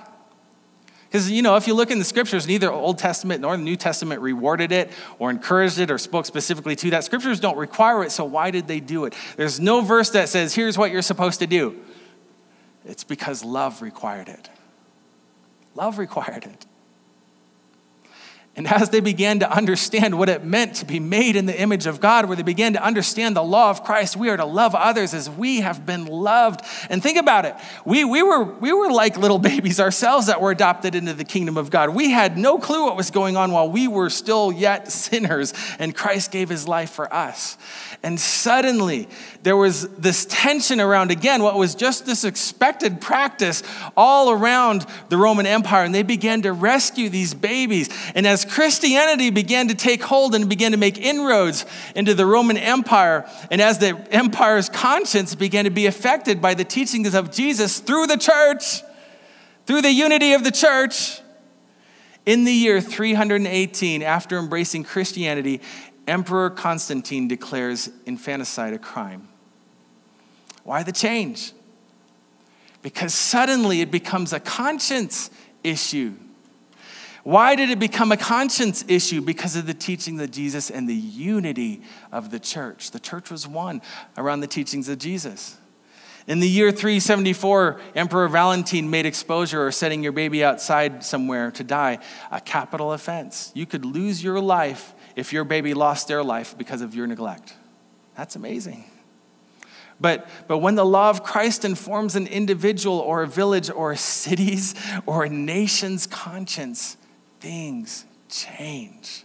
Because, 1.14 1.30
you 1.30 1.42
know, 1.42 1.54
if 1.54 1.68
you 1.68 1.74
look 1.74 1.92
in 1.92 2.00
the 2.00 2.04
scriptures, 2.04 2.48
neither 2.48 2.72
Old 2.72 2.98
Testament 2.98 3.40
nor 3.40 3.56
the 3.56 3.62
New 3.62 3.76
Testament 3.76 4.20
rewarded 4.20 4.72
it 4.72 4.90
or 5.20 5.30
encouraged 5.30 5.78
it 5.78 5.88
or 5.88 5.96
spoke 5.96 6.26
specifically 6.26 6.74
to 6.74 6.90
that. 6.90 7.04
Scriptures 7.04 7.38
don't 7.38 7.56
require 7.56 8.02
it, 8.02 8.10
so 8.10 8.24
why 8.24 8.50
did 8.50 8.66
they 8.66 8.80
do 8.80 9.04
it? 9.04 9.14
There's 9.36 9.60
no 9.60 9.80
verse 9.80 10.10
that 10.10 10.28
says, 10.28 10.56
here's 10.56 10.76
what 10.76 10.90
you're 10.90 11.02
supposed 11.02 11.38
to 11.38 11.46
do. 11.46 11.80
It's 12.84 13.04
because 13.04 13.44
love 13.44 13.80
required 13.80 14.28
it. 14.28 14.50
Love 15.76 15.98
required 15.98 16.46
it. 16.46 16.66
And 18.56 18.68
as 18.68 18.90
they 18.90 19.00
began 19.00 19.40
to 19.40 19.50
understand 19.50 20.16
what 20.16 20.28
it 20.28 20.44
meant 20.44 20.76
to 20.76 20.84
be 20.84 21.00
made 21.00 21.34
in 21.34 21.46
the 21.46 21.60
image 21.60 21.86
of 21.86 22.00
God, 22.00 22.26
where 22.26 22.36
they 22.36 22.44
began 22.44 22.74
to 22.74 22.82
understand 22.82 23.34
the 23.34 23.42
law 23.42 23.68
of 23.68 23.82
Christ, 23.82 24.16
we 24.16 24.28
are 24.28 24.36
to 24.36 24.44
love 24.44 24.76
others 24.76 25.12
as 25.12 25.28
we 25.28 25.60
have 25.60 25.84
been 25.84 26.06
loved. 26.06 26.60
And 26.88 27.02
think 27.02 27.18
about 27.18 27.46
it. 27.46 27.56
We, 27.84 28.04
we, 28.04 28.22
were, 28.22 28.44
we 28.44 28.72
were 28.72 28.92
like 28.92 29.16
little 29.16 29.38
babies 29.40 29.80
ourselves 29.80 30.28
that 30.28 30.40
were 30.40 30.52
adopted 30.52 30.94
into 30.94 31.14
the 31.14 31.24
kingdom 31.24 31.56
of 31.56 31.70
God. 31.70 31.90
We 31.90 32.10
had 32.10 32.38
no 32.38 32.58
clue 32.58 32.84
what 32.84 32.96
was 32.96 33.10
going 33.10 33.36
on 33.36 33.50
while 33.50 33.68
we 33.68 33.88
were 33.88 34.08
still 34.08 34.52
yet 34.52 34.92
sinners, 34.92 35.52
and 35.80 35.92
Christ 35.92 36.30
gave 36.30 36.48
his 36.48 36.68
life 36.68 36.90
for 36.90 37.12
us. 37.12 37.58
And 38.04 38.20
suddenly, 38.20 39.08
there 39.44 39.58
was 39.58 39.86
this 39.90 40.24
tension 40.24 40.80
around, 40.80 41.10
again, 41.10 41.42
what 41.42 41.56
was 41.56 41.74
just 41.74 42.06
this 42.06 42.24
expected 42.24 42.98
practice 42.98 43.62
all 43.94 44.30
around 44.30 44.86
the 45.10 45.18
Roman 45.18 45.44
Empire. 45.44 45.84
And 45.84 45.94
they 45.94 46.02
began 46.02 46.40
to 46.42 46.52
rescue 46.54 47.10
these 47.10 47.34
babies. 47.34 47.90
And 48.14 48.26
as 48.26 48.46
Christianity 48.46 49.28
began 49.28 49.68
to 49.68 49.74
take 49.74 50.02
hold 50.02 50.34
and 50.34 50.48
began 50.48 50.72
to 50.72 50.78
make 50.78 50.96
inroads 50.96 51.66
into 51.94 52.14
the 52.14 52.24
Roman 52.24 52.56
Empire, 52.56 53.28
and 53.50 53.60
as 53.60 53.78
the 53.78 53.90
empire's 54.10 54.70
conscience 54.70 55.34
began 55.34 55.64
to 55.64 55.70
be 55.70 55.84
affected 55.84 56.40
by 56.40 56.54
the 56.54 56.64
teachings 56.64 57.14
of 57.14 57.30
Jesus 57.30 57.80
through 57.80 58.06
the 58.06 58.16
church, 58.16 58.82
through 59.66 59.82
the 59.82 59.92
unity 59.92 60.32
of 60.32 60.42
the 60.42 60.52
church, 60.52 61.20
in 62.24 62.44
the 62.44 62.52
year 62.52 62.80
318, 62.80 64.02
after 64.02 64.38
embracing 64.38 64.84
Christianity, 64.84 65.60
Emperor 66.06 66.48
Constantine 66.48 67.28
declares 67.28 67.90
infanticide 68.06 68.72
a 68.72 68.78
crime. 68.78 69.28
Why 70.64 70.82
the 70.82 70.92
change? 70.92 71.52
Because 72.82 73.14
suddenly 73.14 73.80
it 73.80 73.90
becomes 73.90 74.32
a 74.32 74.40
conscience 74.40 75.30
issue. 75.62 76.14
Why 77.22 77.56
did 77.56 77.70
it 77.70 77.78
become 77.78 78.12
a 78.12 78.18
conscience 78.18 78.84
issue? 78.86 79.22
Because 79.22 79.56
of 79.56 79.66
the 79.66 79.72
teaching 79.72 80.20
of 80.20 80.30
Jesus 80.30 80.70
and 80.70 80.86
the 80.86 80.94
unity 80.94 81.80
of 82.12 82.30
the 82.30 82.38
church. 82.38 82.90
The 82.90 83.00
church 83.00 83.30
was 83.30 83.48
one 83.48 83.80
around 84.18 84.40
the 84.40 84.46
teachings 84.46 84.90
of 84.90 84.98
Jesus. 84.98 85.56
In 86.26 86.40
the 86.40 86.48
year 86.48 86.70
374, 86.70 87.80
Emperor 87.94 88.28
Valentine 88.28 88.88
made 88.88 89.06
exposure 89.06 89.66
or 89.66 89.70
setting 89.70 90.02
your 90.02 90.12
baby 90.12 90.44
outside 90.44 91.04
somewhere 91.04 91.50
to 91.52 91.64
die 91.64 91.98
a 92.30 92.40
capital 92.40 92.92
offense. 92.92 93.52
You 93.54 93.66
could 93.66 93.84
lose 93.84 94.22
your 94.22 94.40
life 94.40 94.94
if 95.16 95.32
your 95.32 95.44
baby 95.44 95.74
lost 95.74 96.08
their 96.08 96.24
life 96.24 96.56
because 96.56 96.80
of 96.80 96.94
your 96.94 97.06
neglect. 97.06 97.54
That's 98.16 98.36
amazing. 98.36 98.84
But, 100.00 100.28
but 100.48 100.58
when 100.58 100.74
the 100.74 100.84
law 100.84 101.10
of 101.10 101.22
Christ 101.22 101.64
informs 101.64 102.16
an 102.16 102.26
individual 102.26 102.98
or 102.98 103.22
a 103.22 103.26
village 103.26 103.70
or 103.70 103.92
a 103.92 103.96
city's 103.96 104.74
or 105.06 105.24
a 105.24 105.28
nation's 105.28 106.06
conscience, 106.06 106.96
things 107.40 108.04
change. 108.28 109.23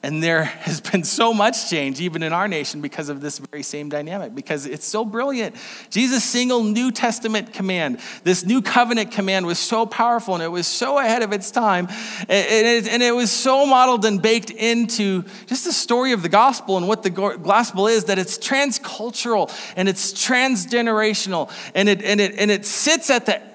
And 0.00 0.22
there 0.22 0.44
has 0.44 0.80
been 0.80 1.02
so 1.02 1.34
much 1.34 1.68
change, 1.68 2.00
even 2.00 2.22
in 2.22 2.32
our 2.32 2.46
nation, 2.46 2.80
because 2.80 3.08
of 3.08 3.20
this 3.20 3.38
very 3.38 3.64
same 3.64 3.88
dynamic, 3.88 4.32
because 4.32 4.64
it's 4.64 4.86
so 4.86 5.04
brilliant. 5.04 5.56
Jesus' 5.90 6.22
single 6.22 6.62
New 6.62 6.92
Testament 6.92 7.52
command, 7.52 7.98
this 8.22 8.44
new 8.44 8.62
covenant 8.62 9.10
command, 9.10 9.44
was 9.44 9.58
so 9.58 9.86
powerful 9.86 10.34
and 10.34 10.42
it 10.42 10.48
was 10.48 10.68
so 10.68 10.98
ahead 10.98 11.22
of 11.22 11.32
its 11.32 11.50
time. 11.50 11.88
And 12.28 13.02
it, 13.02 13.14
was 13.14 13.32
so 13.32 13.66
modeled 13.66 14.04
and 14.04 14.22
baked 14.22 14.50
into 14.50 15.24
just 15.46 15.64
the 15.64 15.72
story 15.72 16.12
of 16.12 16.22
the 16.22 16.28
gospel 16.28 16.76
and 16.76 16.86
what 16.86 17.02
the 17.02 17.10
gospel 17.10 17.88
is 17.88 18.04
that 18.04 18.20
it's 18.20 18.38
transcultural 18.38 19.52
and 19.74 19.88
it's 19.88 20.12
transgenerational 20.12 21.50
and 21.74 21.88
it, 21.88 22.02
and 22.02 22.20
it, 22.20 22.36
and 22.36 22.52
it 22.52 22.64
sits 22.64 23.10
at 23.10 23.26
the 23.26 23.47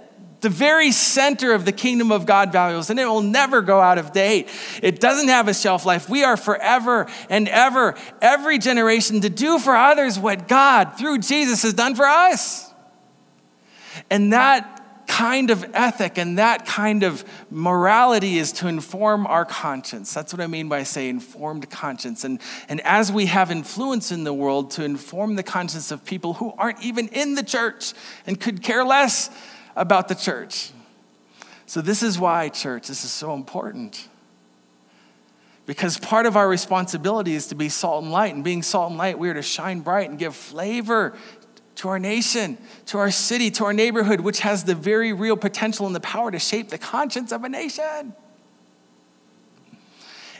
the 0.43 0.49
very 0.49 0.91
center 0.91 1.53
of 1.53 1.65
the 1.65 1.71
kingdom 1.71 2.11
of 2.11 2.25
God 2.25 2.51
values, 2.51 2.89
and 2.89 2.99
it 2.99 3.05
will 3.05 3.21
never 3.21 3.61
go 3.61 3.79
out 3.79 3.97
of 3.97 4.11
date. 4.11 4.49
It 4.83 4.99
doesn't 4.99 5.29
have 5.29 5.47
a 5.47 5.53
shelf 5.53 5.85
life. 5.85 6.09
We 6.09 6.23
are 6.23 6.37
forever 6.37 7.07
and 7.29 7.47
ever, 7.47 7.95
every 8.21 8.59
generation, 8.59 9.21
to 9.21 9.29
do 9.29 9.57
for 9.57 9.75
others 9.75 10.19
what 10.19 10.47
God, 10.47 10.97
through 10.97 11.19
Jesus, 11.19 11.63
has 11.63 11.73
done 11.73 11.95
for 11.95 12.05
us. 12.05 12.71
And 14.09 14.33
that 14.33 15.05
kind 15.07 15.49
of 15.49 15.63
ethic 15.73 16.17
and 16.17 16.37
that 16.37 16.65
kind 16.65 17.03
of 17.03 17.23
morality 17.49 18.37
is 18.37 18.51
to 18.51 18.67
inform 18.67 19.27
our 19.27 19.45
conscience. 19.45 20.13
That's 20.13 20.33
what 20.33 20.41
I 20.41 20.47
mean 20.47 20.69
by 20.69 20.83
say 20.83 21.07
informed 21.07 21.69
conscience. 21.69 22.23
And, 22.23 22.41
and 22.67 22.81
as 22.81 23.11
we 23.11 23.27
have 23.27 23.51
influence 23.51 24.11
in 24.11 24.23
the 24.23 24.33
world, 24.33 24.71
to 24.71 24.83
inform 24.83 25.35
the 25.35 25.43
conscience 25.43 25.91
of 25.91 26.03
people 26.03 26.33
who 26.33 26.51
aren't 26.57 26.81
even 26.81 27.07
in 27.09 27.35
the 27.35 27.43
church 27.43 27.93
and 28.25 28.39
could 28.39 28.61
care 28.61 28.83
less 28.83 29.29
about 29.75 30.07
the 30.07 30.15
church. 30.15 30.71
So, 31.65 31.81
this 31.81 32.03
is 32.03 32.19
why, 32.19 32.49
church, 32.49 32.87
this 32.87 33.03
is 33.03 33.11
so 33.11 33.33
important. 33.33 34.07
Because 35.65 35.97
part 35.97 36.25
of 36.25 36.35
our 36.35 36.47
responsibility 36.47 37.35
is 37.35 37.47
to 37.47 37.55
be 37.55 37.69
salt 37.69 38.03
and 38.03 38.11
light. 38.11 38.35
And 38.35 38.43
being 38.43 38.63
salt 38.63 38.89
and 38.89 38.97
light, 38.97 39.17
we 39.17 39.29
are 39.29 39.33
to 39.33 39.41
shine 39.41 39.79
bright 39.79 40.09
and 40.09 40.19
give 40.19 40.35
flavor 40.35 41.15
to 41.75 41.89
our 41.89 41.99
nation, 41.99 42.57
to 42.87 42.97
our 42.97 43.09
city, 43.09 43.49
to 43.51 43.65
our 43.65 43.73
neighborhood, 43.73 44.19
which 44.19 44.41
has 44.41 44.65
the 44.65 44.75
very 44.75 45.13
real 45.13 45.37
potential 45.37 45.85
and 45.85 45.95
the 45.95 46.01
power 46.01 46.31
to 46.31 46.39
shape 46.39 46.69
the 46.69 46.77
conscience 46.77 47.31
of 47.31 47.43
a 47.43 47.49
nation. 47.49 48.13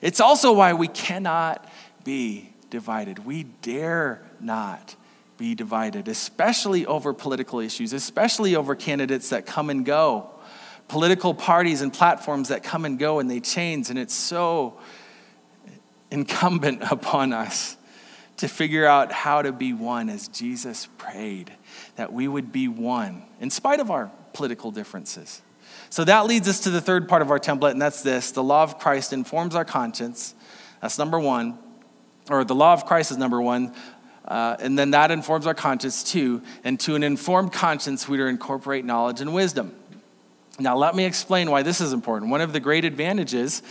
It's 0.02 0.20
also 0.20 0.52
why 0.52 0.74
we 0.74 0.90
cannot 0.90 1.66
be 2.04 2.54
divided. 2.70 3.26
We 3.26 3.44
dare 3.44 4.22
not 4.42 4.96
be 5.38 5.56
divided, 5.56 6.08
especially 6.08 6.86
over 6.86 7.14
political 7.14 7.60
issues, 7.60 7.94
especially 7.94 8.56
over 8.56 8.76
candidates 8.76 9.30
that 9.30 9.46
come 9.46 9.70
and 9.70 9.86
go, 9.86 10.30
political 10.88 11.34
parties 11.34 11.82
and 11.82 11.92
platforms 11.92 12.50
that 12.50 12.64
come 12.64 12.86
and 12.86 13.00
go 13.00 13.20
and 13.20 13.30
they 13.30 13.40
change. 13.40 13.90
And 13.90 13.98
it's 13.98 14.14
so 14.14 14.80
incumbent 16.12 16.84
upon 16.92 17.34
us 17.34 17.78
to 18.38 18.48
figure 18.48 18.86
out 18.86 19.12
how 19.12 19.42
to 19.42 19.52
be 19.52 19.74
one 19.74 20.10
as 20.10 20.28
Jesus 20.28 20.88
prayed, 20.98 21.52
that 21.96 22.12
we 22.12 22.28
would 22.28 22.52
be 22.52 22.68
one 22.68 23.24
in 23.40 23.50
spite 23.50 23.80
of 23.80 23.92
our 23.92 24.12
political 24.34 24.72
differences. 24.72 25.42
So 25.90 26.04
that 26.06 26.26
leads 26.26 26.48
us 26.48 26.62
to 26.62 26.72
the 26.72 26.82
third 26.82 27.08
part 27.08 27.22
of 27.22 27.30
our 27.30 27.40
template, 27.40 27.72
and 27.72 27.82
that's 27.82 28.02
this 28.02 28.32
the 28.32 28.44
law 28.44 28.64
of 28.64 28.80
Christ 28.80 29.14
informs 29.14 29.56
our 29.56 29.66
conscience. 29.66 30.34
That's 30.82 30.98
number 30.98 31.20
one. 31.20 31.60
Or 32.30 32.44
the 32.44 32.56
law 32.56 32.74
of 32.74 32.86
Christ 32.86 33.12
is 33.12 33.18
number 33.18 33.42
one. 33.42 33.74
Uh, 34.26 34.56
and 34.60 34.78
then 34.80 34.92
that 34.92 35.12
informs 35.12 35.46
our 35.46 35.54
conscience 35.54 36.04
too. 36.04 36.42
And 36.64 36.80
to 36.82 36.96
an 36.96 37.04
informed 37.04 37.52
conscience, 37.52 38.08
we 38.08 38.20
are 38.20 38.26
to 38.26 38.30
incorporate 38.30 38.86
knowledge 38.86 39.22
and 39.22 39.34
wisdom. 39.34 39.76
Now, 40.60 40.78
let 40.78 40.94
me 40.94 41.06
explain 41.06 41.50
why 41.50 41.64
this 41.64 41.82
is 41.82 41.94
important. 41.94 42.30
One 42.30 42.40
of 42.40 42.54
the 42.54 42.60
great 42.60 42.86
advantages 42.86 43.64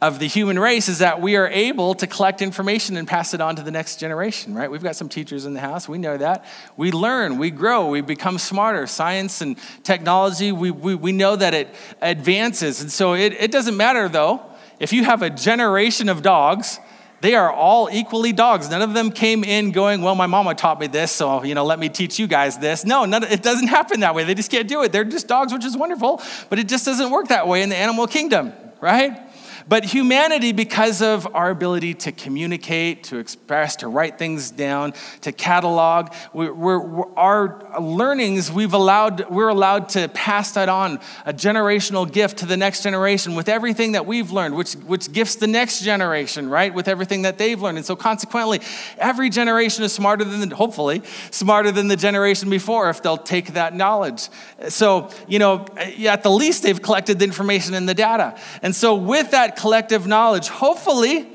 of 0.00 0.20
the 0.20 0.28
human 0.28 0.56
race 0.56 0.88
is 0.88 1.00
that 1.00 1.20
we 1.20 1.34
are 1.34 1.48
able 1.48 1.94
to 1.96 2.06
collect 2.06 2.42
information 2.42 2.96
and 2.96 3.08
pass 3.08 3.34
it 3.34 3.40
on 3.40 3.56
to 3.56 3.62
the 3.62 3.72
next 3.72 3.98
generation, 3.98 4.54
right? 4.54 4.70
We've 4.70 4.82
got 4.82 4.94
some 4.94 5.08
teachers 5.08 5.46
in 5.46 5.54
the 5.54 5.60
house, 5.60 5.88
we 5.88 5.98
know 5.98 6.16
that. 6.16 6.44
We 6.76 6.92
learn, 6.92 7.38
we 7.38 7.50
grow, 7.50 7.88
we 7.88 8.02
become 8.02 8.38
smarter. 8.38 8.86
Science 8.86 9.40
and 9.40 9.58
technology, 9.82 10.52
we, 10.52 10.70
we, 10.70 10.94
we 10.94 11.10
know 11.10 11.34
that 11.34 11.54
it 11.54 11.74
advances. 12.00 12.82
And 12.82 12.92
so 12.92 13.14
it, 13.14 13.32
it 13.32 13.50
doesn't 13.50 13.76
matter, 13.76 14.08
though, 14.08 14.40
if 14.78 14.92
you 14.92 15.02
have 15.02 15.22
a 15.22 15.30
generation 15.30 16.08
of 16.08 16.22
dogs 16.22 16.78
they 17.20 17.34
are 17.34 17.52
all 17.52 17.88
equally 17.90 18.32
dogs. 18.32 18.70
None 18.70 18.82
of 18.82 18.94
them 18.94 19.10
came 19.10 19.44
in 19.44 19.72
going, 19.72 20.02
Well, 20.02 20.14
my 20.14 20.26
mama 20.26 20.54
taught 20.54 20.78
me 20.78 20.86
this, 20.86 21.10
so, 21.10 21.42
you 21.42 21.54
know, 21.54 21.64
let 21.64 21.78
me 21.78 21.88
teach 21.88 22.18
you 22.18 22.26
guys 22.26 22.58
this. 22.58 22.84
No, 22.84 23.04
none, 23.04 23.24
it 23.24 23.42
doesn't 23.42 23.68
happen 23.68 24.00
that 24.00 24.14
way. 24.14 24.24
They 24.24 24.34
just 24.34 24.50
can't 24.50 24.68
do 24.68 24.82
it. 24.82 24.92
They're 24.92 25.04
just 25.04 25.26
dogs, 25.26 25.52
which 25.52 25.64
is 25.64 25.76
wonderful, 25.76 26.22
but 26.48 26.58
it 26.58 26.68
just 26.68 26.84
doesn't 26.84 27.10
work 27.10 27.28
that 27.28 27.48
way 27.48 27.62
in 27.62 27.68
the 27.68 27.76
animal 27.76 28.06
kingdom, 28.06 28.52
right? 28.80 29.27
But 29.68 29.84
humanity, 29.84 30.52
because 30.52 31.02
of 31.02 31.28
our 31.34 31.50
ability 31.50 31.94
to 31.94 32.12
communicate, 32.12 33.04
to 33.04 33.18
express, 33.18 33.76
to 33.76 33.88
write 33.88 34.18
things 34.18 34.50
down, 34.50 34.94
to 35.20 35.32
catalog, 35.32 36.14
we're, 36.32 36.52
we're, 36.52 37.12
our 37.14 37.78
learnings, 37.78 38.50
we've 38.50 38.72
allowed, 38.72 39.28
we're 39.28 39.48
allowed 39.48 39.90
to 39.90 40.08
pass 40.08 40.52
that 40.52 40.70
on, 40.70 41.00
a 41.26 41.34
generational 41.34 42.10
gift 42.10 42.38
to 42.38 42.46
the 42.46 42.56
next 42.56 42.82
generation 42.82 43.34
with 43.34 43.48
everything 43.48 43.92
that 43.92 44.06
we've 44.06 44.30
learned, 44.30 44.56
which, 44.56 44.72
which 44.72 45.12
gifts 45.12 45.36
the 45.36 45.46
next 45.46 45.82
generation, 45.82 46.48
right, 46.48 46.72
with 46.72 46.88
everything 46.88 47.22
that 47.22 47.36
they've 47.36 47.60
learned. 47.60 47.76
And 47.76 47.86
so 47.86 47.94
consequently, 47.94 48.60
every 48.96 49.28
generation 49.28 49.84
is 49.84 49.92
smarter 49.92 50.24
than, 50.24 50.48
the, 50.48 50.56
hopefully, 50.56 51.02
smarter 51.30 51.70
than 51.70 51.88
the 51.88 51.96
generation 51.96 52.48
before 52.48 52.88
if 52.88 53.02
they'll 53.02 53.18
take 53.18 53.52
that 53.52 53.74
knowledge. 53.74 54.30
So, 54.68 55.10
you 55.26 55.38
know, 55.38 55.66
at 55.76 56.22
the 56.22 56.30
least, 56.30 56.62
they've 56.62 56.80
collected 56.80 57.18
the 57.18 57.26
information 57.26 57.74
and 57.74 57.86
the 57.86 57.94
data. 57.94 58.38
And 58.62 58.74
so 58.74 58.94
with 58.94 59.32
that 59.32 59.57
collective 59.58 60.06
knowledge, 60.06 60.48
hopefully, 60.48 61.28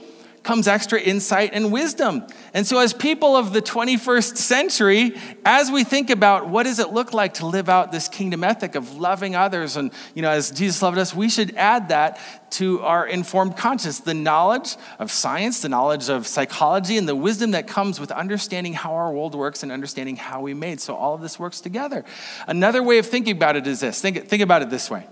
comes 0.43 0.67
extra 0.67 0.99
insight 0.99 1.51
and 1.53 1.71
wisdom. 1.71 2.23
And 2.53 2.67
so, 2.67 2.77
as 2.77 2.93
people 2.93 3.35
of 3.35 3.53
the 3.53 3.61
21st 3.61 4.37
century, 4.37 5.15
as 5.45 5.71
we 5.71 5.83
think 5.83 6.09
about 6.09 6.49
what 6.49 6.63
does 6.63 6.79
it 6.79 6.91
look 6.91 7.13
like 7.13 7.35
to 7.35 7.47
live 7.47 7.69
out 7.69 7.91
this 7.91 8.09
kingdom 8.09 8.43
ethic 8.43 8.75
of 8.75 8.95
loving 8.95 9.35
others, 9.35 9.77
and 9.77 9.91
you 10.13 10.21
know, 10.21 10.29
as 10.29 10.51
Jesus 10.51 10.81
loved 10.81 10.97
us, 10.97 11.15
we 11.15 11.29
should 11.29 11.55
add 11.55 11.89
that 11.89 12.19
to 12.51 12.81
our 12.81 13.07
informed 13.07 13.57
conscience 13.57 13.99
the 14.01 14.13
knowledge 14.13 14.75
of 14.99 15.11
science, 15.11 15.61
the 15.61 15.69
knowledge 15.69 16.09
of 16.09 16.27
psychology, 16.27 16.97
and 16.97 17.07
the 17.07 17.15
wisdom 17.15 17.51
that 17.51 17.67
comes 17.67 17.99
with 17.99 18.11
understanding 18.11 18.73
how 18.73 18.93
our 18.93 19.11
world 19.11 19.35
works 19.35 19.63
and 19.63 19.71
understanding 19.71 20.17
how 20.17 20.41
we 20.41 20.53
made. 20.53 20.79
So, 20.81 20.95
all 20.95 21.15
of 21.15 21.21
this 21.21 21.39
works 21.39 21.61
together. 21.61 22.03
Another 22.47 22.83
way 22.83 22.97
of 22.97 23.05
thinking 23.05 23.35
about 23.35 23.55
it 23.55 23.65
is 23.65 23.79
this 23.79 24.01
think, 24.01 24.27
think 24.27 24.43
about 24.43 24.61
it 24.61 24.69
this 24.69 24.91
way. 24.91 25.07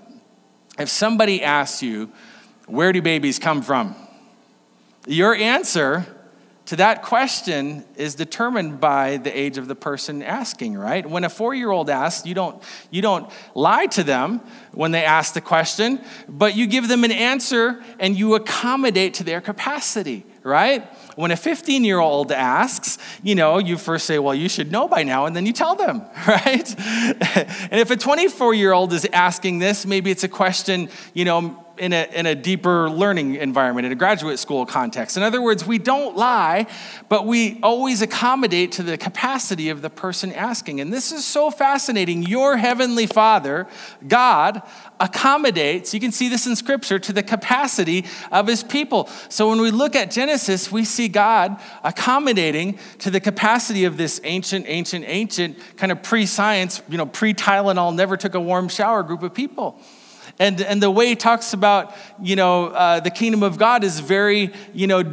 If 0.78 0.90
somebody 0.90 1.44
asks 1.44 1.82
you, 1.84 2.12
where 2.72 2.94
do 2.94 3.02
babies 3.02 3.38
come 3.38 3.62
from? 3.62 3.96
Your 5.06 5.36
answer 5.36 6.06
to 6.66 6.78
that 6.78 7.02
question 7.02 7.84
is 7.98 8.16
determined 8.16 8.80
by 8.80 9.18
the 9.18 9.38
age 9.38 9.58
of 9.58 9.68
the 9.68 9.76
person 9.76 10.24
asking, 10.24 10.78
right? 10.78 11.06
When 11.06 11.26
a 11.26 11.30
four 11.30 11.54
year 11.54 11.70
old 11.70 11.90
asks, 11.90 12.26
you 12.26 12.34
don't, 12.34 12.64
you 12.90 13.02
don't 13.02 13.30
lie 13.56 13.88
to 13.88 14.04
them 14.04 14.40
when 14.72 14.92
they 14.92 15.04
ask 15.04 15.34
the 15.34 15.42
question, 15.42 16.00
but 16.30 16.56
you 16.56 16.68
give 16.68 16.88
them 16.88 17.04
an 17.04 17.12
answer 17.12 17.84
and 18.00 18.18
you 18.18 18.36
accommodate 18.36 19.16
to 19.16 19.26
their 19.26 19.42
capacity, 19.42 20.24
right? 20.44 20.86
When 21.18 21.32
a 21.32 21.36
15 21.36 21.84
year 21.84 22.00
old 22.00 22.32
asks, 22.32 23.00
you 23.22 23.36
know, 23.36 23.58
you 23.58 23.78
first 23.78 24.06
say, 24.06 24.18
well, 24.18 24.36
you 24.36 24.48
should 24.48 24.72
know 24.72 24.88
by 24.88 25.04
now, 25.04 25.26
and 25.26 25.36
then 25.36 25.46
you 25.46 25.52
tell 25.52 25.76
them, 25.76 26.04
right? 26.28 26.80
and 26.80 27.82
if 27.82 27.92
a 27.92 27.98
24 27.98 28.54
year 28.54 28.72
old 28.72 28.94
is 28.94 29.06
asking 29.12 29.60
this, 29.60 29.86
maybe 29.86 30.10
it's 30.10 30.24
a 30.24 30.30
question, 30.30 30.90
you 31.14 31.26
know, 31.26 31.66
in 31.82 31.94
a, 31.94 32.08
in 32.14 32.28
a 32.28 32.36
deeper 32.36 32.92
learning 32.92 33.38
environment, 33.38 33.88
in 33.88 33.92
a 33.92 33.96
graduate 33.96 34.38
school 34.38 34.68
context. 34.68 35.18
In 35.18 35.24
other 35.24 35.42
words, 35.42 35.66
we 35.66 35.80
don't 35.80 36.16
lie, 36.16 36.68
but 37.10 37.26
we 37.26 37.60
always 37.64 38.04
accommodate 38.04 38.74
to 38.74 38.84
the 38.84 39.00
capacity 39.00 39.70
of 39.70 39.82
the 39.82 39.90
person 39.90 40.32
asking. 40.32 40.80
And 40.80 40.94
this 40.94 41.12
is 41.12 41.26
so 41.26 41.50
fascinating. 41.50 42.22
Your 42.22 42.56
heavenly 42.56 43.08
Father, 43.08 43.68
God, 44.08 44.62
accommodates, 45.00 45.92
you 45.92 46.00
can 46.00 46.12
see 46.12 46.30
this 46.30 46.46
in 46.46 46.56
Scripture, 46.56 47.00
to 47.00 47.12
the 47.12 47.24
capacity 47.24 48.06
of 48.32 48.46
his 48.46 48.64
people. 48.64 49.10
So 49.30 49.50
when 49.50 49.60
we 49.60 49.72
look 49.72 49.96
at 49.96 50.12
Genesis, 50.12 50.72
we 50.72 50.86
see 50.86 51.08
God 51.08 51.60
accommodating 51.84 52.78
to 53.00 53.10
the 53.10 53.20
capacity 53.20 53.86
of 53.86 53.98
this 53.98 54.22
ancient, 54.24 54.66
ancient, 54.68 55.06
ancient 55.08 55.58
kind 55.78 55.92
of 55.92 56.04
pre 56.04 56.28
science, 56.28 56.84
you 56.88 57.00
know, 57.00 57.08
pre 57.08 57.34
Tylenol, 57.34 57.96
never 57.96 58.18
took 58.18 58.36
a 58.36 58.40
warm 58.40 58.70
shower 58.70 59.02
group 59.02 59.24
of 59.24 59.34
people. 59.34 59.82
And, 60.42 60.60
and 60.60 60.82
the 60.82 60.90
way 60.90 61.06
he 61.06 61.16
talks 61.16 61.54
about, 61.54 61.94
you 62.20 62.36
know, 62.36 62.70
uh, 62.70 63.00
the 63.00 63.12
kingdom 63.12 63.44
of 63.44 63.60
God 63.60 63.84
is 63.84 64.00
very, 64.00 64.52
you 64.74 64.88
know, 64.88 65.04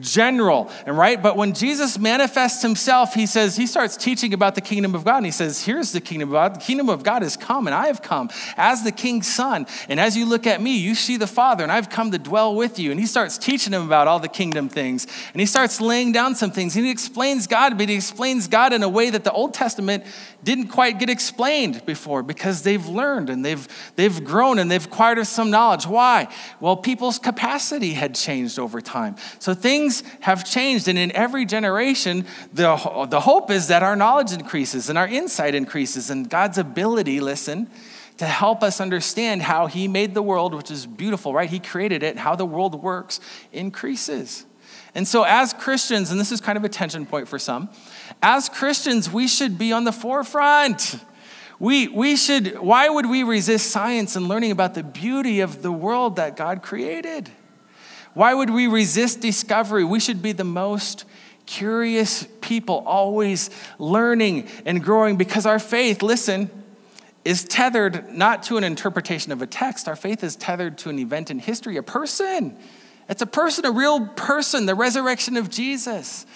general, 0.00 0.70
and 0.86 0.96
right? 0.96 1.22
But 1.22 1.36
when 1.36 1.52
Jesus 1.52 1.98
manifests 1.98 2.62
himself, 2.62 3.12
he 3.12 3.26
says, 3.26 3.54
he 3.54 3.66
starts 3.66 3.98
teaching 3.98 4.32
about 4.32 4.54
the 4.54 4.62
kingdom 4.62 4.94
of 4.94 5.04
God. 5.04 5.18
And 5.18 5.26
he 5.26 5.30
says, 5.30 5.62
here's 5.62 5.92
the 5.92 6.00
kingdom 6.00 6.30
of 6.30 6.32
God. 6.32 6.54
The 6.54 6.60
kingdom 6.60 6.88
of 6.88 7.02
God 7.02 7.20
has 7.20 7.36
come, 7.36 7.66
and 7.66 7.74
I 7.74 7.88
have 7.88 8.00
come 8.00 8.30
as 8.56 8.82
the 8.82 8.92
king's 8.92 9.30
son. 9.30 9.66
And 9.90 10.00
as 10.00 10.16
you 10.16 10.24
look 10.24 10.46
at 10.46 10.62
me, 10.62 10.78
you 10.78 10.94
see 10.94 11.18
the 11.18 11.26
Father, 11.26 11.62
and 11.62 11.70
I've 11.70 11.90
come 11.90 12.10
to 12.10 12.18
dwell 12.18 12.54
with 12.54 12.78
you. 12.78 12.92
And 12.92 12.98
he 12.98 13.04
starts 13.04 13.36
teaching 13.36 13.74
him 13.74 13.84
about 13.84 14.08
all 14.08 14.20
the 14.20 14.26
kingdom 14.26 14.70
things. 14.70 15.06
And 15.34 15.40
he 15.40 15.44
starts 15.44 15.82
laying 15.82 16.12
down 16.12 16.34
some 16.34 16.50
things. 16.50 16.76
And 16.76 16.86
he 16.86 16.90
explains 16.90 17.46
God, 17.46 17.76
but 17.76 17.90
he 17.90 17.94
explains 17.94 18.48
God 18.48 18.72
in 18.72 18.82
a 18.82 18.88
way 18.88 19.10
that 19.10 19.22
the 19.22 19.32
Old 19.32 19.52
Testament 19.52 20.04
didn't 20.44 20.68
quite 20.68 20.98
get 20.98 21.08
explained 21.08 21.84
before 21.86 22.22
because 22.22 22.62
they've 22.62 22.86
learned 22.86 23.30
and 23.30 23.44
they've, 23.44 23.66
they've 23.96 24.24
grown 24.24 24.58
and 24.58 24.70
they've 24.70 24.84
acquired 24.84 25.24
some 25.26 25.50
knowledge. 25.50 25.86
Why? 25.86 26.28
Well, 26.60 26.76
people's 26.76 27.18
capacity 27.18 27.92
had 27.92 28.14
changed 28.14 28.58
over 28.58 28.80
time. 28.80 29.16
So 29.38 29.54
things 29.54 30.02
have 30.20 30.44
changed. 30.44 30.88
And 30.88 30.98
in 30.98 31.12
every 31.12 31.44
generation, 31.44 32.26
the, 32.52 32.76
the 33.08 33.20
hope 33.20 33.50
is 33.50 33.68
that 33.68 33.82
our 33.82 33.96
knowledge 33.96 34.32
increases 34.32 34.88
and 34.88 34.98
our 34.98 35.08
insight 35.08 35.54
increases 35.54 36.10
and 36.10 36.28
God's 36.28 36.58
ability, 36.58 37.20
listen, 37.20 37.70
to 38.18 38.26
help 38.26 38.62
us 38.62 38.80
understand 38.80 39.42
how 39.42 39.66
He 39.66 39.88
made 39.88 40.14
the 40.14 40.22
world, 40.22 40.54
which 40.54 40.70
is 40.70 40.86
beautiful, 40.86 41.32
right? 41.32 41.48
He 41.48 41.58
created 41.58 42.02
it, 42.02 42.16
how 42.16 42.36
the 42.36 42.46
world 42.46 42.82
works, 42.82 43.20
increases. 43.52 44.44
And 44.94 45.08
so, 45.08 45.22
as 45.22 45.52
Christians, 45.52 46.10
and 46.10 46.20
this 46.20 46.32
is 46.32 46.40
kind 46.40 46.58
of 46.58 46.64
a 46.64 46.68
tension 46.68 47.06
point 47.06 47.26
for 47.26 47.38
some, 47.38 47.70
as 48.22 48.48
Christians, 48.48 49.10
we 49.10 49.26
should 49.26 49.58
be 49.58 49.72
on 49.72 49.84
the 49.84 49.92
forefront. 49.92 50.96
We, 51.58 51.88
we 51.88 52.16
should, 52.16 52.58
why 52.58 52.88
would 52.88 53.06
we 53.06 53.22
resist 53.22 53.70
science 53.70 54.16
and 54.16 54.28
learning 54.28 54.52
about 54.52 54.74
the 54.74 54.82
beauty 54.82 55.40
of 55.40 55.62
the 55.62 55.72
world 55.72 56.16
that 56.16 56.36
God 56.36 56.62
created? 56.62 57.30
Why 58.14 58.34
would 58.34 58.50
we 58.50 58.66
resist 58.66 59.20
discovery? 59.20 59.84
We 59.84 60.00
should 60.00 60.22
be 60.22 60.32
the 60.32 60.44
most 60.44 61.04
curious 61.46 62.26
people, 62.40 62.82
always 62.86 63.50
learning 63.78 64.48
and 64.64 64.82
growing 64.82 65.16
because 65.16 65.46
our 65.46 65.58
faith, 65.58 66.02
listen, 66.02 66.50
is 67.24 67.44
tethered 67.44 68.12
not 68.12 68.42
to 68.44 68.56
an 68.56 68.64
interpretation 68.64 69.32
of 69.32 69.42
a 69.42 69.46
text. 69.46 69.88
Our 69.88 69.96
faith 69.96 70.24
is 70.24 70.36
tethered 70.36 70.78
to 70.78 70.90
an 70.90 70.98
event 70.98 71.30
in 71.30 71.38
history, 71.38 71.76
a 71.76 71.82
person. 71.82 72.56
It's 73.08 73.22
a 73.22 73.26
person, 73.26 73.64
a 73.64 73.70
real 73.70 74.06
person, 74.06 74.66
the 74.66 74.74
resurrection 74.74 75.36
of 75.36 75.50
Jesus. 75.50 76.26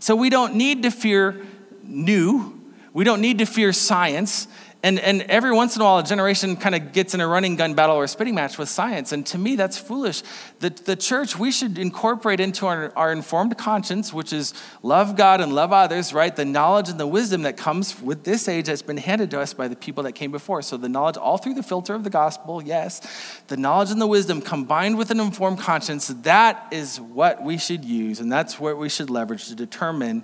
So 0.00 0.16
we 0.16 0.30
don't 0.30 0.54
need 0.54 0.82
to 0.82 0.90
fear 0.90 1.44
new. 1.82 2.60
We 2.92 3.04
don't 3.04 3.20
need 3.20 3.38
to 3.38 3.46
fear 3.46 3.72
science. 3.72 4.48
And, 4.86 5.00
and 5.00 5.22
every 5.22 5.50
once 5.50 5.74
in 5.74 5.82
a 5.82 5.84
while, 5.84 5.98
a 5.98 6.04
generation 6.04 6.54
kind 6.54 6.76
of 6.76 6.92
gets 6.92 7.12
in 7.12 7.20
a 7.20 7.26
running 7.26 7.56
gun 7.56 7.74
battle 7.74 7.96
or 7.96 8.04
a 8.04 8.08
spitting 8.08 8.36
match 8.36 8.56
with 8.56 8.68
science. 8.68 9.10
And 9.10 9.26
to 9.26 9.36
me, 9.36 9.56
that's 9.56 9.76
foolish. 9.76 10.22
The, 10.60 10.70
the 10.70 10.94
church, 10.94 11.36
we 11.36 11.50
should 11.50 11.76
incorporate 11.76 12.38
into 12.38 12.66
our, 12.66 12.92
our 12.94 13.10
informed 13.10 13.58
conscience, 13.58 14.12
which 14.12 14.32
is 14.32 14.54
love 14.84 15.16
God 15.16 15.40
and 15.40 15.52
love 15.52 15.72
others, 15.72 16.12
right? 16.12 16.36
The 16.36 16.44
knowledge 16.44 16.88
and 16.88 17.00
the 17.00 17.06
wisdom 17.08 17.42
that 17.42 17.56
comes 17.56 18.00
with 18.00 18.22
this 18.22 18.46
age 18.46 18.66
that's 18.66 18.80
been 18.80 18.96
handed 18.96 19.32
to 19.32 19.40
us 19.40 19.52
by 19.54 19.66
the 19.66 19.74
people 19.74 20.04
that 20.04 20.12
came 20.12 20.30
before. 20.30 20.62
So 20.62 20.76
the 20.76 20.88
knowledge 20.88 21.16
all 21.16 21.36
through 21.36 21.54
the 21.54 21.64
filter 21.64 21.92
of 21.92 22.04
the 22.04 22.10
gospel, 22.10 22.62
yes. 22.62 23.00
The 23.48 23.56
knowledge 23.56 23.90
and 23.90 24.00
the 24.00 24.06
wisdom 24.06 24.40
combined 24.40 24.98
with 24.98 25.10
an 25.10 25.18
informed 25.18 25.58
conscience, 25.58 26.06
that 26.06 26.64
is 26.70 27.00
what 27.00 27.42
we 27.42 27.58
should 27.58 27.84
use. 27.84 28.20
And 28.20 28.30
that's 28.30 28.60
what 28.60 28.78
we 28.78 28.88
should 28.88 29.10
leverage 29.10 29.48
to 29.48 29.56
determine 29.56 30.22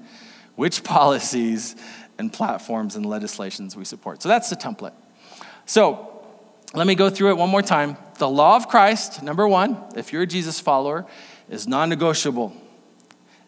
which 0.55 0.85
policies 0.85 1.75
and 2.19 2.33
platforms 2.33 2.97
and 2.97 3.05
legislations 3.07 3.77
we 3.77 3.85
support. 3.85 4.23
So 4.23 4.29
that's 4.29 4.51
the 4.51 4.57
template. 4.57 4.95
So 5.67 6.25
let 6.75 6.87
me 6.87 6.95
go 6.95 7.11
through 7.11 7.31
it 7.31 7.37
one 7.37 7.51
more 7.51 7.63
time. 7.63 7.97
The 8.19 8.29
law 8.29 8.57
of 8.57 8.69
Christ, 8.69 9.23
number 9.23 9.47
one, 9.47 9.77
if 9.97 10.13
you're 10.13 10.23
a 10.23 10.27
Jesus 10.27 10.61
follower, 10.61 11.07
is 11.49 11.67
non 11.67 11.89
negotiable. 11.89 12.55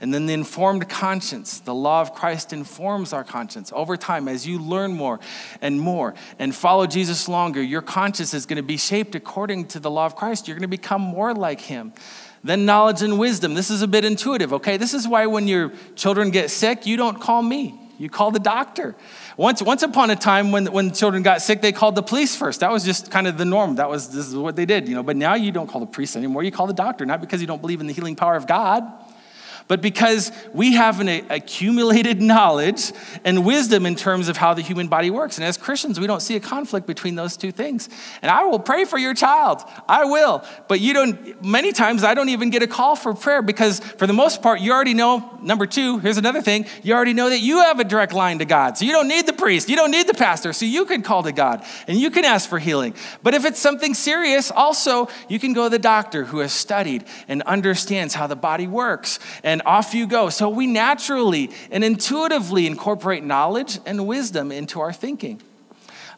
And 0.00 0.12
then 0.12 0.26
the 0.26 0.34
informed 0.34 0.88
conscience, 0.88 1.60
the 1.60 1.74
law 1.74 2.02
of 2.02 2.12
Christ 2.14 2.52
informs 2.52 3.12
our 3.12 3.24
conscience. 3.24 3.72
Over 3.74 3.96
time, 3.96 4.28
as 4.28 4.46
you 4.46 4.58
learn 4.58 4.92
more 4.92 5.20
and 5.62 5.80
more 5.80 6.14
and 6.38 6.54
follow 6.54 6.86
Jesus 6.86 7.28
longer, 7.28 7.62
your 7.62 7.80
conscience 7.80 8.34
is 8.34 8.44
going 8.44 8.56
to 8.56 8.62
be 8.62 8.76
shaped 8.76 9.14
according 9.14 9.68
to 9.68 9.80
the 9.80 9.90
law 9.90 10.04
of 10.04 10.16
Christ. 10.16 10.46
You're 10.46 10.56
going 10.56 10.62
to 10.62 10.68
become 10.68 11.00
more 11.00 11.32
like 11.32 11.60
Him. 11.60 11.94
Then 12.42 12.66
knowledge 12.66 13.00
and 13.00 13.18
wisdom. 13.18 13.54
This 13.54 13.70
is 13.70 13.80
a 13.80 13.88
bit 13.88 14.04
intuitive, 14.04 14.52
okay? 14.52 14.76
This 14.76 14.92
is 14.92 15.08
why 15.08 15.24
when 15.24 15.48
your 15.48 15.72
children 15.96 16.30
get 16.30 16.50
sick, 16.50 16.84
you 16.84 16.98
don't 16.98 17.18
call 17.18 17.40
me, 17.40 17.80
you 17.98 18.08
call 18.08 18.30
the 18.30 18.38
doctor. 18.38 18.94
Once, 19.36 19.62
once 19.62 19.82
upon 19.82 20.10
a 20.10 20.16
time, 20.16 20.52
when, 20.52 20.66
when 20.66 20.92
children 20.92 21.22
got 21.22 21.42
sick, 21.42 21.60
they 21.60 21.72
called 21.72 21.94
the 21.94 22.02
police 22.02 22.34
first. 22.34 22.60
That 22.60 22.72
was 22.72 22.84
just 22.84 23.10
kind 23.10 23.26
of 23.26 23.38
the 23.38 23.44
norm. 23.44 23.76
That 23.76 23.88
was 23.88 24.08
this 24.08 24.26
is 24.26 24.34
what 24.34 24.56
they 24.56 24.66
did, 24.66 24.88
you 24.88 24.94
know. 24.94 25.02
But 25.02 25.16
now 25.16 25.34
you 25.34 25.52
don't 25.52 25.68
call 25.68 25.80
the 25.80 25.86
priest 25.86 26.16
anymore. 26.16 26.42
You 26.42 26.50
call 26.50 26.66
the 26.66 26.74
doctor, 26.74 27.06
not 27.06 27.20
because 27.20 27.40
you 27.40 27.46
don't 27.46 27.60
believe 27.60 27.80
in 27.80 27.86
the 27.86 27.92
healing 27.92 28.16
power 28.16 28.36
of 28.36 28.46
God, 28.46 28.84
but 29.66 29.80
because 29.80 30.30
we 30.52 30.74
have 30.74 31.00
an 31.00 31.08
accumulated 31.08 32.20
knowledge 32.34 32.92
and 33.24 33.44
wisdom 33.44 33.86
in 33.86 33.96
terms 33.96 34.28
of 34.28 34.36
how 34.36 34.54
the 34.54 34.62
human 34.62 34.88
body 34.88 35.10
works. 35.10 35.38
And 35.38 35.44
as 35.44 35.56
Christians, 35.56 35.98
we 35.98 36.06
don't 36.06 36.20
see 36.20 36.36
a 36.36 36.40
conflict 36.40 36.86
between 36.86 37.14
those 37.14 37.36
two 37.36 37.50
things. 37.50 37.88
And 38.20 38.30
I 38.30 38.44
will 38.44 38.58
pray 38.58 38.84
for 38.84 38.98
your 38.98 39.14
child. 39.14 39.62
I 39.88 40.04
will. 40.04 40.44
But 40.68 40.80
you 40.80 40.92
don't, 40.92 41.42
many 41.44 41.72
times, 41.72 42.04
I 42.04 42.14
don't 42.14 42.28
even 42.28 42.50
get 42.50 42.62
a 42.62 42.66
call 42.66 42.94
for 42.96 43.14
prayer 43.14 43.42
because, 43.42 43.80
for 43.80 44.06
the 44.06 44.12
most 44.12 44.42
part, 44.42 44.60
you 44.60 44.72
already 44.72 44.94
know. 44.94 45.38
Number 45.42 45.66
two, 45.66 45.98
here's 45.98 46.16
another 46.16 46.42
thing 46.42 46.66
you 46.82 46.94
already 46.94 47.12
know 47.12 47.28
that 47.30 47.40
you 47.40 47.60
have 47.60 47.80
a 47.80 47.84
direct 47.84 48.12
line 48.12 48.38
to 48.38 48.44
God. 48.44 48.78
So 48.78 48.84
you 48.84 48.92
don't 48.92 49.08
need 49.08 49.26
the 49.26 49.32
priest, 49.32 49.68
you 49.68 49.76
don't 49.76 49.90
need 49.90 50.06
the 50.06 50.14
pastor. 50.14 50.52
So 50.52 50.66
you 50.66 50.84
can 50.84 51.02
call 51.02 51.22
to 51.22 51.32
God 51.32 51.64
and 51.86 51.98
you 51.98 52.10
can 52.10 52.24
ask 52.24 52.48
for 52.48 52.58
healing. 52.58 52.94
But 53.22 53.34
if 53.34 53.44
it's 53.44 53.58
something 53.58 53.94
serious, 53.94 54.50
also, 54.50 55.08
you 55.28 55.38
can 55.38 55.52
go 55.52 55.64
to 55.64 55.70
the 55.70 55.78
doctor 55.78 56.24
who 56.24 56.38
has 56.38 56.52
studied 56.52 57.04
and 57.28 57.42
understands 57.42 58.14
how 58.14 58.26
the 58.26 58.36
body 58.36 58.66
works. 58.66 59.18
And 59.42 59.53
and 59.54 59.62
off 59.66 59.94
you 59.94 60.04
go. 60.08 60.30
So 60.30 60.48
we 60.48 60.66
naturally 60.66 61.48
and 61.70 61.84
intuitively 61.84 62.66
incorporate 62.66 63.22
knowledge 63.22 63.78
and 63.86 64.04
wisdom 64.04 64.50
into 64.50 64.80
our 64.80 64.92
thinking. 64.92 65.40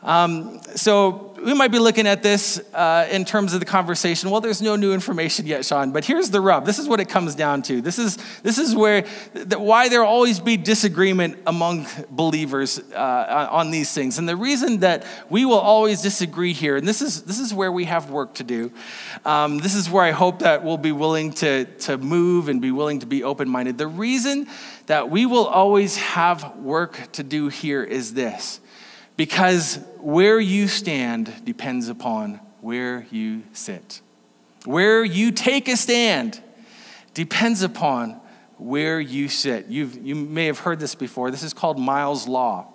Um, 0.03 0.61
so 0.75 1.35
we 1.43 1.55
might 1.55 1.71
be 1.71 1.79
looking 1.79 2.07
at 2.07 2.23
this 2.23 2.59
uh, 2.75 3.07
in 3.11 3.25
terms 3.25 3.55
of 3.55 3.61
the 3.61 3.67
conversation. 3.67 4.31
Well, 4.31 4.41
there's 4.41 4.63
no 4.63 4.77
new 4.77 4.93
information 4.93 5.47
yet, 5.47 5.65
Sean. 5.65 5.93
But 5.93 6.05
here's 6.05 6.31
the 6.31 6.41
rub. 6.41 6.65
This 6.65 6.79
is 6.79 6.89
what 6.89 7.01
it 7.01 7.09
comes 7.09 7.35
down 7.35 7.63
to. 7.63 7.81
This 7.81 7.99
is 7.99 8.19
this 8.43 8.59
is 8.59 8.75
where 8.75 9.05
the, 9.33 9.59
why 9.59 9.89
there 9.89 10.01
will 10.01 10.09
always 10.09 10.41
be 10.41 10.57
disagreement 10.57 11.39
among 11.47 11.87
believers 12.11 12.79
uh, 12.93 13.49
on 13.51 13.71
these 13.71 13.93
things. 13.93 14.19
And 14.19 14.29
the 14.29 14.37
reason 14.37 14.81
that 14.81 15.07
we 15.31 15.45
will 15.45 15.59
always 15.59 16.03
disagree 16.03 16.53
here, 16.53 16.77
and 16.77 16.87
this 16.87 17.03
is 17.03 17.23
this 17.23 17.39
is 17.39 17.53
where 17.53 17.73
we 17.73 17.85
have 17.85 18.11
work 18.11 18.35
to 18.35 18.45
do. 18.45 18.73
Um, 19.25 19.59
this 19.59 19.75
is 19.75 19.91
where 19.91 20.05
I 20.05 20.13
hope 20.13 20.41
that 20.41 20.65
we'll 20.65 20.79
be 20.79 20.93
willing 20.93 21.33
to 21.35 21.65
to 21.65 21.99
move 21.99 22.49
and 22.49 22.61
be 22.61 22.71
willing 22.71 23.01
to 23.01 23.07
be 23.07 23.23
open 23.23 23.49
minded. 23.49 23.79
The 23.79 23.87
reason 23.87 24.47
that 24.87 25.11
we 25.11 25.27
will 25.27 25.47
always 25.47 25.97
have 25.97 26.57
work 26.59 27.13
to 27.13 27.23
do 27.23 27.49
here 27.49 27.83
is 27.83 28.15
this 28.15 28.61
because 29.17 29.79
where 29.99 30.39
you 30.39 30.69
stand 30.69 31.33
depends 31.45 31.89
upon 31.89 32.41
where 32.61 33.07
you 33.11 33.43
sit. 33.53 34.01
Where 34.65 35.05
you 35.05 35.33
take 35.33 35.69
a 35.69 35.77
stand 35.77 36.41
depends 37.15 37.63
upon 37.63 38.21
where 38.59 39.01
you 39.01 39.29
sit. 39.29 39.67
You've, 39.67 39.97
you 40.05 40.15
may 40.15 40.47
have 40.47 40.61
heard 40.61 40.81
this 40.81 40.95
before. 40.95 41.31
This 41.31 41.43
is 41.43 41.55
called 41.55 41.79
Miles' 41.79 42.27
Law. 42.27 42.73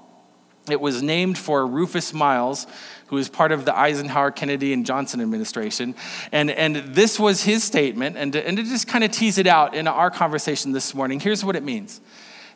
It 0.70 0.80
was 0.80 1.02
named 1.02 1.38
for 1.38 1.66
Rufus 1.66 2.14
Miles, 2.14 2.68
who 3.08 3.16
was 3.16 3.30
part 3.30 3.52
of 3.52 3.66
the 3.66 3.78
Eisenhower, 3.78 4.32
Kennedy, 4.32 4.74
and 4.74 4.86
Johnson 4.86 5.20
administration. 5.20 5.96
And, 6.32 6.52
and 6.52 6.76
this 6.76 7.20
was 7.20 7.44
his 7.44 7.64
statement. 7.64 8.16
And 8.16 8.34
to, 8.34 8.48
and 8.48 8.58
to 8.58 8.64
just 8.64 8.88
kind 8.88 9.04
of 9.04 9.12
tease 9.12 9.38
it 9.38 9.48
out 9.48 9.74
in 9.74 9.88
our 9.88 10.12
conversation 10.12 10.72
this 10.72 10.94
morning, 10.94 11.20
here's 11.20 11.44
what 11.44 11.56
it 11.56 11.64
means 11.64 12.00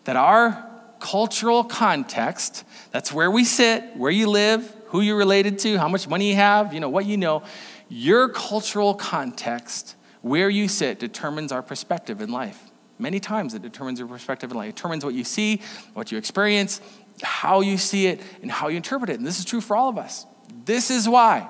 that 0.04 0.16
our 0.16 0.75
cultural 1.00 1.64
context 1.64 2.64
that's 2.96 3.12
where 3.12 3.30
we 3.30 3.44
sit, 3.44 3.98
where 3.98 4.10
you 4.10 4.30
live, 4.30 4.74
who 4.86 5.02
you're 5.02 5.18
related 5.18 5.60
to, 5.60 5.78
how 5.78 5.90
much 5.90 6.08
money 6.08 6.30
you 6.30 6.36
have, 6.36 6.74
you 6.74 6.80
know, 6.80 6.88
what 6.88 7.06
you 7.06 7.18
know. 7.18 7.44
Your 7.90 8.30
cultural 8.30 8.94
context, 8.94 9.98
where 10.22 10.48
you 10.50 10.70
sit, 10.70 10.98
determines 10.98 11.52
our 11.52 11.62
perspective 11.62 12.22
in 12.22 12.32
life. 12.32 12.72
Many 12.98 13.20
times 13.20 13.54
it 13.54 13.62
determines 13.62 14.00
your 14.00 14.08
perspective 14.08 14.50
in 14.50 14.56
life. 14.56 14.70
It 14.70 14.76
determines 14.78 15.04
what 15.04 15.14
you 15.14 15.26
see, 15.26 15.62
what 15.94 16.10
you 16.10 16.18
experience, 16.18 16.80
how 17.22 17.60
you 17.60 17.78
see 17.78 18.08
it, 18.08 18.22
and 18.42 18.50
how 18.50 18.70
you 18.70 18.78
interpret 18.78 19.10
it. 19.10 19.18
And 19.18 19.28
this 19.28 19.40
is 19.40 19.44
true 19.44 19.60
for 19.60 19.76
all 19.76 19.90
of 19.90 19.98
us. 19.98 20.26
This 20.64 20.90
is 20.90 21.10
why. 21.10 21.50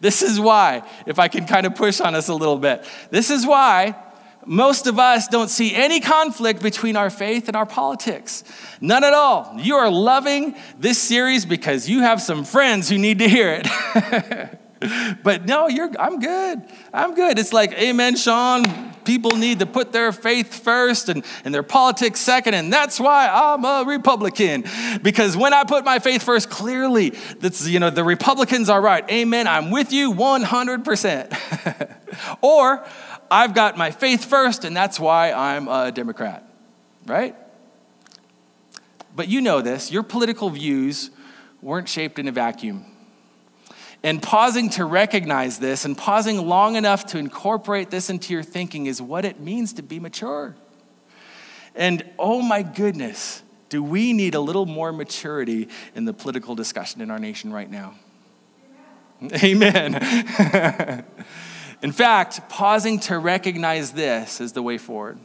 This 0.00 0.20
is 0.20 0.38
why, 0.38 0.82
if 1.06 1.18
I 1.18 1.28
can 1.28 1.46
kind 1.46 1.64
of 1.64 1.74
push 1.74 1.98
on 2.02 2.14
us 2.14 2.28
a 2.28 2.34
little 2.34 2.58
bit, 2.58 2.84
this 3.10 3.30
is 3.30 3.46
why 3.46 3.96
most 4.46 4.86
of 4.86 4.98
us 4.98 5.28
don't 5.28 5.50
see 5.50 5.74
any 5.74 6.00
conflict 6.00 6.62
between 6.62 6.96
our 6.96 7.10
faith 7.10 7.48
and 7.48 7.56
our 7.56 7.66
politics. 7.66 8.42
None 8.80 9.04
at 9.04 9.12
all. 9.12 9.54
You 9.58 9.76
are 9.76 9.90
loving 9.90 10.54
this 10.78 10.98
series 11.00 11.44
because 11.44 11.88
you 11.88 12.00
have 12.00 12.22
some 12.22 12.44
friends 12.44 12.88
who 12.88 12.96
need 12.96 13.18
to 13.18 13.28
hear 13.28 13.60
it. 13.62 14.58
but 15.22 15.44
no, 15.46 15.68
you're 15.68 15.90
I'm 15.98 16.20
good. 16.20 16.62
I'm 16.92 17.14
good. 17.14 17.38
It's 17.38 17.52
like, 17.52 17.72
amen, 17.72 18.16
Sean. 18.16 18.64
People 19.04 19.32
need 19.32 19.60
to 19.60 19.66
put 19.66 19.92
their 19.92 20.12
faith 20.12 20.62
first 20.62 21.08
and, 21.08 21.24
and 21.44 21.54
their 21.54 21.62
politics 21.62 22.20
second. 22.20 22.54
And 22.54 22.72
that's 22.72 23.00
why 23.00 23.28
I'm 23.28 23.64
a 23.64 23.84
Republican. 23.86 24.64
Because 25.02 25.36
when 25.36 25.54
I 25.54 25.64
put 25.64 25.84
my 25.84 25.98
faith 25.98 26.22
first, 26.22 26.50
clearly 26.50 27.10
that's 27.40 27.66
you 27.66 27.80
know 27.80 27.90
the 27.90 28.04
Republicans 28.04 28.68
are 28.68 28.80
right. 28.80 29.08
Amen. 29.10 29.48
I'm 29.48 29.70
with 29.70 29.92
you 29.92 30.12
100%. 30.12 31.96
or 32.42 32.86
I've 33.30 33.54
got 33.54 33.76
my 33.76 33.90
faith 33.90 34.24
first, 34.24 34.64
and 34.64 34.76
that's 34.76 34.98
why 34.98 35.32
I'm 35.32 35.68
a 35.68 35.92
Democrat, 35.92 36.44
right? 37.06 37.36
But 39.14 39.28
you 39.28 39.40
know 39.40 39.60
this 39.60 39.90
your 39.90 40.02
political 40.02 40.50
views 40.50 41.10
weren't 41.62 41.88
shaped 41.88 42.18
in 42.18 42.26
a 42.28 42.32
vacuum. 42.32 42.86
And 44.02 44.22
pausing 44.22 44.70
to 44.70 44.86
recognize 44.86 45.58
this 45.58 45.84
and 45.84 45.96
pausing 45.96 46.48
long 46.48 46.76
enough 46.76 47.06
to 47.06 47.18
incorporate 47.18 47.90
this 47.90 48.08
into 48.08 48.32
your 48.32 48.42
thinking 48.42 48.86
is 48.86 49.02
what 49.02 49.26
it 49.26 49.40
means 49.40 49.74
to 49.74 49.82
be 49.82 50.00
mature. 50.00 50.56
And 51.74 52.02
oh 52.18 52.40
my 52.40 52.62
goodness, 52.62 53.42
do 53.68 53.82
we 53.82 54.14
need 54.14 54.34
a 54.34 54.40
little 54.40 54.64
more 54.64 54.90
maturity 54.90 55.68
in 55.94 56.06
the 56.06 56.14
political 56.14 56.54
discussion 56.54 57.02
in 57.02 57.10
our 57.10 57.18
nation 57.18 57.52
right 57.52 57.70
now? 57.70 57.94
Amen. 59.42 61.04
In 61.82 61.92
fact, 61.92 62.48
pausing 62.48 63.00
to 63.00 63.18
recognize 63.18 63.92
this 63.92 64.40
is 64.40 64.52
the 64.52 64.62
way 64.62 64.76
forward. 64.76 65.18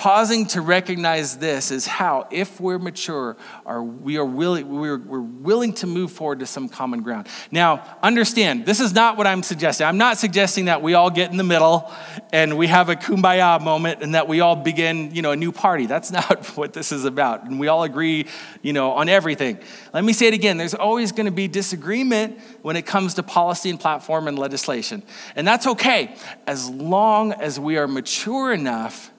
Pausing 0.00 0.46
to 0.46 0.62
recognize 0.62 1.36
this 1.36 1.70
is 1.70 1.86
how, 1.86 2.26
if 2.30 2.58
we're 2.58 2.78
mature, 2.78 3.36
are 3.66 3.82
we 3.82 4.16
are 4.16 4.24
willing, 4.24 4.66
we're, 4.66 4.96
we're 4.96 5.20
willing 5.20 5.74
to 5.74 5.86
move 5.86 6.10
forward 6.10 6.38
to 6.38 6.46
some 6.46 6.70
common 6.70 7.02
ground. 7.02 7.26
Now, 7.50 7.98
understand, 8.02 8.64
this 8.64 8.80
is 8.80 8.94
not 8.94 9.18
what 9.18 9.26
I'm 9.26 9.42
suggesting. 9.42 9.86
I'm 9.86 9.98
not 9.98 10.16
suggesting 10.16 10.64
that 10.64 10.80
we 10.80 10.94
all 10.94 11.10
get 11.10 11.30
in 11.30 11.36
the 11.36 11.44
middle 11.44 11.92
and 12.32 12.56
we 12.56 12.66
have 12.68 12.88
a 12.88 12.96
kumbaya 12.96 13.60
moment 13.60 14.00
and 14.00 14.14
that 14.14 14.26
we 14.26 14.40
all 14.40 14.56
begin, 14.56 15.14
you 15.14 15.20
know, 15.20 15.32
a 15.32 15.36
new 15.36 15.52
party. 15.52 15.84
That's 15.84 16.10
not 16.10 16.46
what 16.56 16.72
this 16.72 16.92
is 16.92 17.04
about. 17.04 17.44
And 17.44 17.60
we 17.60 17.68
all 17.68 17.82
agree, 17.82 18.26
you 18.62 18.72
know, 18.72 18.92
on 18.92 19.10
everything. 19.10 19.58
Let 19.92 20.02
me 20.02 20.14
say 20.14 20.28
it 20.28 20.34
again. 20.34 20.56
There's 20.56 20.72
always 20.72 21.12
going 21.12 21.26
to 21.26 21.30
be 21.30 21.46
disagreement 21.46 22.40
when 22.62 22.76
it 22.76 22.86
comes 22.86 23.12
to 23.16 23.22
policy 23.22 23.68
and 23.68 23.78
platform 23.78 24.28
and 24.28 24.38
legislation. 24.38 25.02
And 25.36 25.46
that's 25.46 25.66
okay 25.66 26.16
as 26.46 26.70
long 26.70 27.34
as 27.34 27.60
we 27.60 27.76
are 27.76 27.86
mature 27.86 28.54
enough 28.54 29.09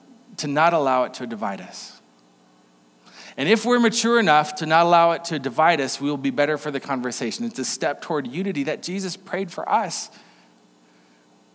to 0.42 0.48
not 0.48 0.74
allow 0.74 1.04
it 1.04 1.14
to 1.14 1.26
divide 1.26 1.60
us. 1.60 2.00
And 3.36 3.48
if 3.48 3.64
we're 3.64 3.80
mature 3.80 4.20
enough 4.20 4.56
to 4.56 4.66
not 4.66 4.84
allow 4.84 5.12
it 5.12 5.24
to 5.26 5.38
divide 5.38 5.80
us, 5.80 6.00
we 6.00 6.10
will 6.10 6.18
be 6.18 6.30
better 6.30 6.58
for 6.58 6.70
the 6.70 6.80
conversation. 6.80 7.46
It's 7.46 7.58
a 7.58 7.64
step 7.64 8.02
toward 8.02 8.26
unity 8.26 8.64
that 8.64 8.82
Jesus 8.82 9.16
prayed 9.16 9.50
for 9.50 9.66
us 9.68 10.10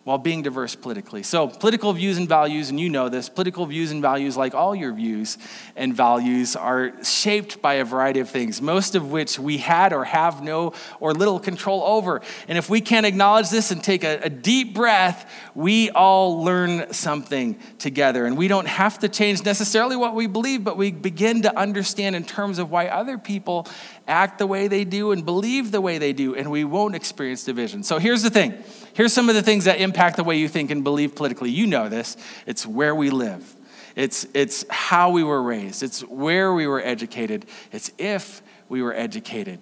while 0.07 0.17
being 0.17 0.41
diverse 0.41 0.73
politically. 0.73 1.21
So, 1.21 1.49
political 1.49 1.91
views 1.91 2.17
and 2.17 2.29
values, 2.29 2.69
and 2.69 2.79
you 2.79 2.87
know 2.87 3.09
this, 3.09 3.27
political 3.27 3.65
views 3.65 3.91
and 3.91 4.01
values, 4.01 4.37
like 4.37 4.55
all 4.55 4.73
your 4.73 4.93
views 4.93 5.37
and 5.75 5.93
values, 5.93 6.55
are 6.55 6.93
shaped 7.03 7.61
by 7.61 7.73
a 7.73 7.83
variety 7.83 8.21
of 8.21 8.29
things, 8.29 8.61
most 8.61 8.95
of 8.95 9.11
which 9.11 9.37
we 9.37 9.57
had 9.57 9.91
or 9.91 10.05
have 10.05 10.41
no 10.41 10.71
or 11.01 11.13
little 11.13 11.41
control 11.41 11.83
over. 11.83 12.21
And 12.47 12.57
if 12.57 12.69
we 12.69 12.79
can't 12.79 13.05
acknowledge 13.05 13.49
this 13.49 13.69
and 13.71 13.83
take 13.83 14.05
a, 14.05 14.19
a 14.23 14.29
deep 14.29 14.73
breath, 14.73 15.29
we 15.53 15.89
all 15.89 16.41
learn 16.41 16.93
something 16.93 17.59
together. 17.77 18.25
And 18.25 18.37
we 18.37 18.47
don't 18.47 18.67
have 18.67 18.99
to 18.99 19.09
change 19.09 19.43
necessarily 19.43 19.97
what 19.97 20.15
we 20.15 20.25
believe, 20.25 20.63
but 20.63 20.77
we 20.77 20.93
begin 20.93 21.41
to 21.41 21.59
understand 21.59 22.15
in 22.15 22.23
terms 22.23 22.59
of 22.59 22.71
why 22.71 22.87
other 22.87 23.17
people 23.17 23.67
act 24.07 24.37
the 24.37 24.47
way 24.47 24.69
they 24.69 24.85
do 24.85 25.11
and 25.11 25.25
believe 25.25 25.71
the 25.71 25.81
way 25.81 25.97
they 25.97 26.13
do, 26.13 26.33
and 26.33 26.49
we 26.49 26.63
won't 26.63 26.95
experience 26.95 27.43
division. 27.43 27.83
So, 27.83 27.99
here's 27.99 28.23
the 28.23 28.29
thing 28.29 28.63
Here's 28.97 29.13
some 29.13 29.29
of 29.29 29.35
the 29.35 29.43
things 29.43 29.65
that 29.65 29.79
impact 29.79 30.17
the 30.17 30.23
way 30.23 30.37
you 30.37 30.47
think 30.47 30.71
and 30.71 30.83
believe 30.83 31.13
politically. 31.13 31.51
You 31.51 31.67
know 31.67 31.87
this. 31.87 32.17
It's 32.47 32.65
where 32.65 32.95
we 32.95 33.11
live. 33.11 33.55
It's, 33.95 34.25
it's 34.33 34.65
how 34.71 35.11
we 35.11 35.23
were 35.23 35.43
raised. 35.43 35.83
It's 35.83 36.01
where 36.01 36.51
we 36.51 36.65
were 36.65 36.81
educated. 36.81 37.45
It's 37.71 37.91
if 37.99 38.41
we 38.69 38.81
were 38.81 38.95
educated. 38.95 39.59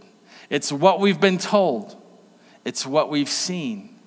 It's 0.49 0.71
what 0.71 1.01
we've 1.01 1.19
been 1.19 1.37
told. 1.37 2.01
It's 2.63 2.85
what 2.85 3.09
we've 3.09 3.27
seen. 3.27 3.99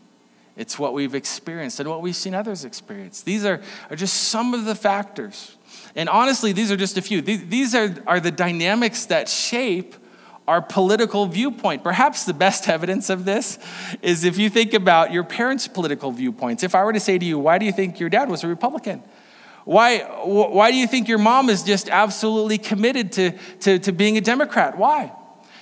it's 0.57 0.79
what 0.79 0.95
we've 0.95 1.15
experienced 1.15 1.79
and 1.79 1.91
what 1.91 2.01
we've 2.01 2.17
seen 2.17 2.35
others 2.35 2.65
experience. 2.65 3.21
These 3.21 3.45
are, 3.45 3.61
are 3.91 3.97
just 3.97 4.15
some 4.15 4.55
of 4.55 4.65
the 4.65 4.75
factors. 4.75 5.59
And 5.95 6.09
honestly, 6.09 6.53
these 6.53 6.73
are 6.73 6.77
just 6.77 6.97
a 6.97 7.03
few. 7.03 7.21
These 7.21 7.49
these 7.49 7.75
are, 7.75 7.95
are 8.07 8.19
the 8.19 8.31
dynamics 8.33 9.05
that 9.07 9.29
shape 9.29 9.95
our 10.49 10.63
political 10.63 11.27
viewpoint. 11.27 11.85
Perhaps 11.85 12.25
the 12.25 12.33
best 12.33 12.69
evidence 12.69 13.11
of 13.11 13.27
this 13.27 13.59
is 14.01 14.25
if 14.25 14.39
you 14.39 14.49
think 14.49 14.73
about 14.73 15.13
your 15.13 15.23
parents' 15.23 15.69
political 15.69 16.11
viewpoints. 16.11 16.63
If 16.63 16.75
I 16.75 16.83
were 16.85 16.95
to 16.95 17.01
say 17.01 17.19
to 17.19 17.25
you, 17.25 17.39
why 17.39 17.59
do 17.59 17.67
you 17.67 17.73
think 17.73 18.01
your 18.01 18.09
dad 18.09 18.31
was 18.31 18.43
a 18.43 18.49
Republican? 18.49 19.03
Why, 19.65 19.99
why 19.99 20.71
do 20.71 20.79
you 20.79 20.87
think 20.87 21.07
your 21.07 21.19
mom 21.19 21.51
is 21.51 21.63
just 21.63 21.91
absolutely 21.91 22.57
committed 22.57 23.13
to, 23.13 23.33
to, 23.61 23.79
to 23.81 23.93
being 23.93 24.17
a 24.17 24.23
Democrat? 24.23 24.79
Why? 24.79 25.13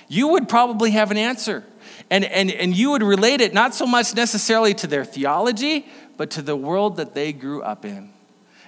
You 0.07 0.29
would 0.29 0.47
probably 0.47 0.91
have 0.91 1.11
an 1.11 1.17
answer. 1.17 1.65
And, 2.09 2.23
and, 2.23 2.49
and 2.49 2.73
you 2.73 2.91
would 2.91 3.03
relate 3.03 3.41
it 3.41 3.53
not 3.53 3.75
so 3.75 3.85
much 3.85 4.15
necessarily 4.15 4.73
to 4.75 4.87
their 4.87 5.03
theology, 5.03 5.85
but 6.15 6.31
to 6.31 6.41
the 6.41 6.55
world 6.55 6.95
that 6.95 7.13
they 7.13 7.33
grew 7.33 7.61
up 7.61 7.83
in. 7.83 8.13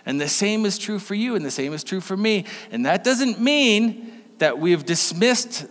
And 0.06 0.20
the 0.20 0.28
same 0.28 0.66
is 0.66 0.78
true 0.78 1.00
for 1.00 1.16
you, 1.16 1.36
and 1.36 1.46
the 1.46 1.52
same 1.52 1.72
is 1.72 1.86
true 1.86 2.02
for 2.02 2.18
me. 2.18 2.44
And 2.72 2.86
that 2.86 3.06
doesn't 3.06 3.40
mean 3.40 4.12
that 4.40 4.60
we've 4.60 4.86
dismissed 4.86 5.68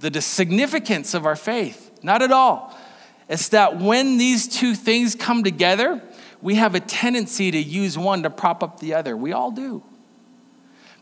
the 0.00 0.20
significance 0.20 1.14
of 1.14 1.26
our 1.26 1.36
faith. 1.36 1.90
Not 2.02 2.22
at 2.22 2.32
all. 2.32 2.76
It's 3.28 3.48
that 3.50 3.80
when 3.80 4.18
these 4.18 4.46
two 4.46 4.74
things 4.74 5.14
come 5.14 5.42
together, 5.42 6.00
we 6.40 6.56
have 6.56 6.74
a 6.74 6.80
tendency 6.80 7.50
to 7.50 7.58
use 7.58 7.98
one 7.98 8.22
to 8.22 8.30
prop 8.30 8.62
up 8.62 8.78
the 8.78 8.94
other. 8.94 9.16
We 9.16 9.32
all 9.32 9.50
do. 9.50 9.82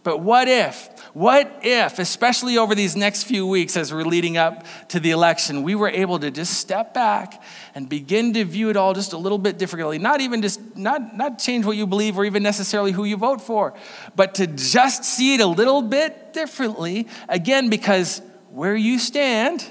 But 0.05 0.21
what 0.21 0.49
if, 0.49 0.91
what 1.15 1.61
if, 1.63 1.99
especially 1.99 2.59
over 2.59 2.75
these 2.75 2.95
next 2.95 3.25
few 3.25 3.47
weeks 3.47 3.75
as 3.75 3.93
we're 3.93 4.05
leading 4.05 4.37
up 4.37 4.67
to 4.89 5.01
the 5.01 5.13
election, 5.13 5.63
we 5.63 5.75
were 5.75 5.89
able 5.89 6.19
to 6.19 6.31
just 6.31 6.59
step 6.59 6.93
back 6.93 7.43
and 7.75 7.89
begin 7.89 8.35
to 8.35 8.45
view 8.45 8.69
it 8.69 8.77
all 8.77 8.93
just 8.93 9.15
a 9.15 9.17
little 9.17 9.39
bit 9.39 9.57
differently? 9.57 9.99
Not 9.99 10.21
even 10.21 10.43
just, 10.43 10.77
not, 10.77 11.17
not 11.17 11.39
change 11.39 11.65
what 11.65 11.79
you 11.79 11.87
believe 11.87 12.19
or 12.19 12.27
even 12.27 12.43
necessarily 12.43 12.93
who 12.93 13.05
you 13.05 13.17
vote 13.17 13.41
for, 13.41 13.73
but 14.15 14.35
to 14.35 14.47
just 14.47 15.05
see 15.05 15.35
it 15.35 15.41
a 15.41 15.47
little 15.47 15.81
bit 15.81 16.35
differently. 16.35 17.09
Again, 17.27 17.71
because 17.71 18.21
where 18.55 18.77
you 18.77 19.01
stand 19.01 19.69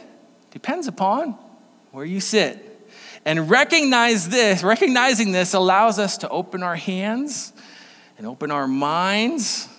depends 0.52 0.88
upon 0.88 1.38
where 1.92 2.04
you 2.04 2.20
sit. 2.20 2.70
And 3.24 3.50
recognize 3.50 4.28
this, 4.28 4.62
recognizing 4.62 5.32
this 5.32 5.54
allows 5.54 6.00
us 6.00 6.18
to 6.18 6.30
open 6.30 6.62
our 6.62 6.76
hands 6.76 7.54
and 8.18 8.28
open 8.28 8.52
our 8.52 8.68
minds 8.68 9.70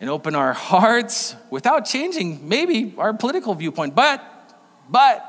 and 0.00 0.08
open 0.08 0.34
our 0.34 0.54
hearts 0.54 1.36
without 1.50 1.84
changing 1.84 2.48
maybe 2.48 2.94
our 2.96 3.12
political 3.12 3.54
viewpoint. 3.54 3.94
But, 3.94 4.24
but, 4.88 5.22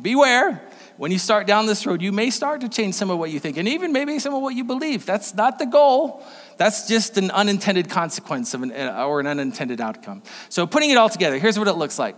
beware, 0.00 0.62
when 0.98 1.10
you 1.10 1.18
start 1.18 1.46
down 1.46 1.64
this 1.64 1.86
road, 1.86 2.02
you 2.02 2.12
may 2.12 2.28
start 2.28 2.60
to 2.60 2.68
change 2.68 2.94
some 2.94 3.08
of 3.08 3.18
what 3.18 3.30
you 3.30 3.40
think 3.40 3.56
and 3.56 3.66
even 3.66 3.90
maybe 3.90 4.18
some 4.18 4.34
of 4.34 4.42
what 4.42 4.54
you 4.54 4.64
believe. 4.64 5.06
That's 5.06 5.34
not 5.34 5.58
the 5.58 5.64
goal. 5.64 6.22
That's 6.58 6.86
just 6.86 7.16
an 7.16 7.30
unintended 7.30 7.88
consequence 7.88 8.52
of 8.52 8.62
an, 8.62 8.72
or 8.72 9.18
an 9.18 9.26
unintended 9.26 9.80
outcome. 9.80 10.22
So, 10.50 10.66
putting 10.66 10.90
it 10.90 10.98
all 10.98 11.08
together, 11.08 11.38
here's 11.38 11.58
what 11.58 11.66
it 11.66 11.76
looks 11.76 11.98
like 11.98 12.16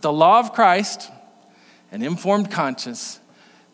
the 0.00 0.12
law 0.12 0.40
of 0.40 0.52
Christ, 0.52 1.10
an 1.92 2.02
informed 2.02 2.50
conscience, 2.50 3.20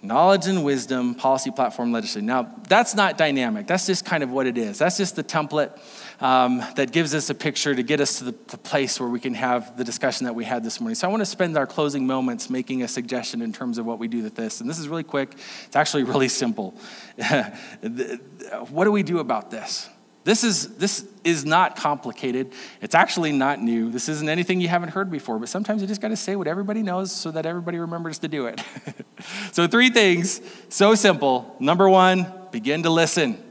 knowledge 0.03 0.47
and 0.47 0.65
wisdom, 0.65 1.15
policy, 1.15 1.51
platform, 1.51 1.93
legislation. 1.93 2.27
Now, 2.27 2.55
that's 2.69 2.95
not 2.95 3.19
dynamic. 3.19 3.67
That's 3.67 3.87
just 3.87 4.05
kind 4.05 4.23
of 4.23 4.31
what 4.31 4.47
it 4.47 4.57
is. 4.57 4.79
That's 4.79 4.97
just 4.97 5.17
the 5.17 5.25
template 5.25 5.79
um, 6.23 6.63
that 6.77 6.93
gives 6.93 7.15
us 7.15 7.29
a 7.31 7.35
picture 7.35 7.75
to 7.75 7.83
get 7.83 8.01
us 8.01 8.19
to 8.19 8.25
the, 8.25 8.35
the, 8.49 8.59
place 8.59 9.01
where 9.01 9.09
we 9.09 9.21
can 9.21 9.35
have 9.35 9.77
the 9.77 9.85
discussion 9.85 10.27
that 10.27 10.35
we 10.35 10.45
had 10.45 10.63
this 10.63 10.81
morning. 10.81 10.95
So 10.95 11.09
I 11.09 11.11
want 11.11 11.23
to 11.23 11.27
spend 11.27 11.57
our 11.57 11.67
closing 11.67 12.07
moments 12.07 12.51
making 12.51 12.83
a 12.83 12.89
suggestion 12.89 13.43
in 13.43 13.53
terms 13.53 13.79
of 13.79 13.87
what 13.87 13.99
we 13.99 14.09
do 14.09 14.23
with 14.23 14.35
this. 14.35 14.61
And 14.61 14.69
this 14.69 14.79
is 14.79 14.89
really 14.89 15.03
quick. 15.03 15.33
It's 15.67 15.77
actually 15.77 16.05
really 16.05 16.29
simple. 16.29 16.75
what 18.71 18.85
do 18.85 18.93
we 18.93 19.03
do 19.03 19.19
about 19.19 19.51
this? 19.51 19.89
This 20.23 20.45
is, 20.45 20.77
this 20.77 21.07
is 21.25 21.45
not 21.45 21.77
complicated. 21.77 22.53
It's 22.83 22.95
actually 22.95 23.33
not 23.33 23.61
new. 23.61 23.91
This 23.91 24.09
isn't 24.09 24.29
anything 24.29 24.61
you 24.61 24.69
haven't 24.69 24.91
heard 24.91 25.11
before, 25.11 25.39
but 25.39 25.49
sometimes 25.49 25.81
you 25.81 25.89
just 25.89 26.01
got 26.01 26.09
to 26.09 26.17
say 26.17 26.37
what 26.37 26.47
everybody 26.47 26.83
knows 26.83 27.11
so 27.11 27.31
that 27.31 27.47
everybody 27.47 27.79
remembers 27.79 28.19
to 28.19 28.29
do 28.29 28.47
it. 28.47 28.63
so, 29.53 29.67
three 29.67 29.91
things, 29.91 30.41
so 30.69 30.95
simple. 30.95 31.57
Number 31.59 31.89
one, 31.89 32.31
begin 32.53 32.83
to 32.83 32.91
listen. 32.91 33.50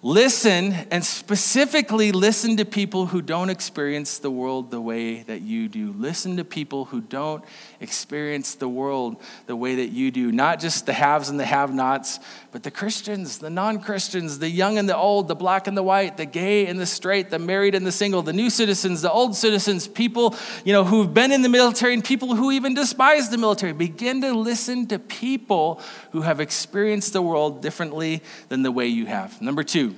Listen 0.00 0.72
and 0.92 1.04
specifically 1.04 2.12
listen 2.12 2.56
to 2.58 2.64
people 2.64 3.06
who 3.06 3.20
don't 3.20 3.50
experience 3.50 4.18
the 4.18 4.30
world 4.30 4.70
the 4.70 4.80
way 4.80 5.22
that 5.24 5.42
you 5.42 5.68
do. 5.68 5.92
Listen 5.98 6.36
to 6.36 6.44
people 6.44 6.84
who 6.84 7.00
don't 7.00 7.42
experience 7.80 8.54
the 8.54 8.68
world 8.68 9.20
the 9.46 9.56
way 9.56 9.74
that 9.74 9.88
you 9.88 10.12
do. 10.12 10.30
Not 10.30 10.60
just 10.60 10.86
the 10.86 10.92
haves 10.92 11.30
and 11.30 11.40
the 11.40 11.44
have 11.44 11.74
nots, 11.74 12.20
but 12.52 12.62
the 12.62 12.70
Christians, 12.70 13.38
the 13.38 13.50
non 13.50 13.80
Christians, 13.80 14.38
the 14.38 14.48
young 14.48 14.78
and 14.78 14.88
the 14.88 14.96
old, 14.96 15.26
the 15.26 15.34
black 15.34 15.66
and 15.66 15.76
the 15.76 15.82
white, 15.82 16.16
the 16.16 16.26
gay 16.26 16.66
and 16.66 16.78
the 16.78 16.86
straight, 16.86 17.30
the 17.30 17.40
married 17.40 17.74
and 17.74 17.84
the 17.84 17.90
single, 17.90 18.22
the 18.22 18.32
new 18.32 18.50
citizens, 18.50 19.02
the 19.02 19.10
old 19.10 19.34
citizens, 19.34 19.88
people 19.88 20.36
you 20.64 20.72
know, 20.72 20.84
who've 20.84 21.12
been 21.12 21.32
in 21.32 21.42
the 21.42 21.48
military 21.48 21.92
and 21.94 22.04
people 22.04 22.36
who 22.36 22.52
even 22.52 22.72
despise 22.72 23.30
the 23.30 23.38
military. 23.38 23.72
Begin 23.72 24.20
to 24.20 24.32
listen 24.32 24.86
to 24.86 25.00
people 25.00 25.80
who 26.12 26.20
have 26.20 26.38
experienced 26.38 27.12
the 27.12 27.20
world 27.20 27.62
differently 27.62 28.22
than 28.48 28.62
the 28.62 28.70
way 28.70 28.86
you 28.86 29.06
have. 29.06 29.42
Number 29.42 29.64
two, 29.64 29.88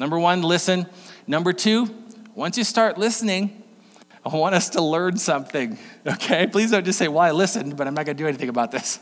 Number 0.00 0.18
one, 0.18 0.40
listen. 0.40 0.86
Number 1.26 1.52
two, 1.52 1.94
once 2.34 2.56
you 2.56 2.64
start 2.64 2.96
listening, 2.96 3.62
I 4.24 4.34
want 4.34 4.54
us 4.54 4.70
to 4.70 4.82
learn 4.82 5.18
something, 5.18 5.78
okay? 6.06 6.46
Please 6.46 6.70
don't 6.70 6.86
just 6.86 6.98
say, 6.98 7.06
well, 7.06 7.18
I 7.18 7.32
listened, 7.32 7.76
but 7.76 7.86
I'm 7.86 7.92
not 7.92 8.06
gonna 8.06 8.16
do 8.16 8.26
anything 8.26 8.48
about 8.48 8.70
this. 8.70 8.98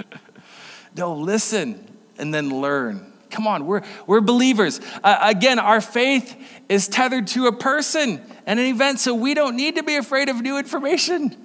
no, 0.96 1.14
listen 1.14 1.86
and 2.16 2.32
then 2.32 2.48
learn. 2.48 3.12
Come 3.28 3.46
on, 3.46 3.66
we're, 3.66 3.82
we're 4.06 4.22
believers. 4.22 4.80
Uh, 5.04 5.18
again, 5.20 5.58
our 5.58 5.82
faith 5.82 6.34
is 6.70 6.88
tethered 6.88 7.26
to 7.28 7.48
a 7.48 7.52
person 7.52 8.22
and 8.46 8.58
an 8.58 8.64
event, 8.64 9.00
so 9.00 9.14
we 9.14 9.34
don't 9.34 9.54
need 9.54 9.76
to 9.76 9.82
be 9.82 9.96
afraid 9.96 10.30
of 10.30 10.40
new 10.40 10.56
information. 10.56 11.36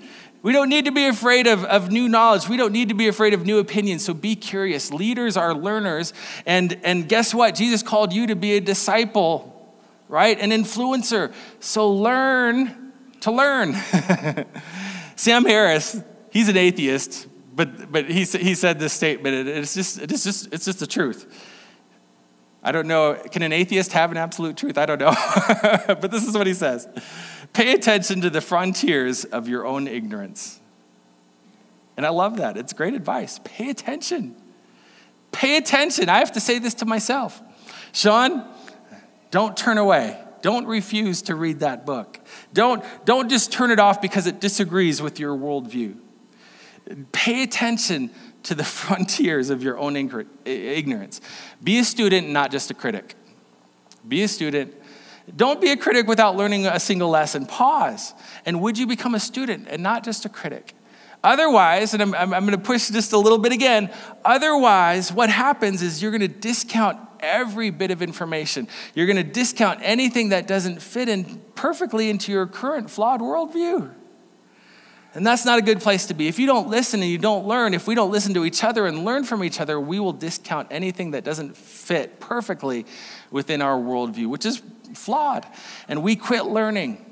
We 0.44 0.54
don't 0.54 0.70
need 0.70 0.86
to 0.86 0.92
be 0.92 1.06
afraid 1.06 1.46
of, 1.46 1.64
of 1.66 1.92
new 1.92 2.10
knowledge. 2.10 2.50
We 2.50 2.58
don't 2.58 2.72
need 2.72 2.90
to 2.90 2.96
be 2.96 3.08
afraid 3.08 3.34
of 3.34 3.46
new 3.46 3.60
opinions. 3.60 4.06
So 4.06 4.14
be 4.14 4.36
curious. 4.36 4.92
Leaders 4.92 5.38
are 5.38 5.54
learners. 5.54 6.14
And, 6.46 6.80
and 6.84 7.08
guess 7.08 7.34
what? 7.34 7.54
Jesus 7.54 7.84
called 7.84 8.12
you 8.12 8.28
to 8.28 8.36
be 8.36 8.54
a 8.54 8.60
disciple, 8.60 9.76
right? 10.08 10.40
An 10.40 10.50
influencer. 10.50 11.32
So 11.60 11.92
learn 11.92 12.92
to 13.22 13.32
learn. 13.32 13.76
Sam 15.16 15.46
Harris, 15.46 16.02
he's 16.32 16.50
an 16.50 16.58
atheist, 16.58 17.28
but, 17.54 17.92
but 17.92 18.10
he, 18.10 18.24
he 18.24 18.56
said 18.56 18.80
this 18.80 18.94
statement. 18.94 19.48
It's 19.48 19.76
just, 19.76 20.00
it's, 20.00 20.24
just, 20.24 20.52
it's 20.52 20.66
just 20.66 20.80
the 20.80 20.88
truth. 20.88 21.48
I 22.64 22.72
don't 22.72 22.88
know. 22.88 23.16
Can 23.32 23.44
an 23.44 23.54
atheist 23.54 23.94
have 23.94 24.12
an 24.12 24.18
absolute 24.18 24.58
truth? 24.58 24.78
I 24.78 24.88
don't 24.88 25.00
know. 25.00 25.14
but 26.02 26.10
this 26.10 26.28
is 26.28 26.36
what 26.36 26.48
he 26.48 26.54
says. 26.54 26.88
Pay 27.54 27.74
attention 27.74 28.22
to 28.22 28.30
the 28.30 28.42
frontiers 28.42 29.26
of 29.26 29.48
your 29.48 29.66
own 29.66 29.88
ignorance. 29.88 30.60
And 31.98 32.06
I 32.06 32.10
love 32.10 32.38
that. 32.38 32.58
It's 32.58 32.74
great 32.74 32.94
advice. 32.94 33.40
Pay 33.44 33.70
attention. 33.70 34.36
Pay 35.32 35.58
attention. 35.58 36.10
I 36.10 36.20
have 36.20 36.32
to 36.34 36.40
say 36.40 36.60
this 36.60 36.74
to 36.76 36.86
myself. 36.86 37.42
Sean, 37.92 38.46
don't 39.30 39.56
turn 39.56 39.78
away. 39.78 40.22
Don't 40.42 40.66
refuse 40.66 41.22
to 41.24 41.36
read 41.36 41.60
that 41.60 41.86
book. 41.86 42.20
Don't, 42.54 42.84
don't 43.06 43.30
just 43.30 43.52
turn 43.52 43.72
it 43.72 43.80
off 43.80 44.02
because 44.02 44.28
it 44.28 44.40
disagrees 44.40 45.02
with 45.02 45.20
your 45.20 45.36
worldview. 45.38 45.98
Pay 47.12 47.44
attention 47.44 48.10
to 48.44 48.56
the 48.56 48.64
frontiers 48.64 49.50
of 49.50 49.62
your 49.62 49.78
own 49.78 49.96
ignorance. 49.96 51.22
Be 51.64 51.80
a 51.80 51.84
student, 51.84 52.30
not 52.30 52.52
just 52.52 52.72
a 52.72 52.74
critic. 52.74 53.16
Be 54.08 54.24
a 54.24 54.28
student, 54.28 54.74
don't 55.36 55.62
be 55.62 55.72
a 55.72 55.78
critic 55.78 56.08
without 56.08 56.36
learning 56.36 56.66
a 56.66 56.80
single 56.80 57.10
lesson. 57.10 57.46
Pause. 57.46 58.14
And 58.46 58.62
would 58.62 58.78
you 58.78 58.88
become 58.88 59.16
a 59.16 59.20
student 59.20 59.68
and 59.70 59.82
not 59.82 60.04
just 60.04 60.26
a 60.26 60.30
critic? 60.30 60.74
Otherwise, 61.24 61.94
and 61.94 62.02
I'm, 62.02 62.16
I'm, 62.16 62.46
going 62.46 62.52
to 62.52 62.58
push 62.58 62.90
just 62.90 63.14
a 63.14 63.18
little 63.18 63.38
bit 63.38 63.52
again, 63.52 63.92
otherwise, 64.26 65.14
what 65.14 65.30
happens 65.30 65.84
is 65.84 66.02
you're 66.02 66.12
going 66.12 66.22
to 66.22 66.28
discount 66.28 66.98
every 67.20 67.70
bit 67.70 67.92
of 67.92 68.02
information. 68.02 68.68
You're 68.96 69.06
going 69.06 69.18
to 69.18 69.24
discount 69.24 69.80
anything 69.84 70.30
that 70.30 70.48
doesn't 70.48 70.82
fit 70.82 71.10
in 71.10 71.42
perfectly 71.54 72.10
into 72.10 72.32
your 72.32 72.48
current 72.48 72.90
flawed 72.90 73.22
worldview. 73.22 73.94
And 75.14 75.28
that's 75.28 75.46
not 75.46 75.60
a 75.60 75.62
good 75.62 75.82
place 75.82 76.06
to 76.08 76.14
be. 76.14 76.28
If 76.28 76.40
you 76.40 76.48
don't 76.48 76.70
listen 76.70 77.02
and 77.02 77.12
you 77.12 77.18
don't 77.18 77.46
learn, 77.46 77.74
if 77.74 77.86
we 77.86 77.96
don't 77.96 78.12
listen 78.12 78.34
to 78.36 78.46
each 78.46 78.64
other 78.64 78.88
and 78.88 79.04
learn 79.04 79.26
from 79.26 79.44
each 79.44 79.60
other, 79.60 79.80
we 79.80 80.00
will 80.00 80.14
discount 80.14 80.70
anything 80.72 81.12
that 81.12 81.26
doesn't 81.26 81.58
fit 81.58 82.20
perfectly 82.20 82.86
within 83.30 83.62
our 83.62 83.78
worldview, 83.78 84.28
which 84.28 84.46
is 84.46 84.62
flawed. 84.98 85.46
And 85.88 86.04
we 86.04 86.16
quit 86.16 86.46
learning. 86.46 87.06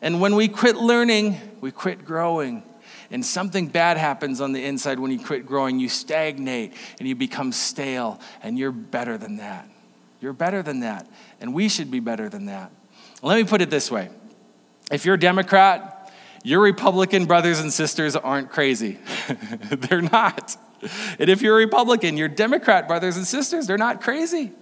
And 0.00 0.20
when 0.20 0.36
we 0.36 0.48
quit 0.48 0.76
learning, 0.76 1.40
we 1.60 1.70
quit 1.70 2.04
growing. 2.04 2.62
And 3.10 3.24
something 3.24 3.68
bad 3.68 3.96
happens 3.96 4.40
on 4.40 4.52
the 4.52 4.64
inside 4.64 4.98
when 4.98 5.10
you 5.10 5.18
quit 5.18 5.46
growing. 5.46 5.78
You 5.78 5.88
stagnate 5.88 6.74
and 6.98 7.08
you 7.08 7.14
become 7.14 7.52
stale, 7.52 8.20
and 8.42 8.58
you're 8.58 8.72
better 8.72 9.16
than 9.16 9.38
that. 9.38 9.68
You're 10.20 10.32
better 10.32 10.62
than 10.62 10.80
that. 10.80 11.06
And 11.40 11.54
we 11.54 11.68
should 11.68 11.90
be 11.90 12.00
better 12.00 12.28
than 12.28 12.46
that. 12.46 12.70
Let 13.22 13.36
me 13.36 13.44
put 13.44 13.62
it 13.62 13.70
this 13.70 13.90
way 13.90 14.10
if 14.90 15.04
you're 15.04 15.16
a 15.16 15.20
Democrat, 15.20 16.12
your 16.44 16.60
Republican 16.60 17.26
brothers 17.26 17.60
and 17.60 17.72
sisters 17.72 18.16
aren't 18.16 18.50
crazy. 18.50 18.98
They're 19.70 20.02
not. 20.02 20.56
And 21.18 21.28
if 21.28 21.42
you're 21.42 21.56
a 21.56 21.58
Republican, 21.58 22.16
your 22.16 22.28
Democrat 22.28 22.86
brothers 22.86 23.16
and 23.16 23.26
sisters, 23.26 23.66
they're 23.66 23.76
not 23.76 24.00
crazy. 24.00 24.52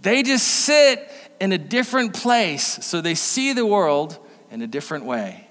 They 0.00 0.22
just 0.22 0.46
sit 0.46 1.10
in 1.40 1.52
a 1.52 1.58
different 1.58 2.14
place 2.14 2.84
so 2.84 3.00
they 3.00 3.14
see 3.14 3.52
the 3.52 3.66
world 3.66 4.18
in 4.50 4.62
a 4.62 4.66
different 4.66 5.04
way. 5.04 5.48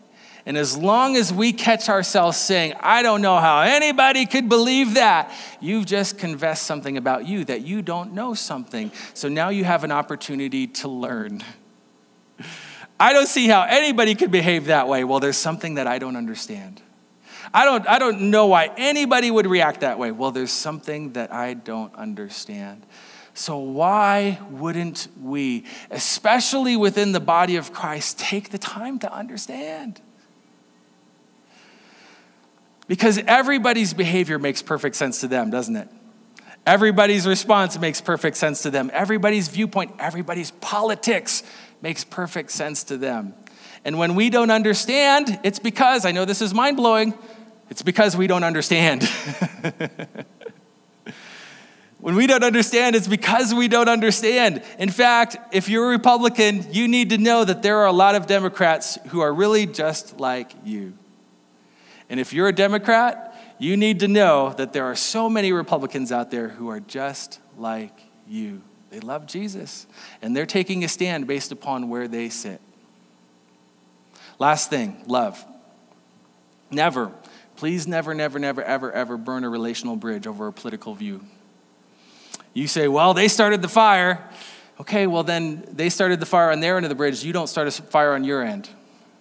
And 0.47 0.55
as 0.55 0.77
long 0.77 1.17
as 1.17 1.33
we 1.33 1.51
catch 1.51 1.89
ourselves 1.89 2.37
saying, 2.37 2.73
I 2.79 3.03
don't 3.03 3.21
know 3.21 3.37
how 3.37 3.61
anybody 3.61 4.25
could 4.25 4.47
believe 4.47 4.93
that, 4.93 5.29
you've 5.59 5.85
just 5.85 6.17
confessed 6.17 6.63
something 6.63 6.95
about 6.95 7.27
you 7.27 7.43
that 7.45 7.63
you 7.63 7.81
don't 7.81 8.13
know 8.13 8.33
something. 8.33 8.93
So 9.13 9.27
now 9.27 9.49
you 9.49 9.65
have 9.65 9.83
an 9.83 9.91
opportunity 9.91 10.67
to 10.67 10.87
learn. 10.87 11.43
I 12.99 13.11
don't 13.11 13.27
see 13.27 13.47
how 13.47 13.63
anybody 13.63 14.15
could 14.15 14.31
behave 14.31 14.67
that 14.67 14.87
way. 14.87 15.03
Well, 15.03 15.19
there's 15.19 15.37
something 15.37 15.75
that 15.75 15.85
I 15.85 15.99
don't 15.99 16.15
understand. 16.15 16.81
I 17.53 17.65
don't, 17.65 17.87
I 17.87 17.99
don't 17.99 18.29
know 18.31 18.47
why 18.47 18.71
anybody 18.77 19.29
would 19.29 19.47
react 19.47 19.81
that 19.81 19.99
way. 19.99 20.11
Well, 20.11 20.31
there's 20.31 20.51
something 20.51 21.13
that 21.13 21.33
I 21.33 21.55
don't 21.55 21.93
understand. 21.95 22.85
So, 23.37 23.59
why 23.59 24.39
wouldn't 24.49 25.09
we, 25.21 25.65
especially 25.91 26.75
within 26.75 27.11
the 27.11 27.19
body 27.19 27.55
of 27.55 27.71
Christ, 27.71 28.17
take 28.17 28.49
the 28.49 28.57
time 28.57 28.97
to 28.97 29.13
understand? 29.13 30.01
Because 32.87 33.19
everybody's 33.27 33.93
behavior 33.93 34.39
makes 34.39 34.63
perfect 34.63 34.95
sense 34.95 35.21
to 35.21 35.27
them, 35.27 35.51
doesn't 35.51 35.75
it? 35.75 35.87
Everybody's 36.65 37.27
response 37.27 37.77
makes 37.77 38.01
perfect 38.01 38.37
sense 38.37 38.63
to 38.63 38.71
them. 38.71 38.89
Everybody's 38.91 39.49
viewpoint, 39.49 39.91
everybody's 39.99 40.49
politics 40.49 41.43
makes 41.79 42.03
perfect 42.03 42.49
sense 42.49 42.85
to 42.85 42.97
them. 42.97 43.35
And 43.85 43.99
when 43.99 44.15
we 44.15 44.31
don't 44.31 44.49
understand, 44.49 45.39
it's 45.43 45.59
because, 45.59 46.07
I 46.07 46.11
know 46.11 46.25
this 46.25 46.41
is 46.41 46.55
mind 46.55 46.75
blowing, 46.75 47.13
it's 47.69 47.83
because 47.83 48.17
we 48.17 48.25
don't 48.25 48.43
understand. 48.43 49.07
when 52.07 52.15
we 52.15 52.25
don't 52.25 52.45
understand, 52.45 52.95
it's 52.95 53.05
because 53.05 53.53
we 53.53 53.67
don't 53.67 53.89
understand. 53.89 54.63
In 54.79 54.89
fact, 54.89 55.35
if 55.51 55.67
you're 55.67 55.87
a 55.87 55.89
Republican, 55.89 56.65
you 56.71 56.87
need 56.87 57.09
to 57.09 57.17
know 57.17 57.43
that 57.43 57.61
there 57.61 57.79
are 57.79 57.85
a 57.85 57.91
lot 57.91 58.15
of 58.15 58.27
Democrats 58.27 58.97
who 59.09 59.19
are 59.19 59.33
really 59.33 59.65
just 59.65 60.17
like 60.17 60.53
you. 60.63 60.93
And 62.09 62.17
if 62.17 62.31
you're 62.31 62.47
a 62.47 62.53
Democrat, 62.53 63.37
you 63.59 63.75
need 63.75 63.99
to 63.99 64.07
know 64.07 64.53
that 64.53 64.71
there 64.71 64.85
are 64.85 64.95
so 64.95 65.29
many 65.29 65.51
Republicans 65.51 66.13
out 66.13 66.31
there 66.31 66.47
who 66.47 66.69
are 66.69 66.79
just 66.79 67.41
like 67.57 67.99
you. 68.25 68.61
They 68.89 69.01
love 69.01 69.27
Jesus, 69.27 69.85
and 70.21 70.33
they're 70.33 70.45
taking 70.45 70.85
a 70.85 70.87
stand 70.87 71.27
based 71.27 71.51
upon 71.51 71.89
where 71.89 72.07
they 72.07 72.29
sit. 72.29 72.61
Last 74.39 74.69
thing 74.69 75.03
love. 75.07 75.45
Never, 76.71 77.11
please 77.57 77.85
never, 77.85 78.13
never, 78.13 78.39
never, 78.39 78.63
ever, 78.63 78.93
ever 78.93 79.17
burn 79.17 79.43
a 79.43 79.49
relational 79.49 79.97
bridge 79.97 80.25
over 80.25 80.47
a 80.47 80.53
political 80.53 80.95
view. 80.95 81.25
You 82.53 82.67
say, 82.67 82.87
well, 82.87 83.13
they 83.13 83.27
started 83.27 83.61
the 83.61 83.67
fire. 83.67 84.27
Okay, 84.79 85.07
well, 85.07 85.23
then 85.23 85.67
they 85.71 85.89
started 85.89 86.19
the 86.19 86.25
fire 86.25 86.51
on 86.51 86.59
their 86.59 86.77
end 86.77 86.85
of 86.85 86.89
the 86.89 86.95
bridge. 86.95 87.23
You 87.23 87.33
don't 87.33 87.47
start 87.47 87.67
a 87.67 87.71
fire 87.71 88.13
on 88.13 88.23
your 88.23 88.43
end. 88.43 88.69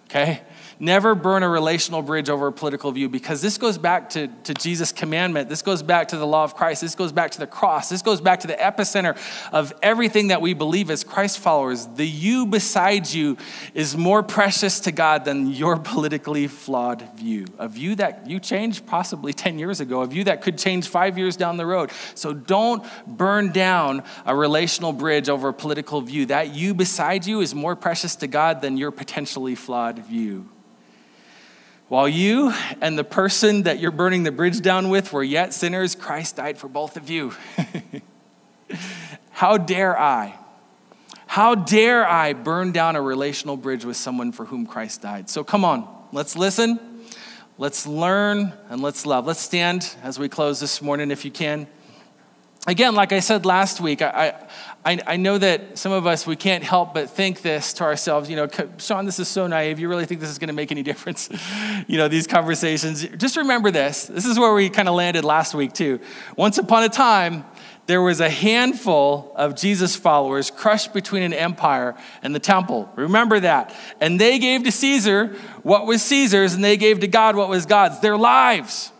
Okay? 0.05 0.41
Never 0.79 1.15
burn 1.15 1.41
a 1.41 1.49
relational 1.49 2.03
bridge 2.03 2.29
over 2.29 2.47
a 2.47 2.51
political 2.53 2.91
view 2.91 3.09
because 3.09 3.41
this 3.41 3.57
goes 3.57 3.79
back 3.79 4.09
to, 4.11 4.27
to 4.43 4.53
Jesus' 4.53 4.91
commandment. 4.91 5.49
This 5.49 5.63
goes 5.63 5.81
back 5.81 6.09
to 6.09 6.17
the 6.17 6.27
law 6.27 6.43
of 6.43 6.55
Christ. 6.55 6.81
This 6.81 6.93
goes 6.93 7.11
back 7.11 7.31
to 7.31 7.39
the 7.39 7.47
cross. 7.47 7.89
This 7.89 8.03
goes 8.03 8.21
back 8.21 8.41
to 8.41 8.47
the 8.47 8.53
epicenter 8.53 9.17
of 9.51 9.73
everything 9.81 10.27
that 10.27 10.39
we 10.39 10.53
believe 10.53 10.91
as 10.91 11.03
Christ 11.03 11.39
followers. 11.39 11.87
The 11.87 12.05
you 12.05 12.45
beside 12.45 13.11
you 13.11 13.37
is 13.73 13.97
more 13.97 14.21
precious 14.21 14.79
to 14.81 14.91
God 14.91 15.25
than 15.25 15.47
your 15.47 15.77
politically 15.77 16.45
flawed 16.45 17.01
view. 17.15 17.47
A 17.57 17.67
view 17.67 17.95
that 17.95 18.29
you 18.29 18.39
changed 18.39 18.85
possibly 18.85 19.33
10 19.33 19.57
years 19.57 19.79
ago, 19.79 20.01
a 20.01 20.07
view 20.07 20.25
that 20.25 20.43
could 20.43 20.59
change 20.59 20.89
five 20.89 21.17
years 21.17 21.35
down 21.35 21.57
the 21.57 21.65
road. 21.65 21.89
So 22.13 22.33
don't 22.33 22.85
burn 23.07 23.51
down 23.51 24.03
a 24.27 24.35
relational 24.35 24.93
bridge 24.93 25.27
over 25.27 25.49
a 25.49 25.53
political 25.53 26.01
view. 26.01 26.27
That 26.27 26.53
you 26.53 26.75
beside 26.75 27.25
you 27.25 27.41
is 27.41 27.55
more 27.55 27.75
precious 27.75 28.15
to 28.17 28.27
God 28.27 28.61
than 28.61 28.77
your 28.77 28.91
potentially 28.91 29.55
flawed 29.55 29.97
view. 30.05 30.47
While 31.89 32.09
you 32.09 32.51
and 32.81 32.99
the 32.99 33.05
person 33.05 33.63
that 33.63 33.79
you're 33.79 33.91
burning 33.91 34.23
the 34.23 34.31
bridge 34.31 34.59
down 34.59 34.89
with 34.89 35.13
were 35.13 35.23
yet 35.23 35.53
sinners, 35.53 35.95
Christ 35.95 36.35
died 36.35 36.57
for 36.57 36.67
both 36.67 36.97
of 36.97 37.09
you. 37.09 37.33
How 39.31 39.57
dare 39.57 39.97
I? 39.97 40.35
How 41.27 41.55
dare 41.55 42.05
I 42.05 42.33
burn 42.33 42.73
down 42.73 42.97
a 42.97 43.01
relational 43.01 43.55
bridge 43.55 43.85
with 43.85 43.95
someone 43.95 44.33
for 44.33 44.43
whom 44.43 44.65
Christ 44.65 45.01
died? 45.01 45.29
So 45.29 45.45
come 45.45 45.63
on, 45.63 45.87
let's 46.11 46.35
listen, 46.35 46.77
let's 47.57 47.87
learn, 47.87 48.51
and 48.69 48.81
let's 48.81 49.05
love. 49.05 49.25
Let's 49.25 49.39
stand 49.39 49.95
as 50.03 50.19
we 50.19 50.27
close 50.27 50.59
this 50.59 50.81
morning 50.81 51.09
if 51.09 51.23
you 51.23 51.31
can. 51.31 51.67
Again, 52.65 52.95
like 52.95 53.13
I 53.13 53.21
said 53.21 53.45
last 53.45 53.79
week, 53.79 54.01
I, 54.01 54.33
I, 54.87 54.99
I, 55.05 55.17
know 55.17 55.37
that 55.37 55.77
some 55.77 55.91
of 55.91 56.07
us, 56.07 56.25
we 56.25 56.37
can't 56.37 56.63
help 56.63 56.93
but 56.93 57.09
think 57.09 57.41
this 57.41 57.73
to 57.73 57.83
ourselves, 57.83 58.29
you 58.29 58.37
know, 58.37 58.47
Sean, 58.77 59.05
this 59.05 59.19
is 59.19 59.27
so 59.27 59.45
naive. 59.45 59.79
You 59.79 59.89
really 59.89 60.05
think 60.05 60.21
this 60.21 60.29
is 60.29 60.39
going 60.39 60.47
to 60.47 60.53
make 60.53 60.71
any 60.71 60.81
difference? 60.91 61.29
you 61.87 61.97
know, 61.97 62.07
these 62.07 62.25
conversations. 62.25 63.05
Just 63.17 63.35
remember 63.35 63.69
this. 63.69 64.05
This 64.05 64.25
is 64.25 64.39
where 64.39 64.53
we 64.53 64.69
kind 64.69 64.87
of 64.87 64.95
landed 64.95 65.25
last 65.25 65.53
week, 65.53 65.73
too. 65.73 65.99
Once 66.37 66.57
upon 66.57 66.83
a 66.83 66.89
time, 66.89 67.43
there 67.87 68.01
was 68.01 68.21
a 68.21 68.29
handful 68.29 69.33
of 69.35 69.57
Jesus 69.57 69.97
followers 69.97 70.49
crushed 70.49 70.93
between 70.93 71.23
an 71.23 71.33
empire 71.33 71.93
and 72.23 72.33
the 72.33 72.39
temple. 72.39 72.89
Remember 72.95 73.41
that. 73.41 73.75
And 73.99 74.21
they 74.21 74.39
gave 74.39 74.63
to 74.63 74.71
Caesar 74.71 75.35
what 75.63 75.85
was 75.85 76.01
Caesar's, 76.03 76.53
and 76.53 76.63
they 76.63 76.77
gave 76.77 77.01
to 77.01 77.09
God 77.09 77.35
what 77.35 77.49
was 77.49 77.65
God's 77.65 77.99
their 77.99 78.15
lives. 78.15 78.93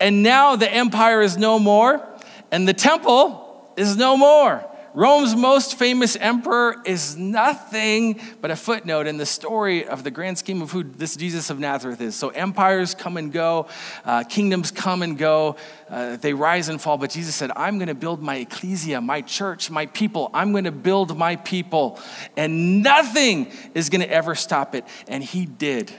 And 0.00 0.24
now 0.24 0.56
the 0.56 0.68
empire 0.68 1.22
is 1.22 1.36
no 1.36 1.60
more, 1.60 2.04
and 2.50 2.66
the 2.66 2.74
temple 2.74 3.72
is 3.76 3.96
no 3.96 4.16
more. 4.16 4.68
Rome's 4.96 5.36
most 5.36 5.78
famous 5.78 6.16
emperor 6.16 6.76
is 6.86 7.18
nothing 7.18 8.18
but 8.40 8.50
a 8.50 8.56
footnote 8.56 9.06
in 9.06 9.18
the 9.18 9.26
story 9.26 9.86
of 9.86 10.04
the 10.04 10.10
grand 10.10 10.38
scheme 10.38 10.62
of 10.62 10.70
who 10.70 10.84
this 10.84 11.16
Jesus 11.16 11.50
of 11.50 11.58
Nazareth 11.58 12.00
is. 12.00 12.16
So 12.16 12.30
empires 12.30 12.94
come 12.94 13.18
and 13.18 13.30
go, 13.30 13.68
uh, 14.06 14.24
kingdoms 14.24 14.70
come 14.70 15.02
and 15.02 15.18
go, 15.18 15.56
uh, 15.90 16.16
they 16.16 16.32
rise 16.32 16.70
and 16.70 16.80
fall. 16.80 16.96
But 16.96 17.10
Jesus 17.10 17.34
said, 17.34 17.50
I'm 17.56 17.76
going 17.76 17.88
to 17.88 17.94
build 17.94 18.22
my 18.22 18.36
ecclesia, 18.36 19.02
my 19.02 19.20
church, 19.20 19.70
my 19.70 19.84
people. 19.84 20.30
I'm 20.32 20.52
going 20.52 20.64
to 20.64 20.72
build 20.72 21.14
my 21.18 21.36
people, 21.36 22.00
and 22.34 22.82
nothing 22.82 23.52
is 23.74 23.90
going 23.90 24.00
to 24.00 24.10
ever 24.10 24.34
stop 24.34 24.74
it. 24.74 24.86
And 25.08 25.22
he 25.22 25.44
did. 25.44 25.92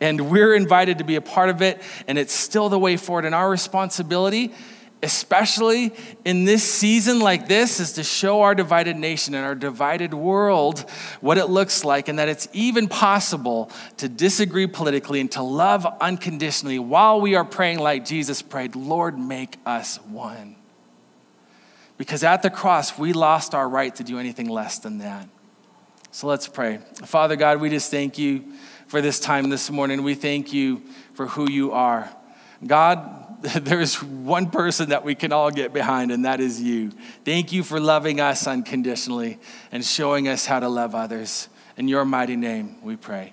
And 0.00 0.30
we're 0.30 0.54
invited 0.54 0.98
to 0.98 1.04
be 1.04 1.16
a 1.16 1.20
part 1.20 1.48
of 1.48 1.62
it, 1.62 1.82
and 2.06 2.16
it's 2.16 2.32
still 2.32 2.68
the 2.68 2.78
way 2.78 2.96
forward. 2.96 3.24
And 3.24 3.34
our 3.34 3.50
responsibility 3.50 4.52
especially 5.02 5.92
in 6.24 6.44
this 6.44 6.62
season 6.62 7.20
like 7.20 7.48
this, 7.48 7.80
is 7.80 7.92
to 7.92 8.04
show 8.04 8.42
our 8.42 8.54
divided 8.54 8.96
nation 8.96 9.34
and 9.34 9.44
our 9.44 9.54
divided 9.54 10.12
world 10.12 10.80
what 11.20 11.38
it 11.38 11.46
looks 11.46 11.84
like 11.84 12.08
and 12.08 12.18
that 12.18 12.28
it's 12.28 12.48
even 12.52 12.88
possible 12.88 13.70
to 13.96 14.08
disagree 14.08 14.66
politically 14.66 15.20
and 15.20 15.30
to 15.32 15.42
love 15.42 15.86
unconditionally 16.00 16.78
while 16.78 17.20
we 17.20 17.34
are 17.34 17.44
praying 17.44 17.78
like 17.78 18.04
Jesus 18.04 18.42
prayed 18.42 18.76
Lord, 18.76 19.18
make 19.18 19.56
us 19.64 19.96
one. 20.04 20.56
Because 21.96 22.24
at 22.24 22.42
the 22.42 22.50
cross, 22.50 22.98
we 22.98 23.12
lost 23.12 23.54
our 23.54 23.68
right 23.68 23.94
to 23.96 24.04
do 24.04 24.18
anything 24.18 24.48
less 24.48 24.78
than 24.78 24.98
that. 24.98 25.28
So 26.12 26.26
let's 26.26 26.48
pray. 26.48 26.78
Father 27.04 27.36
God, 27.36 27.60
we 27.60 27.70
just 27.70 27.90
thank 27.90 28.18
you 28.18 28.44
for 28.88 29.00
this 29.00 29.20
time 29.20 29.50
this 29.50 29.70
morning. 29.70 30.02
We 30.02 30.14
thank 30.14 30.52
you 30.52 30.82
for 31.14 31.26
who 31.26 31.50
you 31.50 31.72
are. 31.72 32.10
God, 32.66 33.19
there's 33.54 34.02
one 34.02 34.50
person 34.50 34.90
that 34.90 35.04
we 35.04 35.14
can 35.14 35.32
all 35.32 35.50
get 35.50 35.72
behind, 35.72 36.10
and 36.10 36.24
that 36.24 36.40
is 36.40 36.60
you. 36.60 36.90
Thank 37.24 37.52
you 37.52 37.62
for 37.62 37.80
loving 37.80 38.20
us 38.20 38.46
unconditionally 38.46 39.38
and 39.72 39.84
showing 39.84 40.28
us 40.28 40.46
how 40.46 40.60
to 40.60 40.68
love 40.68 40.94
others. 40.94 41.48
In 41.76 41.88
your 41.88 42.04
mighty 42.04 42.36
name, 42.36 42.76
we 42.82 42.96
pray. 42.96 43.32